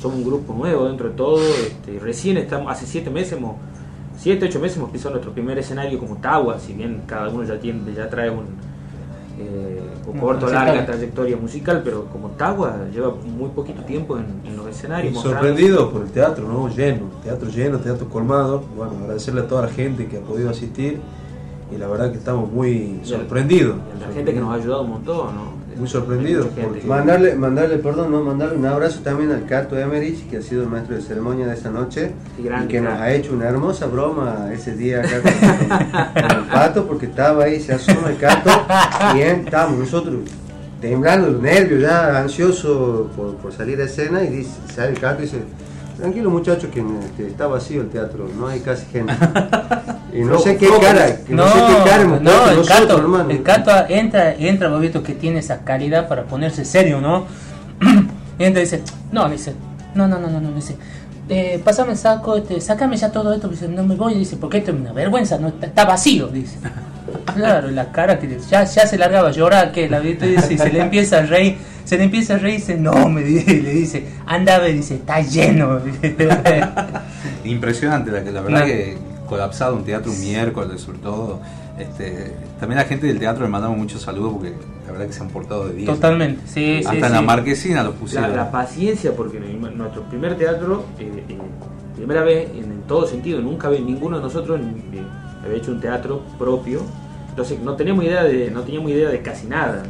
[0.00, 3.56] somos un grupo nuevo dentro de todo, este, recién estamos, hace siete meses hemos,
[4.16, 7.58] siete, ocho meses hemos pisado nuestro primer escenario como Tawa, si bien cada uno ya
[7.58, 8.46] tiene, ya trae un
[10.06, 10.66] o corto o musical.
[10.66, 15.14] larga trayectoria musical, pero como Tawa lleva muy poquito tiempo en, en los escenarios.
[15.14, 16.68] Y sorprendido por el teatro, ¿no?
[16.68, 18.62] Lleno, teatro lleno, teatro colmado.
[18.76, 21.00] Bueno, agradecerle a toda la gente que ha podido asistir
[21.72, 23.76] y la verdad que estamos muy sorprendidos.
[23.76, 25.59] y a la gente que nos ha ayudado un montón, ¿no?
[25.80, 26.46] Muy sorprendidos.
[26.48, 30.62] Porque- Mandarle, mandarle, perdón, no, mandarle un abrazo también al Cato Emerich, que ha sido
[30.62, 34.50] el maestro de ceremonia de esta noche y que nos ha hecho una hermosa broma
[34.52, 38.50] ese día acá con, con el Pato, porque estaba ahí, se asoma el Cato,
[39.10, 40.16] y bien, estábamos nosotros
[40.82, 45.20] temblando los nervios, ya ansioso por, por salir a escena, y dice, sale el Cato
[45.22, 45.38] y dice,
[46.00, 49.12] tranquilo muchachos que este, está vacío el teatro, no hay casi gente.
[50.12, 53.30] Y no sé qué cara, que no, sé qué cara no, el Cato, hermano.
[53.30, 57.26] el Cato entra, entra, vos visto que tiene esa calidad para ponerse serio, ¿no?
[58.36, 58.82] y entra y dice,
[59.12, 59.54] no, dice,
[59.94, 60.76] no, no, no, no, no, dice,
[61.28, 64.58] eh, pásame el saco, este, sácame ya todo esto, dice, no me voy, dice, porque
[64.58, 66.58] esto es una vergüenza, no, está, está vacío, dice.
[67.34, 70.58] Claro, la cara que ya, ya se largaba a llorar, que la viste, dice, y
[70.58, 73.70] se le empieza a reír, se le empieza a reír, dice, no, me dice, le
[73.70, 75.80] dice, anda a ver, dice, está lleno.
[77.44, 78.64] Impresionante, la, verdad No.
[78.66, 81.40] que colapsado un teatro un miércoles, sobre todo.
[81.78, 84.52] Este, también la gente del teatro le mandamos muchos saludos porque
[84.86, 85.86] la verdad que se han portado de 10.
[85.88, 87.12] Totalmente, sí, Hasta sí, en sí.
[87.12, 88.36] la marquesina los La, pusieron.
[88.36, 91.38] la paciencia, porque en nuestro primer teatro, eh, eh,
[91.96, 95.02] primera vez en, en todo sentido, nunca había ninguno de nosotros eh,
[95.44, 96.82] había hecho un teatro propio,
[97.30, 99.82] entonces no teníamos idea de, no teníamos idea de casi nada,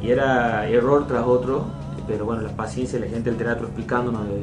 [0.00, 1.66] y era error tras otro,
[2.06, 4.42] pero bueno, la paciencia de la gente del teatro explicándonos de,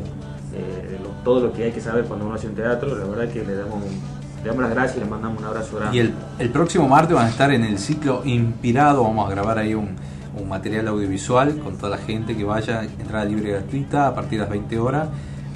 [1.24, 3.53] todo lo que hay que saber cuando uno hace un teatro, la verdad que le
[3.56, 3.84] damos,
[4.41, 5.98] le damos las gracias y le mandamos un abrazo grande.
[5.98, 9.60] Y el, el próximo martes van a estar en el ciclo Inspirado, vamos a grabar
[9.60, 9.95] ahí un,
[10.38, 14.40] un material audiovisual con toda la gente que vaya, entrada libre y gratuita a partir
[14.40, 15.10] de las 20 horas.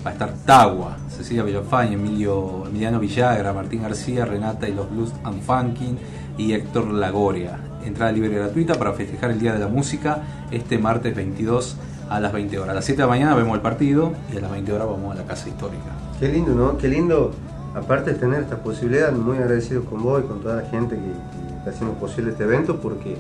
[0.06, 5.14] Va a estar Tagua, Cecilia Villafañe, Emilio, Emiliano Villagra, Martín García, Renata y los Blues
[5.24, 5.98] and Funkin
[6.38, 7.58] y Héctor Lagoria.
[7.86, 11.78] Entrada libre y gratuita para festejar el Día de la Música este martes 22
[12.10, 12.72] a las 20 horas.
[12.72, 15.16] A las 7 de la mañana vemos el partido y a las 20 horas vamos
[15.16, 15.92] a la Casa Histórica.
[16.20, 16.78] Qué lindo, ¿no?
[16.78, 17.32] Qué lindo,
[17.74, 21.02] aparte de tener esta posibilidad, muy agradecido con vos y con toda la gente que,
[21.02, 23.16] que está haciendo posible este evento, porque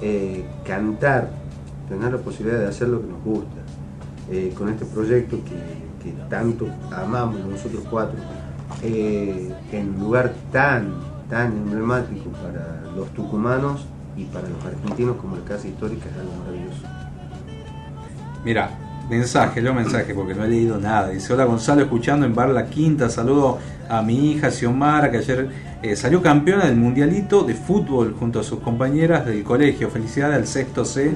[0.00, 1.30] eh, cantar,
[1.88, 3.60] tener la posibilidad de hacer lo que nos gusta,
[4.30, 8.18] eh, con este proyecto que, que tanto amamos nosotros cuatro,
[8.82, 10.94] eh, en un lugar tan,
[11.28, 13.84] tan emblemático para los tucumanos
[14.16, 16.82] y para los argentinos como la Casa Histórica es algo maravilloso.
[18.44, 18.70] Mira,
[19.08, 21.08] mensaje, leo mensaje porque no he leído nada.
[21.10, 23.58] Dice, hola Gonzalo, escuchando en Bar La Quinta, saludo
[23.88, 25.48] a mi hija Xiomara, que ayer
[25.82, 29.90] eh, salió campeona del Mundialito de Fútbol junto a sus compañeras del colegio.
[29.90, 31.14] Felicidades al sexto C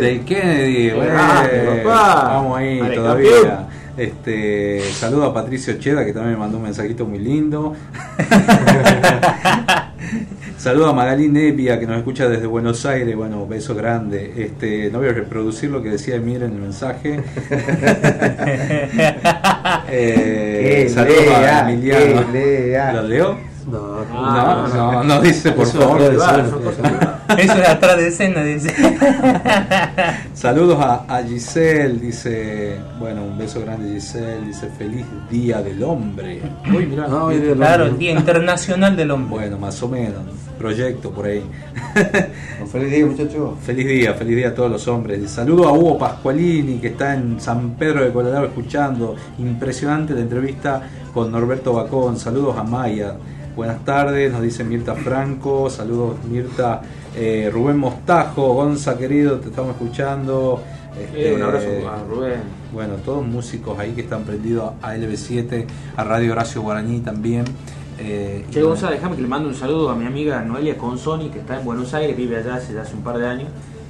[0.00, 0.88] del Kennedy.
[0.88, 2.24] ¡Qué Bueno, grande, papá!
[2.34, 3.30] vamos ahí Dale, todavía.
[3.30, 3.81] campeón.
[3.96, 7.74] Este, saludo a Patricio Cheda, que también me mandó un mensajito muy lindo.
[10.62, 13.16] Saludo a Magalí Nepia que nos escucha desde Buenos Aires.
[13.16, 14.32] Bueno, beso grande.
[14.36, 17.20] Este, no voy a reproducir lo que decía Emir en el mensaje.
[19.94, 23.02] Eh, saludos lea, a Emiliano.
[23.02, 23.38] ¿Lo leo?
[23.66, 26.00] No, no, no, no dice por favor.
[27.38, 28.74] Eso es atrás de escena, dice.
[30.34, 36.40] Saludos a, a Giselle, dice, bueno, un beso grande Giselle, dice feliz día del hombre.
[36.74, 37.92] Uy, mirá, No, hoy del Claro, hombre.
[37.94, 39.30] el Día Internacional del Hombre.
[39.30, 40.22] Bueno, más o menos,
[40.58, 41.42] proyecto por ahí.
[42.70, 43.54] feliz día, muchachos.
[43.64, 45.30] Feliz día, feliz día a todos los hombres.
[45.30, 49.14] Saludo a Hugo Pascualini, que está en San Pedro de Colorado escuchando.
[49.38, 50.82] Impresionante la entrevista
[51.12, 52.18] con Norberto Bacón.
[52.18, 53.14] Saludos a Maya.
[53.54, 55.68] Buenas tardes, nos dice Mirta Franco.
[55.68, 56.80] Saludos, Mirta.
[57.14, 60.62] Eh, Rubén Mostajo, Gonza querido, te estamos escuchando.
[60.98, 62.40] Este, Eh, un abrazo a Rubén.
[62.72, 65.66] Bueno, todos músicos ahí que están prendidos a LB7,
[65.96, 67.44] a Radio Horacio Guaraní también.
[67.98, 71.28] Eh, Che, bueno, Gonzalo, déjame que le mando un saludo a mi amiga Noelia Consoni,
[71.28, 73.48] que está en Buenos Aires, vive allá hace, hace un par de años.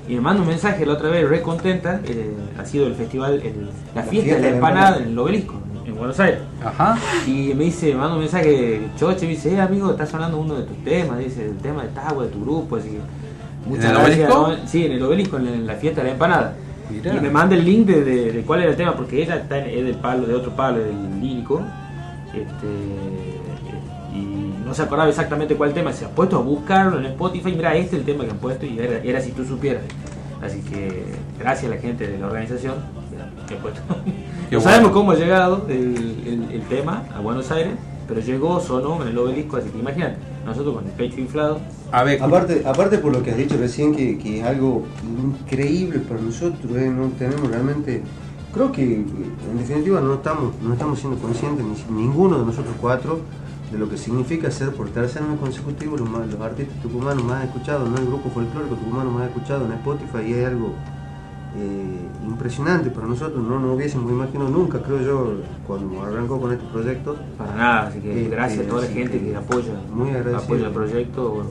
[0.09, 2.01] Y me manda un mensaje la otra vez, re contenta.
[2.05, 5.55] eh, ha sido el festival, el- la, fiesta, de la empanada en el obelisco,
[5.86, 6.40] en Buenos Aires.
[6.64, 6.96] Ajá.
[7.26, 10.54] Y me dice, me manda un mensaje, Choche, me dice, eh, amigo, estás sonando uno
[10.54, 12.98] de tus temas, dice, el tema de Tagua, de tu grupo, así que.
[13.68, 14.30] Muchas ¿En el gracias.
[14.32, 14.62] obelisco?
[14.62, 14.68] ¿no?
[14.68, 16.54] Sí, en el obelisco, en la, en la fiesta de la empanada.
[16.90, 17.14] Mirá.
[17.16, 19.59] Y me manda el link de, de- de cuál era el tema, porque ella está
[19.59, 21.62] en, es del palo, de otro palo, del lírico.
[22.34, 22.66] Este,
[24.14, 27.74] y no se acordaba exactamente cuál tema, se ha puesto a buscarlo en Spotify, mira,
[27.76, 29.82] este es el tema que han puesto y era, era si tú supieras.
[30.42, 31.04] Así que
[31.38, 32.74] gracias a la gente de la organización
[33.46, 33.80] que ha puesto.
[34.52, 34.70] Qué no bueno.
[34.76, 35.96] sabemos cómo ha llegado el,
[36.26, 37.72] el- el tema a Buenos Aires,
[38.06, 41.58] pero llegó, sonó en el obelisco, así que imagínate, nosotros con el pecho inflado.
[42.20, 44.84] aparte, aparte por lo que has dicho recién, que, que es algo
[45.40, 46.90] increíble para nosotros, ¿eh?
[46.94, 48.02] no tenemos realmente,
[48.52, 53.20] creo que en definitiva no estamos, no estamos siendo conscientes, ni, ninguno de nosotros cuatro,
[53.70, 57.42] de lo que significa ser por tercer año consecutivo los, más- los artistas tucumanos más
[57.46, 60.74] escuchados, no el grupo folclórico tucumano más escuchado en Spotify, y es algo
[61.56, 65.34] eh, impresionante para nosotros, no nos hubiésemos imaginado nunca, creo yo,
[65.66, 67.16] cuando arrancó con este proyecto.
[67.36, 70.38] Para nada, así que Eh, gracias eh, a toda la gente que apoya, muy agradecido.
[70.38, 71.42] apoya el proyecto,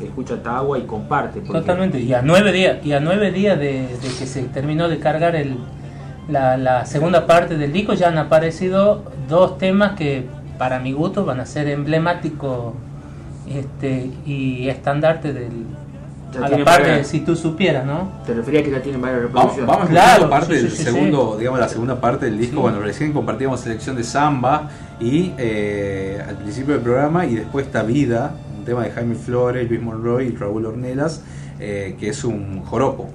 [0.00, 1.40] escucha Tagua y comparte.
[1.40, 2.00] porque- Totalmente.
[2.00, 5.36] Y a nueve días, y a nueve días de, de que se terminó de cargar
[5.36, 5.56] el,
[6.28, 10.26] la, la segunda parte del disco, ya han aparecido dos temas que
[10.58, 12.72] para mi gusto van a ser emblemáticos
[13.48, 15.50] este, y estandarte del
[16.32, 18.10] Ya a la tiene parte varias- si tú supieras, ¿no?
[18.26, 19.68] Te refería a que ya tienen varias Vamos, reproducciones.
[19.68, 21.38] vamos a Claro, escuchar parte sí, del sí, sí, segundo, sí.
[21.40, 22.56] digamos la segunda parte del disco.
[22.56, 22.60] Sí.
[22.62, 27.82] Bueno, recién compartíamos selección de samba y eh, al principio del programa y después esta
[27.82, 31.22] vida, un tema de Jaime Flores, Luis Monroy y Raúl Ornelas,
[31.60, 33.08] eh, que es un joropo,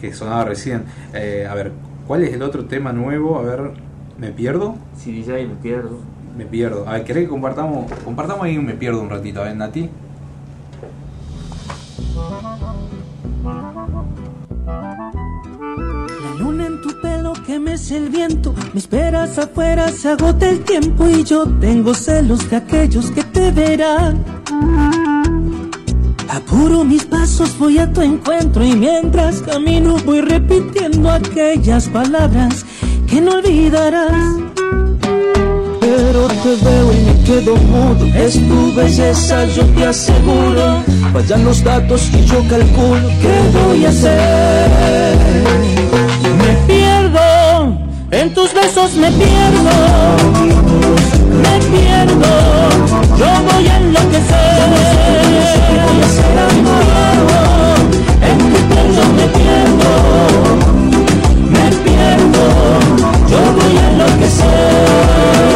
[0.00, 0.84] que sonaba recién.
[1.12, 1.72] Eh, a ver,
[2.06, 3.38] ¿cuál es el otro tema nuevo?
[3.38, 3.72] A ver,
[4.18, 4.76] ¿me pierdo?
[4.96, 5.98] Si DJ me pierdo.
[6.38, 6.88] Me pierdo.
[6.88, 7.90] A ver, ¿querés que compartamos?
[8.04, 9.90] Compartamos ahí un me pierdo un ratito, a ver, Nati.
[16.22, 18.54] La luna en tu pelo que mece el viento.
[18.72, 23.50] Me esperas afuera, se agota el tiempo y yo tengo celos de aquellos que te
[23.50, 24.24] verán.
[26.28, 32.64] Apuro mis pasos, voy a tu encuentro y mientras camino voy repitiendo aquellas palabras
[33.08, 34.40] que no olvidarás.
[36.20, 40.82] Pero te veo y me quedo mudo, es tu belleza, yo te aseguro.
[41.14, 45.16] Fallan los datos y yo calculo qué voy a hacer.
[46.36, 47.78] Me pierdo,
[48.10, 49.70] en tus besos me pierdo,
[51.42, 52.28] me pierdo,
[53.16, 54.68] yo voy a enloquecer.
[54.68, 55.96] Me
[56.84, 57.34] pierdo,
[58.28, 59.90] en tu piel yo me pierdo,
[61.48, 62.44] me pierdo,
[63.26, 65.49] yo voy a enloquecer.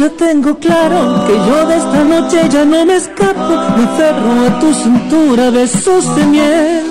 [0.00, 3.48] Escucho y ya tengo claro que yo de esta noche ya no me escapo.
[3.76, 6.84] Me aferro a tu cintura, besos de miel.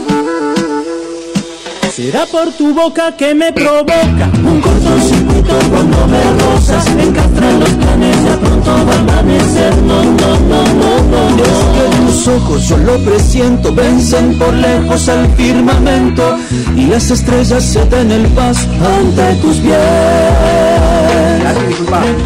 [1.92, 6.96] Será por tu boca que me provoca un cortocircuito cuando me rozas.
[6.96, 9.76] Me encastran los planes, ya pronto va a amanecer.
[9.84, 11.44] No, no, no, no, no, no.
[11.44, 16.38] Es que tus ojos yo lo presiento, vencen por lejos al firmamento
[16.76, 18.68] y las estrellas se den el paso
[19.00, 19.76] ante tus pies.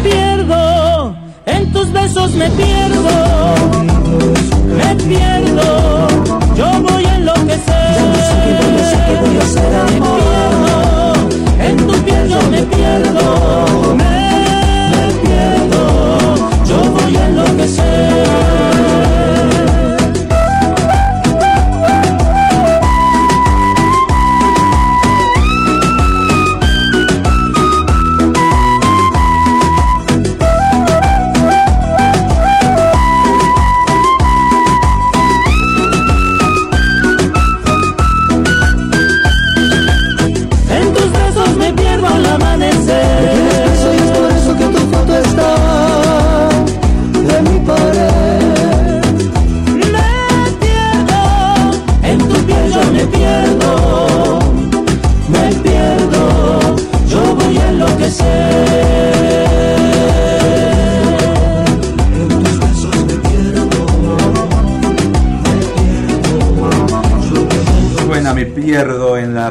[0.02, 0.33] Pierdo,
[1.56, 3.54] en tus besos me pierdo,
[4.76, 6.08] me pierdo,
[6.56, 7.74] yo voy a enloquecer.
[8.44, 11.14] Me pierdo,
[11.60, 14.13] en tu piel yo me pierdo, que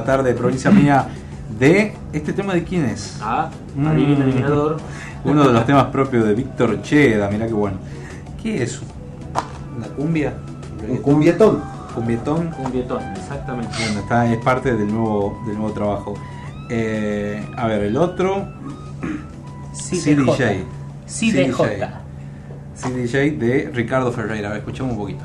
[0.03, 1.07] la tarde de provincia mía
[1.57, 1.93] de...
[2.11, 3.19] ¿Este tema de quién es?
[3.21, 3.49] Ah,
[3.87, 4.77] adivina, adivinador.
[5.23, 7.77] Uno de los temas propios de Víctor Cheda, mirá qué bueno.
[8.41, 8.81] ¿Qué es?
[9.77, 10.33] ¿Una cumbia?
[10.89, 11.61] Un cumbietón.
[11.95, 12.49] Cumbietón.
[12.49, 13.73] Cumbietón, exactamente.
[13.79, 16.15] Bueno, está, es parte del nuevo, del nuevo trabajo.
[16.69, 18.45] Eh, a ver, el otro.
[19.73, 20.65] CDJ.
[21.07, 21.61] CDJ.
[22.75, 24.49] CDJ de Ricardo Ferreira.
[24.49, 25.23] A ver, escuchemos un poquito.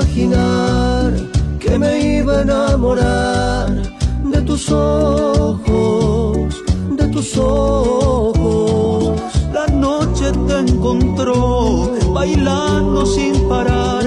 [0.00, 1.12] Imaginar
[1.58, 3.68] que me iba a enamorar
[4.24, 6.62] de tus ojos,
[6.96, 9.20] de tus ojos.
[9.52, 14.04] La noche te encontró bailando sin parar,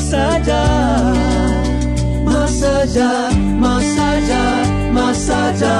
[0.00, 1.12] más allá.
[2.24, 5.76] Más allá, más allá, más allá.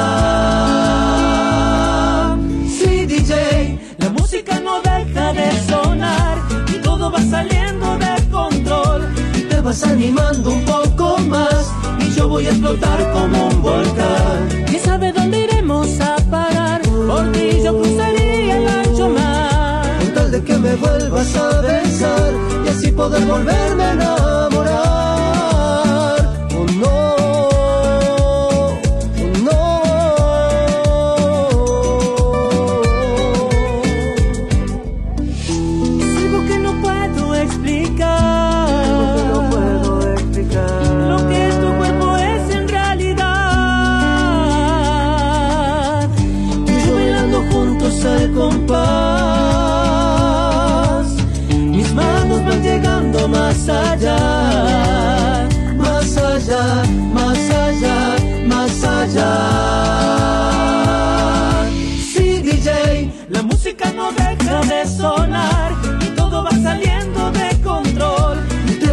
[2.68, 6.38] Sí, DJ, la música no deja de sonar
[6.68, 9.09] y todo va saliendo de control.
[9.34, 14.48] Y te vas animando un poco más y yo voy a explotar como un volcán.
[14.66, 16.82] ¿Quién sabe dónde iremos a parar?
[16.82, 17.72] Por ti yo
[20.61, 22.32] me vuelvas a besar
[22.65, 24.99] y así poder volverme a enamorar.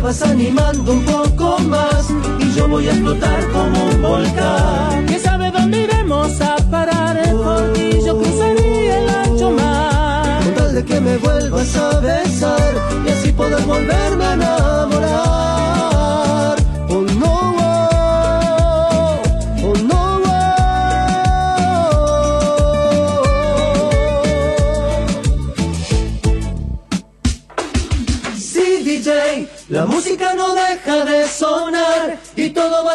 [0.07, 2.07] Vas animando un poco más
[2.39, 5.05] y yo voy a explotar como un volcán.
[5.05, 7.29] ¿Quién sabe dónde iremos a parar?
[7.33, 10.41] Por ti yo cruzaría el ancho mar.
[10.43, 12.73] Con tal de que me vuelvas a besar
[13.05, 15.26] y así poder volverme a enamorar.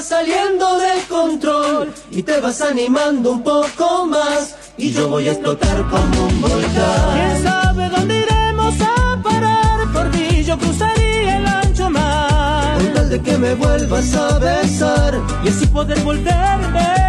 [0.03, 5.33] Va saliendo de control y te vas animando un poco más y yo voy a
[5.33, 7.13] explotar como un volcán.
[7.15, 9.93] ¿Quién sabe dónde iremos a parar?
[9.93, 12.79] Por ti yo cruzaría el ancho mar.
[12.79, 17.02] Con tal de que me vuelvas a besar y así poder volverme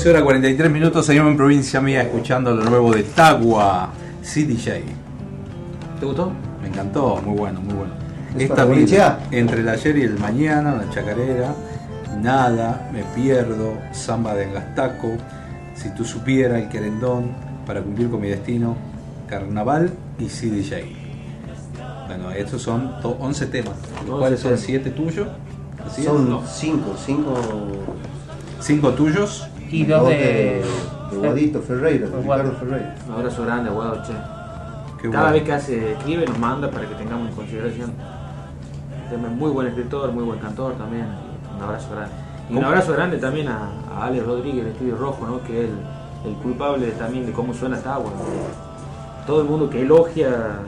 [0.00, 3.90] 12 horas 43 minutos, seguimos en provincia mía escuchando lo nuevo de Tagua,
[4.22, 4.80] CDJ.
[6.00, 6.32] ¿Te gustó?
[6.62, 7.92] Me encantó, muy bueno, muy bueno.
[8.34, 11.54] ¿Es Esta vida, entre el ayer y el mañana, la chacarera,
[12.18, 15.18] nada, me pierdo, samba de gastaco,
[15.74, 17.32] si tú supiera el querendón,
[17.66, 18.78] para cumplir con mi destino,
[19.28, 20.76] carnaval y CDJ.
[22.06, 23.74] Bueno, estos son 11 temas,
[24.06, 25.28] los cuales son 7 tuyos.
[25.94, 26.96] Son 5, 5...
[27.04, 27.34] Cinco...
[28.60, 29.50] ¿Cinco tuyos?
[29.70, 30.62] Y dos de.
[31.10, 32.94] de Guadito Ferreira, de Ricardo Ferreira.
[33.06, 34.12] Un abrazo grande, Guado, che.
[35.00, 37.92] Qué Cada vez que hace escribe nos manda para que tengamos en consideración.
[39.36, 41.06] Muy buen escritor, muy buen cantor también.
[41.56, 42.14] Un abrazo grande.
[42.48, 45.42] Y un abrazo grande también a, a Alex Rodríguez de Estudio Rojo, ¿no?
[45.44, 48.10] que es el, el culpable también de cómo suena esta agua.
[49.26, 50.60] Todo el mundo que elogia,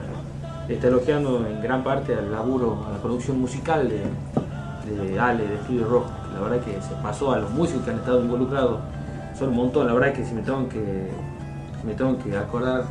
[0.67, 5.55] está elogiando en gran parte al laburo, a la producción musical de, de Ale de
[5.55, 6.09] Estudio Rojo.
[6.33, 8.79] La verdad que se pasó a los músicos que han estado involucrados.
[9.37, 11.09] Son un montón, la verdad que si me tengo que,
[11.81, 12.83] si me tengo que acordar,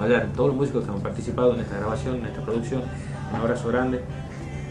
[0.00, 2.82] fallar todos los músicos que han participado en esta grabación, en esta producción.
[3.32, 4.02] Un abrazo grande.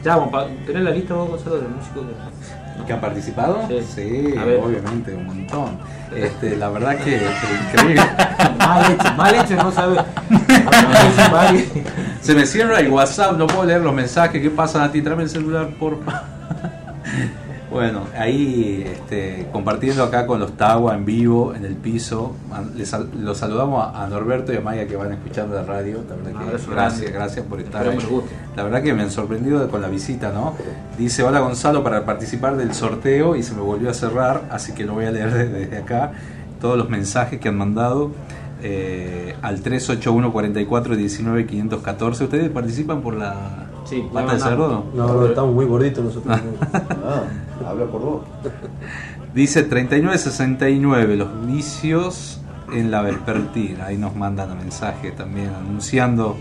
[0.03, 2.03] Ya, vamos a tener la lista vos, Gonzalo, de los músicos.
[2.05, 3.57] que- ¿Que han participado?
[3.87, 5.79] Sí, A obviamente, un montón.
[6.15, 7.19] Este, la verdad que, que
[7.79, 8.01] increíble.
[8.59, 9.97] mal hecho, mal hecho, no sabe.
[12.21, 14.41] Se me cierra el WhatsApp, no puedo leer los mensajes.
[14.41, 15.01] ¿Qué pasa, Nati?
[15.01, 15.97] Tráeme el celular, por
[17.77, 22.35] Bueno, ahí este, compartiendo acá con los Tagua en vivo, en el piso.
[22.75, 26.03] Les los saludamos a, a Norberto y a Maya que van escuchando la radio.
[26.09, 27.11] La verdad que gracias, grande.
[27.11, 27.99] gracias por estar ahí.
[28.55, 30.55] La verdad que me han sorprendido con la visita, ¿no?
[30.97, 34.83] Dice, hola Gonzalo, para participar del sorteo y se me volvió a cerrar, así que
[34.83, 36.13] lo voy a leer desde, desde acá.
[36.59, 38.11] Todos los mensajes que han mandado
[38.63, 42.23] eh, al 381 44 19 514.
[42.23, 44.83] ¿Ustedes participan por la Sí, pata de cerdo?
[44.93, 46.37] No, no, estamos muy gorditos nosotros.
[46.73, 47.23] Ah,
[47.69, 48.21] habla por vos.
[49.33, 52.41] Dice 3969, los vicios
[52.73, 53.85] en la vespertina.
[53.85, 56.35] Ahí nos mandan un mensaje también anunciando.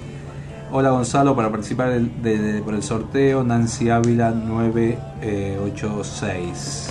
[0.73, 6.91] Hola Gonzalo, para participar del- de- de- por el sorteo, Nancy Ávila 986.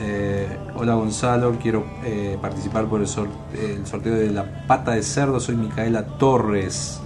[0.00, 5.04] Eh, hola Gonzalo, quiero eh, participar por el, sor- el sorteo de la pata de
[5.04, 7.00] cerdo, soy Micaela Torres.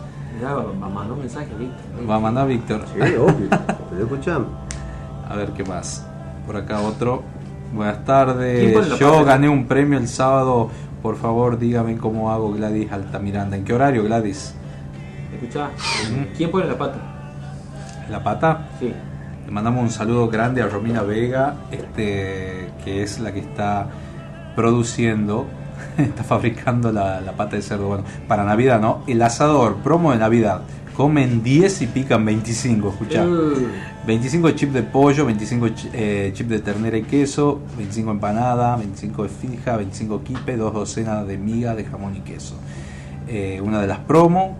[0.44, 2.08] Va- mandó un mensaje, Víctor.
[2.10, 2.84] Va a mandar Víctor.
[2.94, 3.48] Sí, obvio.
[3.90, 4.46] Pero escuchame.
[5.28, 6.06] A ver qué más.
[6.46, 7.22] Por acá otro.
[7.72, 8.98] Buenas ¿Quién tardes.
[8.98, 9.24] Yo parte?
[9.24, 10.70] gané un premio el sábado.
[11.02, 13.56] Por favor, dígame cómo hago Gladys Altamiranda.
[13.56, 14.54] ¿En qué horario, Gladys?
[15.32, 15.70] Escuchá,
[16.36, 16.98] ¿quién pone la pata?
[18.10, 18.68] ¿La pata?
[18.80, 18.92] Sí.
[19.44, 23.86] Le mandamos un saludo grande a Romina Vega, este, que es la que está
[24.56, 25.46] produciendo,
[25.98, 27.88] está fabricando la, la pata de cerdo.
[27.88, 29.02] Bueno, para Navidad, ¿no?
[29.06, 30.62] El asador, promo de Navidad.
[30.96, 33.24] Comen 10 y pican 25, escuchá.
[33.24, 33.52] Uh.
[34.06, 39.22] 25 chips de pollo, 25 chi- eh, chips de ternera y queso, 25 empanada, 25
[39.22, 42.54] de fija, 25 quipe, dos docenas de miga de jamón y queso.
[43.28, 44.56] Eh, una de las promo,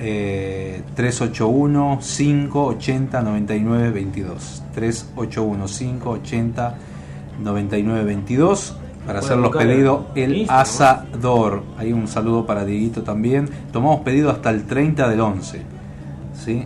[0.00, 4.62] eh, 381 580 99 22.
[4.74, 6.74] 381 580
[7.42, 8.76] 99 22
[9.06, 10.60] para hacer los pedidos el Instagram.
[10.62, 11.62] asador.
[11.78, 13.48] Hay un saludo para Dieguito también.
[13.72, 15.62] Tomamos pedido hasta el 30 del 11.
[16.44, 16.64] ¿sí?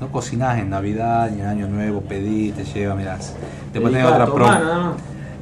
[0.00, 3.34] No cocinás en Navidad ni en Año Nuevo, pedí, te lleva, mirás.
[3.72, 4.92] Después tenés otra tomar, promo.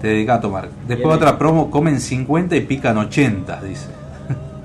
[0.00, 0.68] Te dedicás a tomar.
[0.86, 3.86] Después otra promo, comen 50 y pican 80, dice.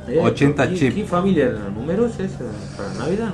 [0.08, 0.96] Eh, 80 ¿qué- chips.
[0.96, 2.32] ¿Qué familia numerosa es
[2.78, 3.30] para Navidad,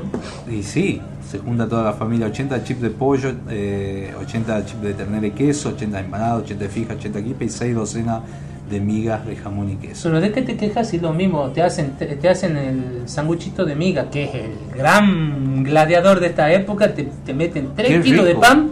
[0.48, 0.52] no?
[0.54, 4.94] Y sí, se junta toda la familia, 80 chips de pollo, eh, 80 chips de
[4.94, 8.22] ternera y queso, 80 empanadas, 80 de fija, 80 quipe y 6 docenas
[8.70, 10.04] de migas de jamón y queso.
[10.04, 13.66] Solo de que te quejas y lo mismo, te hacen, te, te hacen el sanguchito
[13.66, 18.04] de miga, que es el gran gladiador de esta época, te, te meten Qué 3
[18.04, 18.70] kilos de pan,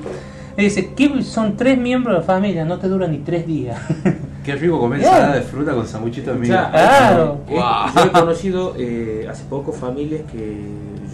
[0.58, 1.22] y dice, "¿Qué?
[1.24, 3.78] son tres miembros de la familia, no te duran ni tres días.
[4.46, 6.70] Qué rico comer ensalada de fruta con sanguchito de miga.
[6.72, 7.40] Claro.
[7.50, 10.62] Yo he conocido eh, hace poco familias que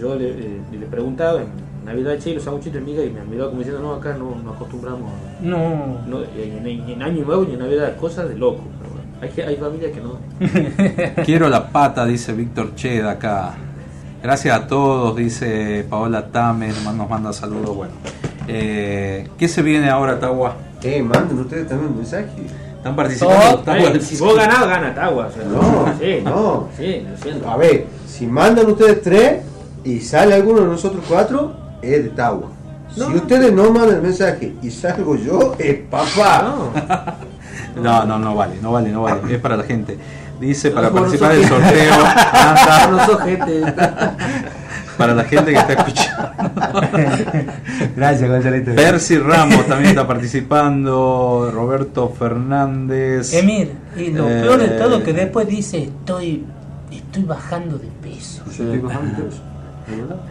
[0.02, 1.46] yo le, eh, le he preguntado en
[1.84, 4.34] Navidad, che, los sanguchitos de miga, y me han mirado como diciendo, no, acá no,
[4.42, 5.12] no acostumbramos.
[5.40, 6.00] No.
[6.06, 8.62] no y en, Año Nuevo ni en Navidad, cosas de loco.
[8.80, 11.24] Pero bueno, hay, hay familias que no.
[11.24, 13.54] Quiero la pata, dice Víctor Cheda acá.
[14.20, 17.76] Gracias a todos, dice Paola Tames, nos manda saludos.
[17.76, 17.92] Bueno,
[18.48, 20.56] eh, ¿qué se viene ahora, Tagua?
[20.82, 22.26] Eh, manden ustedes también un mensaje.
[22.76, 23.62] Están participando.
[23.64, 25.26] Oh, eh, si vos ganás, gana Tagua.
[25.26, 26.68] o sea, No, sí, no.
[26.76, 27.48] Sí, lo siento.
[27.48, 29.51] A ver, si mandan ustedes tres
[29.84, 32.48] y sale alguno de nosotros cuatro, es de Tawa.
[32.96, 33.06] No.
[33.08, 37.16] Si ustedes no mandan el mensaje y salgo yo, es papá.
[37.74, 39.34] No, no, no vale, no vale, no vale.
[39.34, 39.96] Es para la gente.
[40.38, 41.94] Dice para no participar del sorteo.
[41.94, 42.86] anda.
[42.90, 43.62] No sos gente.
[44.98, 46.32] Para la gente que está escuchando.
[47.96, 48.74] Gracias, Gonzalito.
[48.74, 51.50] Percy Ramos también está participando.
[51.52, 53.32] Roberto Fernández.
[53.32, 56.44] Emir, y lo Eh, peor de todo que después dice, estoy,
[56.90, 58.42] estoy bajando de peso.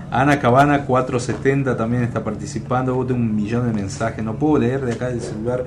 [0.10, 2.96] Ana Cabana 470 también está participando.
[2.96, 4.24] Hubo un millón de mensajes.
[4.24, 5.66] No puedo leer de acá del celular.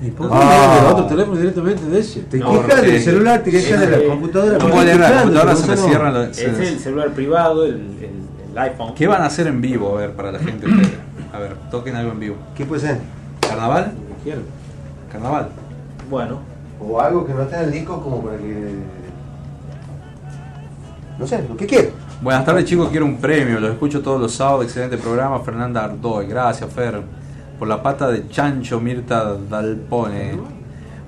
[0.00, 0.80] ¿Y por qué Ah.
[0.82, 2.20] no otro teléfono directamente de ese?
[2.22, 4.58] Te No, quejas del celular, te quejas de la computadora.
[4.58, 6.38] No puedo leer la computadora, se me cierran los.
[6.38, 8.10] Es el celular privado, el, el,
[8.52, 8.94] el iPhone.
[8.94, 9.96] ¿Qué van a hacer en vivo?
[9.96, 10.66] A ver, para la gente.
[11.32, 12.36] A ver, toquen algo en vivo.
[12.54, 12.98] ¿Qué puede ser?
[13.40, 13.92] ¿Carnaval?
[14.22, 14.42] ¿Quieren?
[15.10, 15.48] ¿Carnaval?
[16.10, 16.40] Bueno,
[16.78, 18.74] O algo que no esté en el disco como para que...
[21.18, 21.88] No sé, lo que quiera.
[22.22, 26.26] Buenas tardes chicos, quiero un premio, los escucho todos los sábados, excelente programa, Fernanda Ardoy,
[26.26, 27.02] gracias Fer,
[27.58, 30.38] por la pata de Chancho Mirta Dalpone.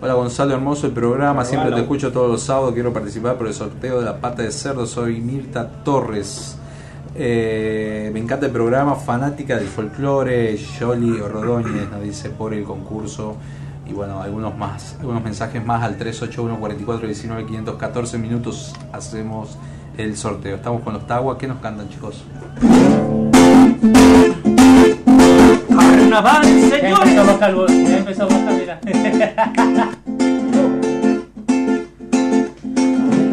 [0.02, 3.54] Hola Gonzalo, hermoso el programa, siempre te escucho todos los sábados, quiero participar por el
[3.54, 6.58] sorteo de la pata de cerdo, soy Mirta Torres.
[7.14, 13.34] Eh, me encanta el programa, fanática del folclore, Yoli Rodóñez nos dice por el concurso.
[13.86, 19.56] Y bueno, algunos más, algunos mensajes más al 381 44 19 514 minutos hacemos
[19.98, 20.56] el sorteo.
[20.56, 22.22] Estamos con los Tagua, ¿qué nos cantan chicos?
[25.70, 27.08] Al carnaval, Ya señores.
[27.08, 28.80] empezó a ya empezó a bajar, mira.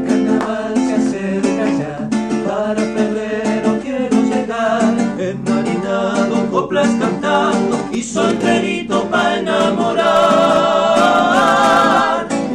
[0.07, 2.09] carnaval se acerca ya,
[2.47, 10.05] para febrero quiero llegar, enmarinado, coplas cantando y solterito para enamorar.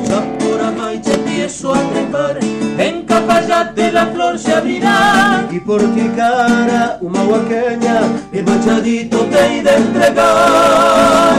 [0.05, 2.39] Ya por Amaiche empiezo a trepar,
[3.61, 5.47] Capayate la flor se abrirá.
[5.51, 8.01] Y por ti cara, una huaqueña,
[8.32, 11.35] el machadito te he de entregar.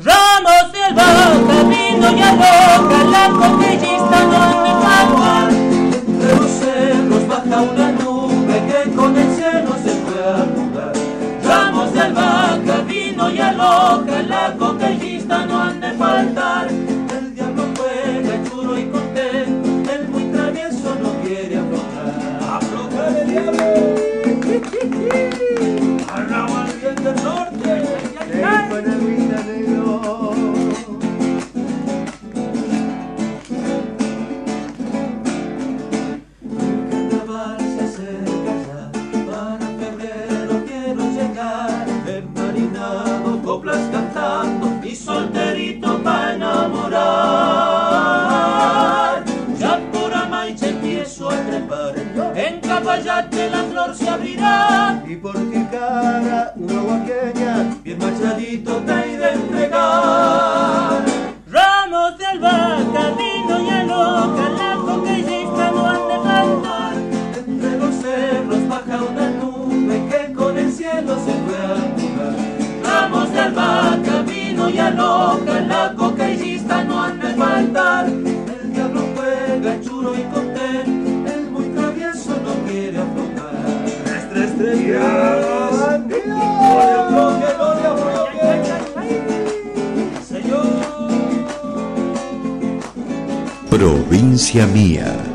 [0.00, 5.48] Ramos de albahaca, vino y aloca, la coquillista no me falta.
[6.08, 10.92] Entre los cerros baja una nube que con el cielo se fue a jugar.
[11.44, 16.79] Ramos de albahaca, vino y aloca, la coquillista no han de faltar.
[26.12, 27.59] ¡Arraba del norte!
[55.06, 59.09] Y por ti cara, una guaqueña, bien machadito te
[93.70, 95.29] Provincia mía.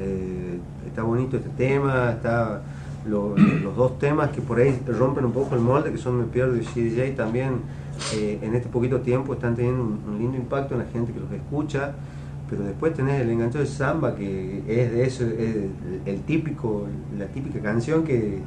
[0.00, 2.62] Eh, está bonito este tema, está
[3.08, 6.24] lo- los dos temas que por ahí rompen un poco el molde, que son Me
[6.24, 7.60] Pierdo y CDJ, también
[8.14, 11.20] eh, en este poquito tiempo están teniendo un, un lindo impacto en la gente que
[11.20, 11.92] los escucha.
[12.48, 15.56] Pero después tenés el engancho de samba, que es de eso, es
[16.06, 16.86] el, típico,
[17.18, 18.38] la típica canción que,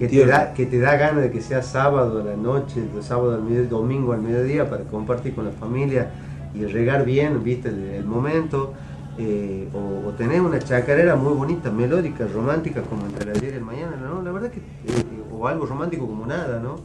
[0.00, 3.36] que, te da, que te da ganas de que sea sábado a la noche, sábado
[3.36, 6.10] al mediodía, domingo al mediodía para compartir con la familia
[6.56, 8.72] y regar bien, viste, el, el momento.
[9.18, 13.64] Eh, o, tener una chacarera muy bonita, melódica, romántica, como entre el ayer y el
[13.64, 14.22] mañana, ¿no?
[14.22, 16.76] La verdad que, eh, o algo romántico como nada, ¿no?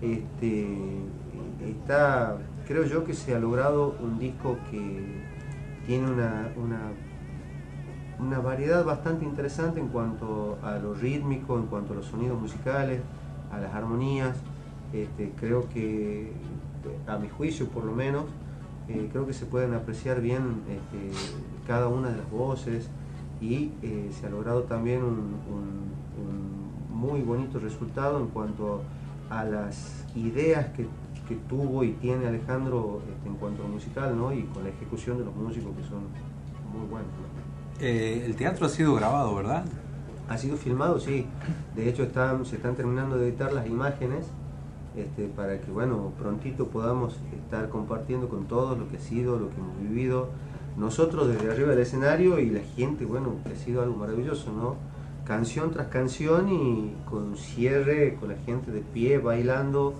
[0.00, 0.66] Este,
[1.64, 2.36] está,
[2.66, 5.22] creo yo que se ha logrado un disco que
[5.86, 6.78] tiene una, una,
[8.18, 13.00] una variedad bastante interesante en cuanto a lo rítmico, en cuanto a los sonidos musicales,
[13.52, 14.36] a las armonías.
[14.92, 16.32] Este, creo que,
[17.06, 18.24] a mi juicio por lo menos,
[18.88, 21.10] eh, creo que se pueden apreciar bien este,
[21.66, 22.88] cada una de las voces
[23.40, 25.10] y eh, se ha logrado también un,
[25.50, 28.82] un- un muy bonito resultado en cuanto
[29.30, 30.86] a las ideas que,
[31.28, 34.32] que tuvo y tiene Alejandro este, en cuanto a musical ¿no?
[34.32, 36.00] y con la ejecución de los músicos que son
[36.72, 37.08] muy buenos.
[37.10, 37.84] ¿no?
[37.84, 39.64] Eh, el teatro ha sido grabado, ¿verdad?
[40.28, 41.26] Ha sido filmado, sí.
[41.74, 44.26] De hecho, están, se están terminando de editar las imágenes
[44.96, 49.50] este, para que, bueno, prontito podamos estar compartiendo con todos lo que ha sido, lo
[49.50, 50.28] que hemos vivido.
[50.76, 54.76] Nosotros desde arriba del escenario y la gente, bueno, que ha sido algo maravilloso, ¿no?
[55.24, 59.94] Canción tras canción y con cierre, con la gente de pie, bailando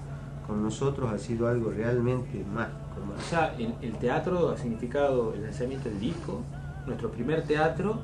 [0.46, 2.78] con nosotros, ha sido algo realmente mágico.
[3.16, 6.40] O sea, el, teatro ha significado el lanzamiento del disco
[6.86, 8.00] nuestro primer teatro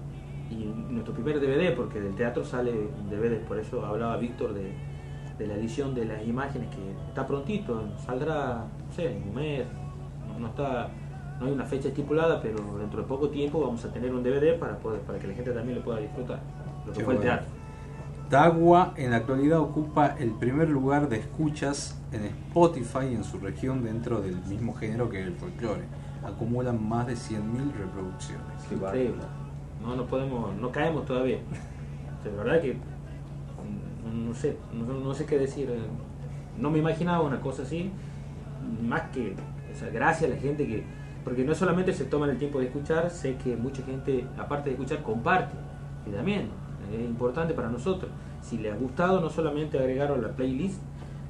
[0.50, 4.72] y nuestro primer DVD, porque del teatro sale un DVD, por eso hablaba Víctor de,
[5.38, 9.66] de la edición de las imágenes que está prontito, saldrá, no sé, en un mes,
[10.38, 10.90] no está,
[11.40, 14.58] no hay una fecha estipulada, pero dentro de poco tiempo vamos a tener un DVD
[14.58, 16.40] para poder, para que la gente también lo pueda disfrutar,
[16.86, 17.32] lo que Qué fue el bueno.
[17.32, 17.60] teatro.
[18.28, 23.82] Tagua en la actualidad ocupa el primer lugar de escuchas en Spotify en su región
[23.82, 25.82] dentro del mismo género que el folclore.
[26.24, 28.44] Acumulan más de 100.000 reproducciones.
[28.70, 29.22] Increíble.
[29.82, 31.38] No, no podemos, no caemos todavía.
[32.22, 32.76] De verdad que
[34.04, 35.68] no, no sé, no, no sé qué decir.
[36.58, 37.90] No me imaginaba una cosa así,
[38.86, 39.34] más que,
[39.72, 40.84] o sea, gracias a la gente que,
[41.24, 44.74] porque no solamente se toman el tiempo de escuchar, sé que mucha gente, aparte de
[44.74, 45.54] escuchar, comparte,
[46.06, 46.48] y también
[46.92, 48.10] es importante para nosotros.
[48.42, 50.80] Si les ha gustado, no solamente agregarlo a la playlist,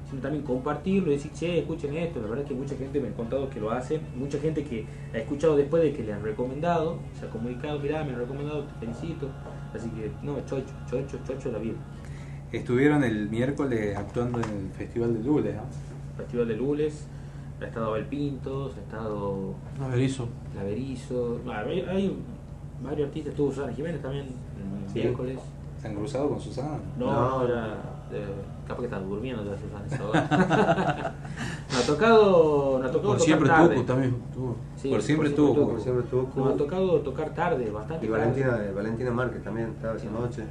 [0.09, 2.19] sino también compartirlo y decir, che, escuchen esto.
[2.21, 4.85] La verdad es que mucha gente me ha contado que lo hace, mucha gente que
[5.13, 8.63] ha escuchado después de que le han recomendado, se ha comunicado, mirá, me han recomendado,
[8.63, 9.29] te felicito.
[9.73, 11.75] Así que, no, chocho, chocho, chocho la vida.
[12.51, 15.55] Estuvieron el miércoles actuando en el Festival de Lules.
[15.55, 15.61] ¿no?
[16.17, 17.07] Festival de Lules,
[17.65, 20.27] ha estado Abel Pintos, ha estado Laverizo.
[20.55, 22.17] Laverizo, hay, hay
[22.83, 24.99] varios artistas, estuvo Susana Jiménez también el Sí.
[24.99, 25.39] miércoles.
[25.81, 26.77] ¿Se han cruzado con Susana?
[26.97, 27.75] No, era.
[28.13, 28.25] eh,
[28.67, 31.13] capaz que estaba durmiendo ya Susana esa hora.
[31.71, 32.79] no ha tocado.
[32.79, 33.75] No ha tocado Por tocar siempre tarde.
[33.75, 34.15] Tucu también.
[34.33, 34.55] Tucu.
[34.75, 35.69] Sí, Por siempre Tucu.
[35.71, 36.39] Por siempre Tucu.
[36.39, 38.21] Nos ha tocado tocar tarde, bastante Y tarde.
[38.25, 40.43] Valentina, Valentina Márquez también estaba esa noche.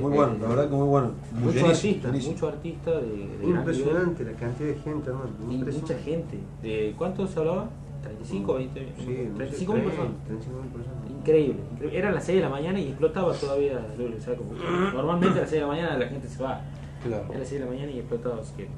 [0.00, 1.10] Muy bueno, la verdad que muy bueno.
[1.32, 2.32] Muy Muchos llenísimo, artistas, llenísimo.
[2.34, 5.30] muchos artistas de, Impresionante la cantidad de gente, hermano.
[5.50, 6.38] Y mucha gente.
[6.62, 7.68] ¿De cuánto se hablaba?
[8.30, 8.92] ¿35 20?
[8.98, 9.04] Sí,
[9.36, 10.10] 35 mil personas.
[10.26, 11.10] 35 mil personas.
[11.10, 11.98] Increíble, increíble.
[11.98, 14.52] Eran las 6 de la mañana y explotaba todavía o sea, como-
[14.94, 16.60] Normalmente a las 6 de la mañana la gente se va.
[17.04, 17.24] Claro.
[17.30, 18.40] Era las 6 de la mañana y explotaba.
[18.40, 18.68] Así que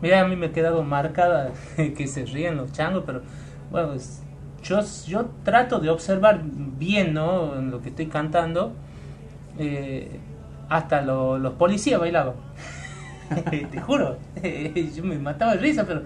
[0.00, 3.22] Mira, a mí me ha quedado marcada que se ríen los changos, pero
[3.70, 4.22] bueno, es-
[4.62, 7.56] yo, yo trato de observar bien ¿no?
[7.58, 8.72] en lo que estoy cantando.
[9.58, 10.20] eh,
[10.76, 12.34] hasta lo- los policías bailaban.
[13.70, 14.16] Te juro,
[14.96, 16.02] yo me mataba de risa, pero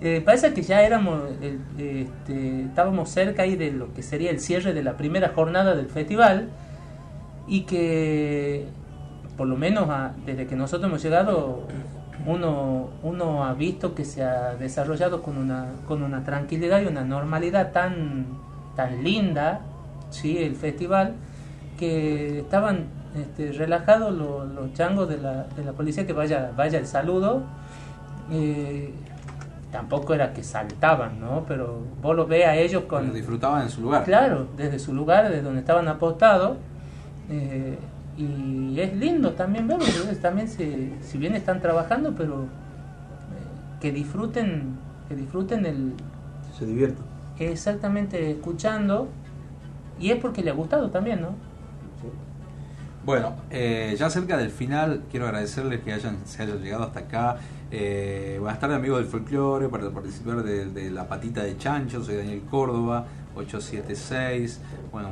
[0.00, 4.40] eh, parece que ya éramos, el- este, estábamos cerca ahí de lo que sería el
[4.40, 6.48] cierre de la primera jornada del festival
[7.46, 8.66] y que
[9.36, 9.88] por lo menos
[10.26, 11.62] desde que nosotros hemos llegado
[12.26, 17.04] uno, uno ha visto que se ha desarrollado con una, con una tranquilidad y una
[17.04, 18.26] normalidad tan,
[18.74, 19.60] tan linda
[20.10, 20.38] ¿sí?
[20.38, 21.14] el festival
[21.78, 26.78] que estaban este, relajados los, los changos de la, de la policía que vaya, vaya
[26.78, 27.42] el saludo
[28.30, 28.92] eh,
[29.72, 31.44] tampoco era que saltaban ¿no?
[31.46, 34.04] pero vos los ves a ellos con Pero disfrutaban en su lugar.
[34.04, 36.56] Claro, desde su lugar, desde donde estaban apostados.
[37.30, 37.78] eh,
[38.18, 43.92] y es lindo también verlo, porque también se, si bien están trabajando, pero eh, que
[43.92, 44.76] disfruten,
[45.08, 45.92] que disfruten el
[46.58, 47.04] Se divierten.
[47.38, 49.06] exactamente escuchando
[50.00, 51.28] y es porque le ha gustado también, ¿no?
[53.08, 57.38] Bueno, eh, ya cerca del final, quiero agradecerles que hayan, se hayan llegado hasta acá.
[57.70, 62.04] Eh, buenas tardes, amigos del folclore, para participar de, de la patita de chancho.
[62.04, 64.60] Soy Daniel Córdoba, 876.
[64.92, 65.08] Bueno,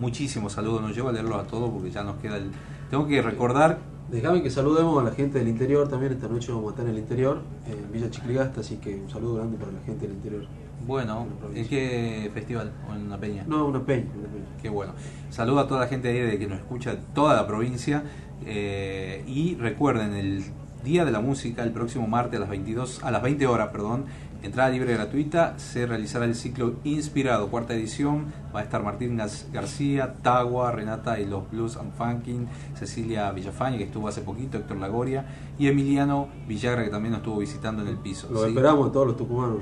[0.00, 0.80] muchísimos saludos.
[0.80, 2.50] No llevo a leerlos a todos porque ya nos queda el.
[2.88, 3.76] Tengo que recordar.
[4.10, 6.14] Déjame que saludemos a la gente del interior también.
[6.14, 9.34] Esta noche vamos a estar en el interior, en Villa Chicligasta, así que un saludo
[9.34, 10.46] grande para la gente del interior.
[10.88, 12.72] Bueno, ¿en qué festival?
[12.90, 13.44] ¿O en una peña?
[13.46, 14.06] No, una peña.
[14.18, 14.46] Una peña.
[14.62, 14.94] Qué bueno.
[15.28, 18.02] Saludo a toda la gente ahí de que nos escucha de toda la provincia.
[18.46, 20.42] eh, y recuerden, el
[20.84, 24.04] Día de la Música, el próximo martes a las 22, a las 20 horas, perdón,
[24.42, 28.26] entrada libre gratuita, se realizará el ciclo Inspirado, cuarta edición.
[28.54, 33.76] Va a estar Martín Gar- García, Tagua, Renata y los Blues and Funkin, Cecilia Villafaña,
[33.76, 35.26] que estuvo hace poquito, Héctor Lagoria,
[35.58, 38.28] y Emiliano Villagra, que también nos estuvo visitando en el piso.
[38.30, 38.48] Los ¿sí?
[38.50, 39.58] esperamos a todos los tucumanos.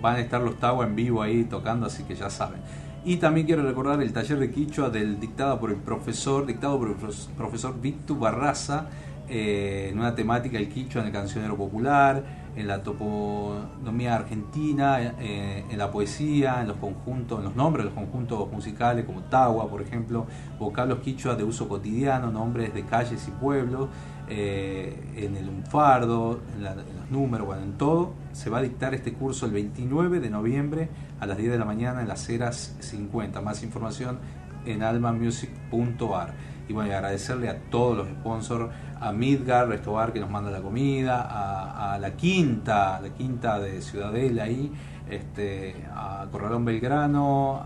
[0.00, 2.60] Van a estar los Tagua en vivo ahí tocando, así que ya saben.
[3.04, 6.88] Y también quiero recordar el taller de Quichua del dictado por el profesor, dictado por
[6.88, 8.86] el profes- profesor Víctor Barraza,
[9.28, 15.64] eh, en una temática el Quichua en el cancionero popular, en la toponomía argentina, eh,
[15.70, 19.68] en la poesía, en los conjuntos, en los nombres de los conjuntos musicales como Tagua,
[19.68, 20.26] por ejemplo,
[20.58, 23.88] vocablos quichua de uso cotidiano, nombres de calles y pueblos,
[24.28, 28.12] eh, en el lunfardo, en, en los números, bueno, en todo.
[28.38, 30.88] Se va a dictar este curso el 29 de noviembre
[31.18, 33.40] a las 10 de la mañana en las Heras 50.
[33.40, 34.20] Más información
[34.64, 36.34] en almamusic.ar.
[36.68, 41.94] Y bueno, agradecerle a todos los sponsors, a Midgar, Restobar que nos manda la comida,
[41.94, 44.70] a, la quinta, la quinta de Ciudadela ahí,
[45.10, 47.60] este, a Corralón Belgrano,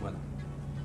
[0.00, 0.18] bueno,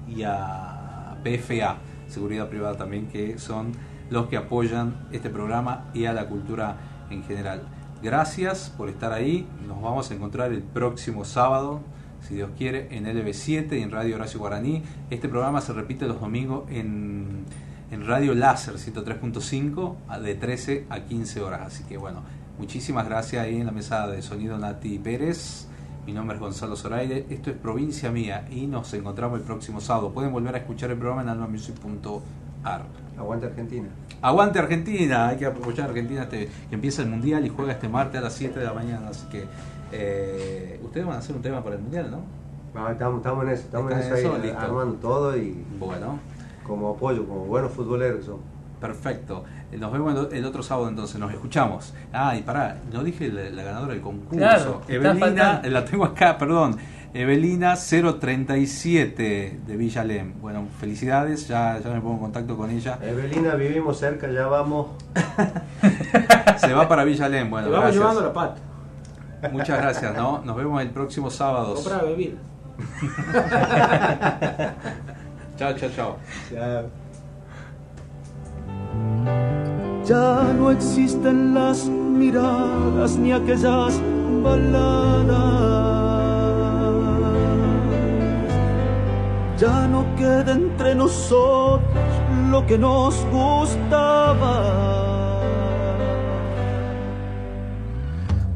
[0.07, 1.77] y a PFA,
[2.07, 3.71] Seguridad Privada también, que son
[4.11, 6.77] los que apoyan este programa y a la cultura
[7.09, 7.80] en general.
[8.01, 11.81] Gracias por estar ahí, nos vamos a encontrar el próximo sábado
[12.27, 14.83] si Dios quiere, en LB7 y en Radio Horacio Guaraní.
[15.09, 17.45] Este programa se repite los domingos en,
[17.91, 21.61] en Radio Láser 103.5 a- de 13 a 15 horas.
[21.65, 22.21] Así que bueno,
[22.59, 25.67] muchísimas gracias ahí en la mesa de sonido Nati Pérez.
[26.05, 30.11] Mi nombre es Gonzalo Zoraide, esto es Provincia Mía y nos encontramos el próximo sábado.
[30.11, 31.29] Pueden volver a escuchar el programa en
[32.63, 32.81] almamusic.ar.
[33.17, 33.87] Aguante Argentina.
[34.21, 37.89] Aguante Argentina, hay que apoyar a Argentina este, que empieza el Mundial y juega este
[37.89, 39.45] martes a las 7 de la mañana, así que
[39.91, 42.21] eh, ustedes van a hacer un tema para el Mundial, ¿no?
[42.73, 44.41] Ah, estamos, estamos en eso, estamos en ¿Está eso ahí?
[44.43, 44.59] Listo.
[44.59, 46.19] armando todo y Bueno.
[46.65, 48.41] como apoyo, como buenos futboleros somos.
[48.79, 49.43] Perfecto.
[49.71, 51.93] Eh, Nos vemos el, otro sábado entonces, nos escuchamos.
[52.13, 54.37] Ah, y pará, no dije la, la ganadora del concurso.
[54.37, 56.77] Claro, Evelina, la tengo acá, perdón.
[57.13, 60.33] Evelina 037 de Villalem.
[60.39, 62.99] Bueno, felicidades, ya, ya me pongo en contacto con ella.
[63.01, 64.87] Evelina, vivimos cerca, ya vamos.
[66.57, 68.01] Se va para Villalem, bueno, Te vamos gracias.
[68.01, 68.61] llevando la pata.
[69.51, 70.41] Muchas gracias, ¿no?
[70.45, 71.73] Nos vemos el próximo sábado.
[71.75, 72.37] Compra bebida.
[75.57, 76.17] chao, chao, chao.
[80.05, 83.99] Ya no existen las miradas ni aquellas
[84.43, 86.20] baladas.
[89.61, 91.81] Ya no queda entre nosotros
[92.49, 94.55] lo que nos gustaba.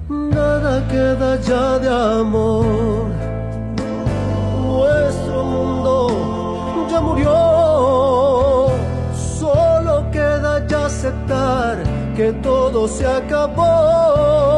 [0.09, 3.05] Nada queda ya de amor.
[4.63, 8.67] Nuestro mundo ya murió.
[9.13, 11.83] Solo queda ya aceptar
[12.15, 14.54] que todo se acabó.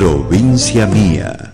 [0.00, 1.49] Provincia Mía.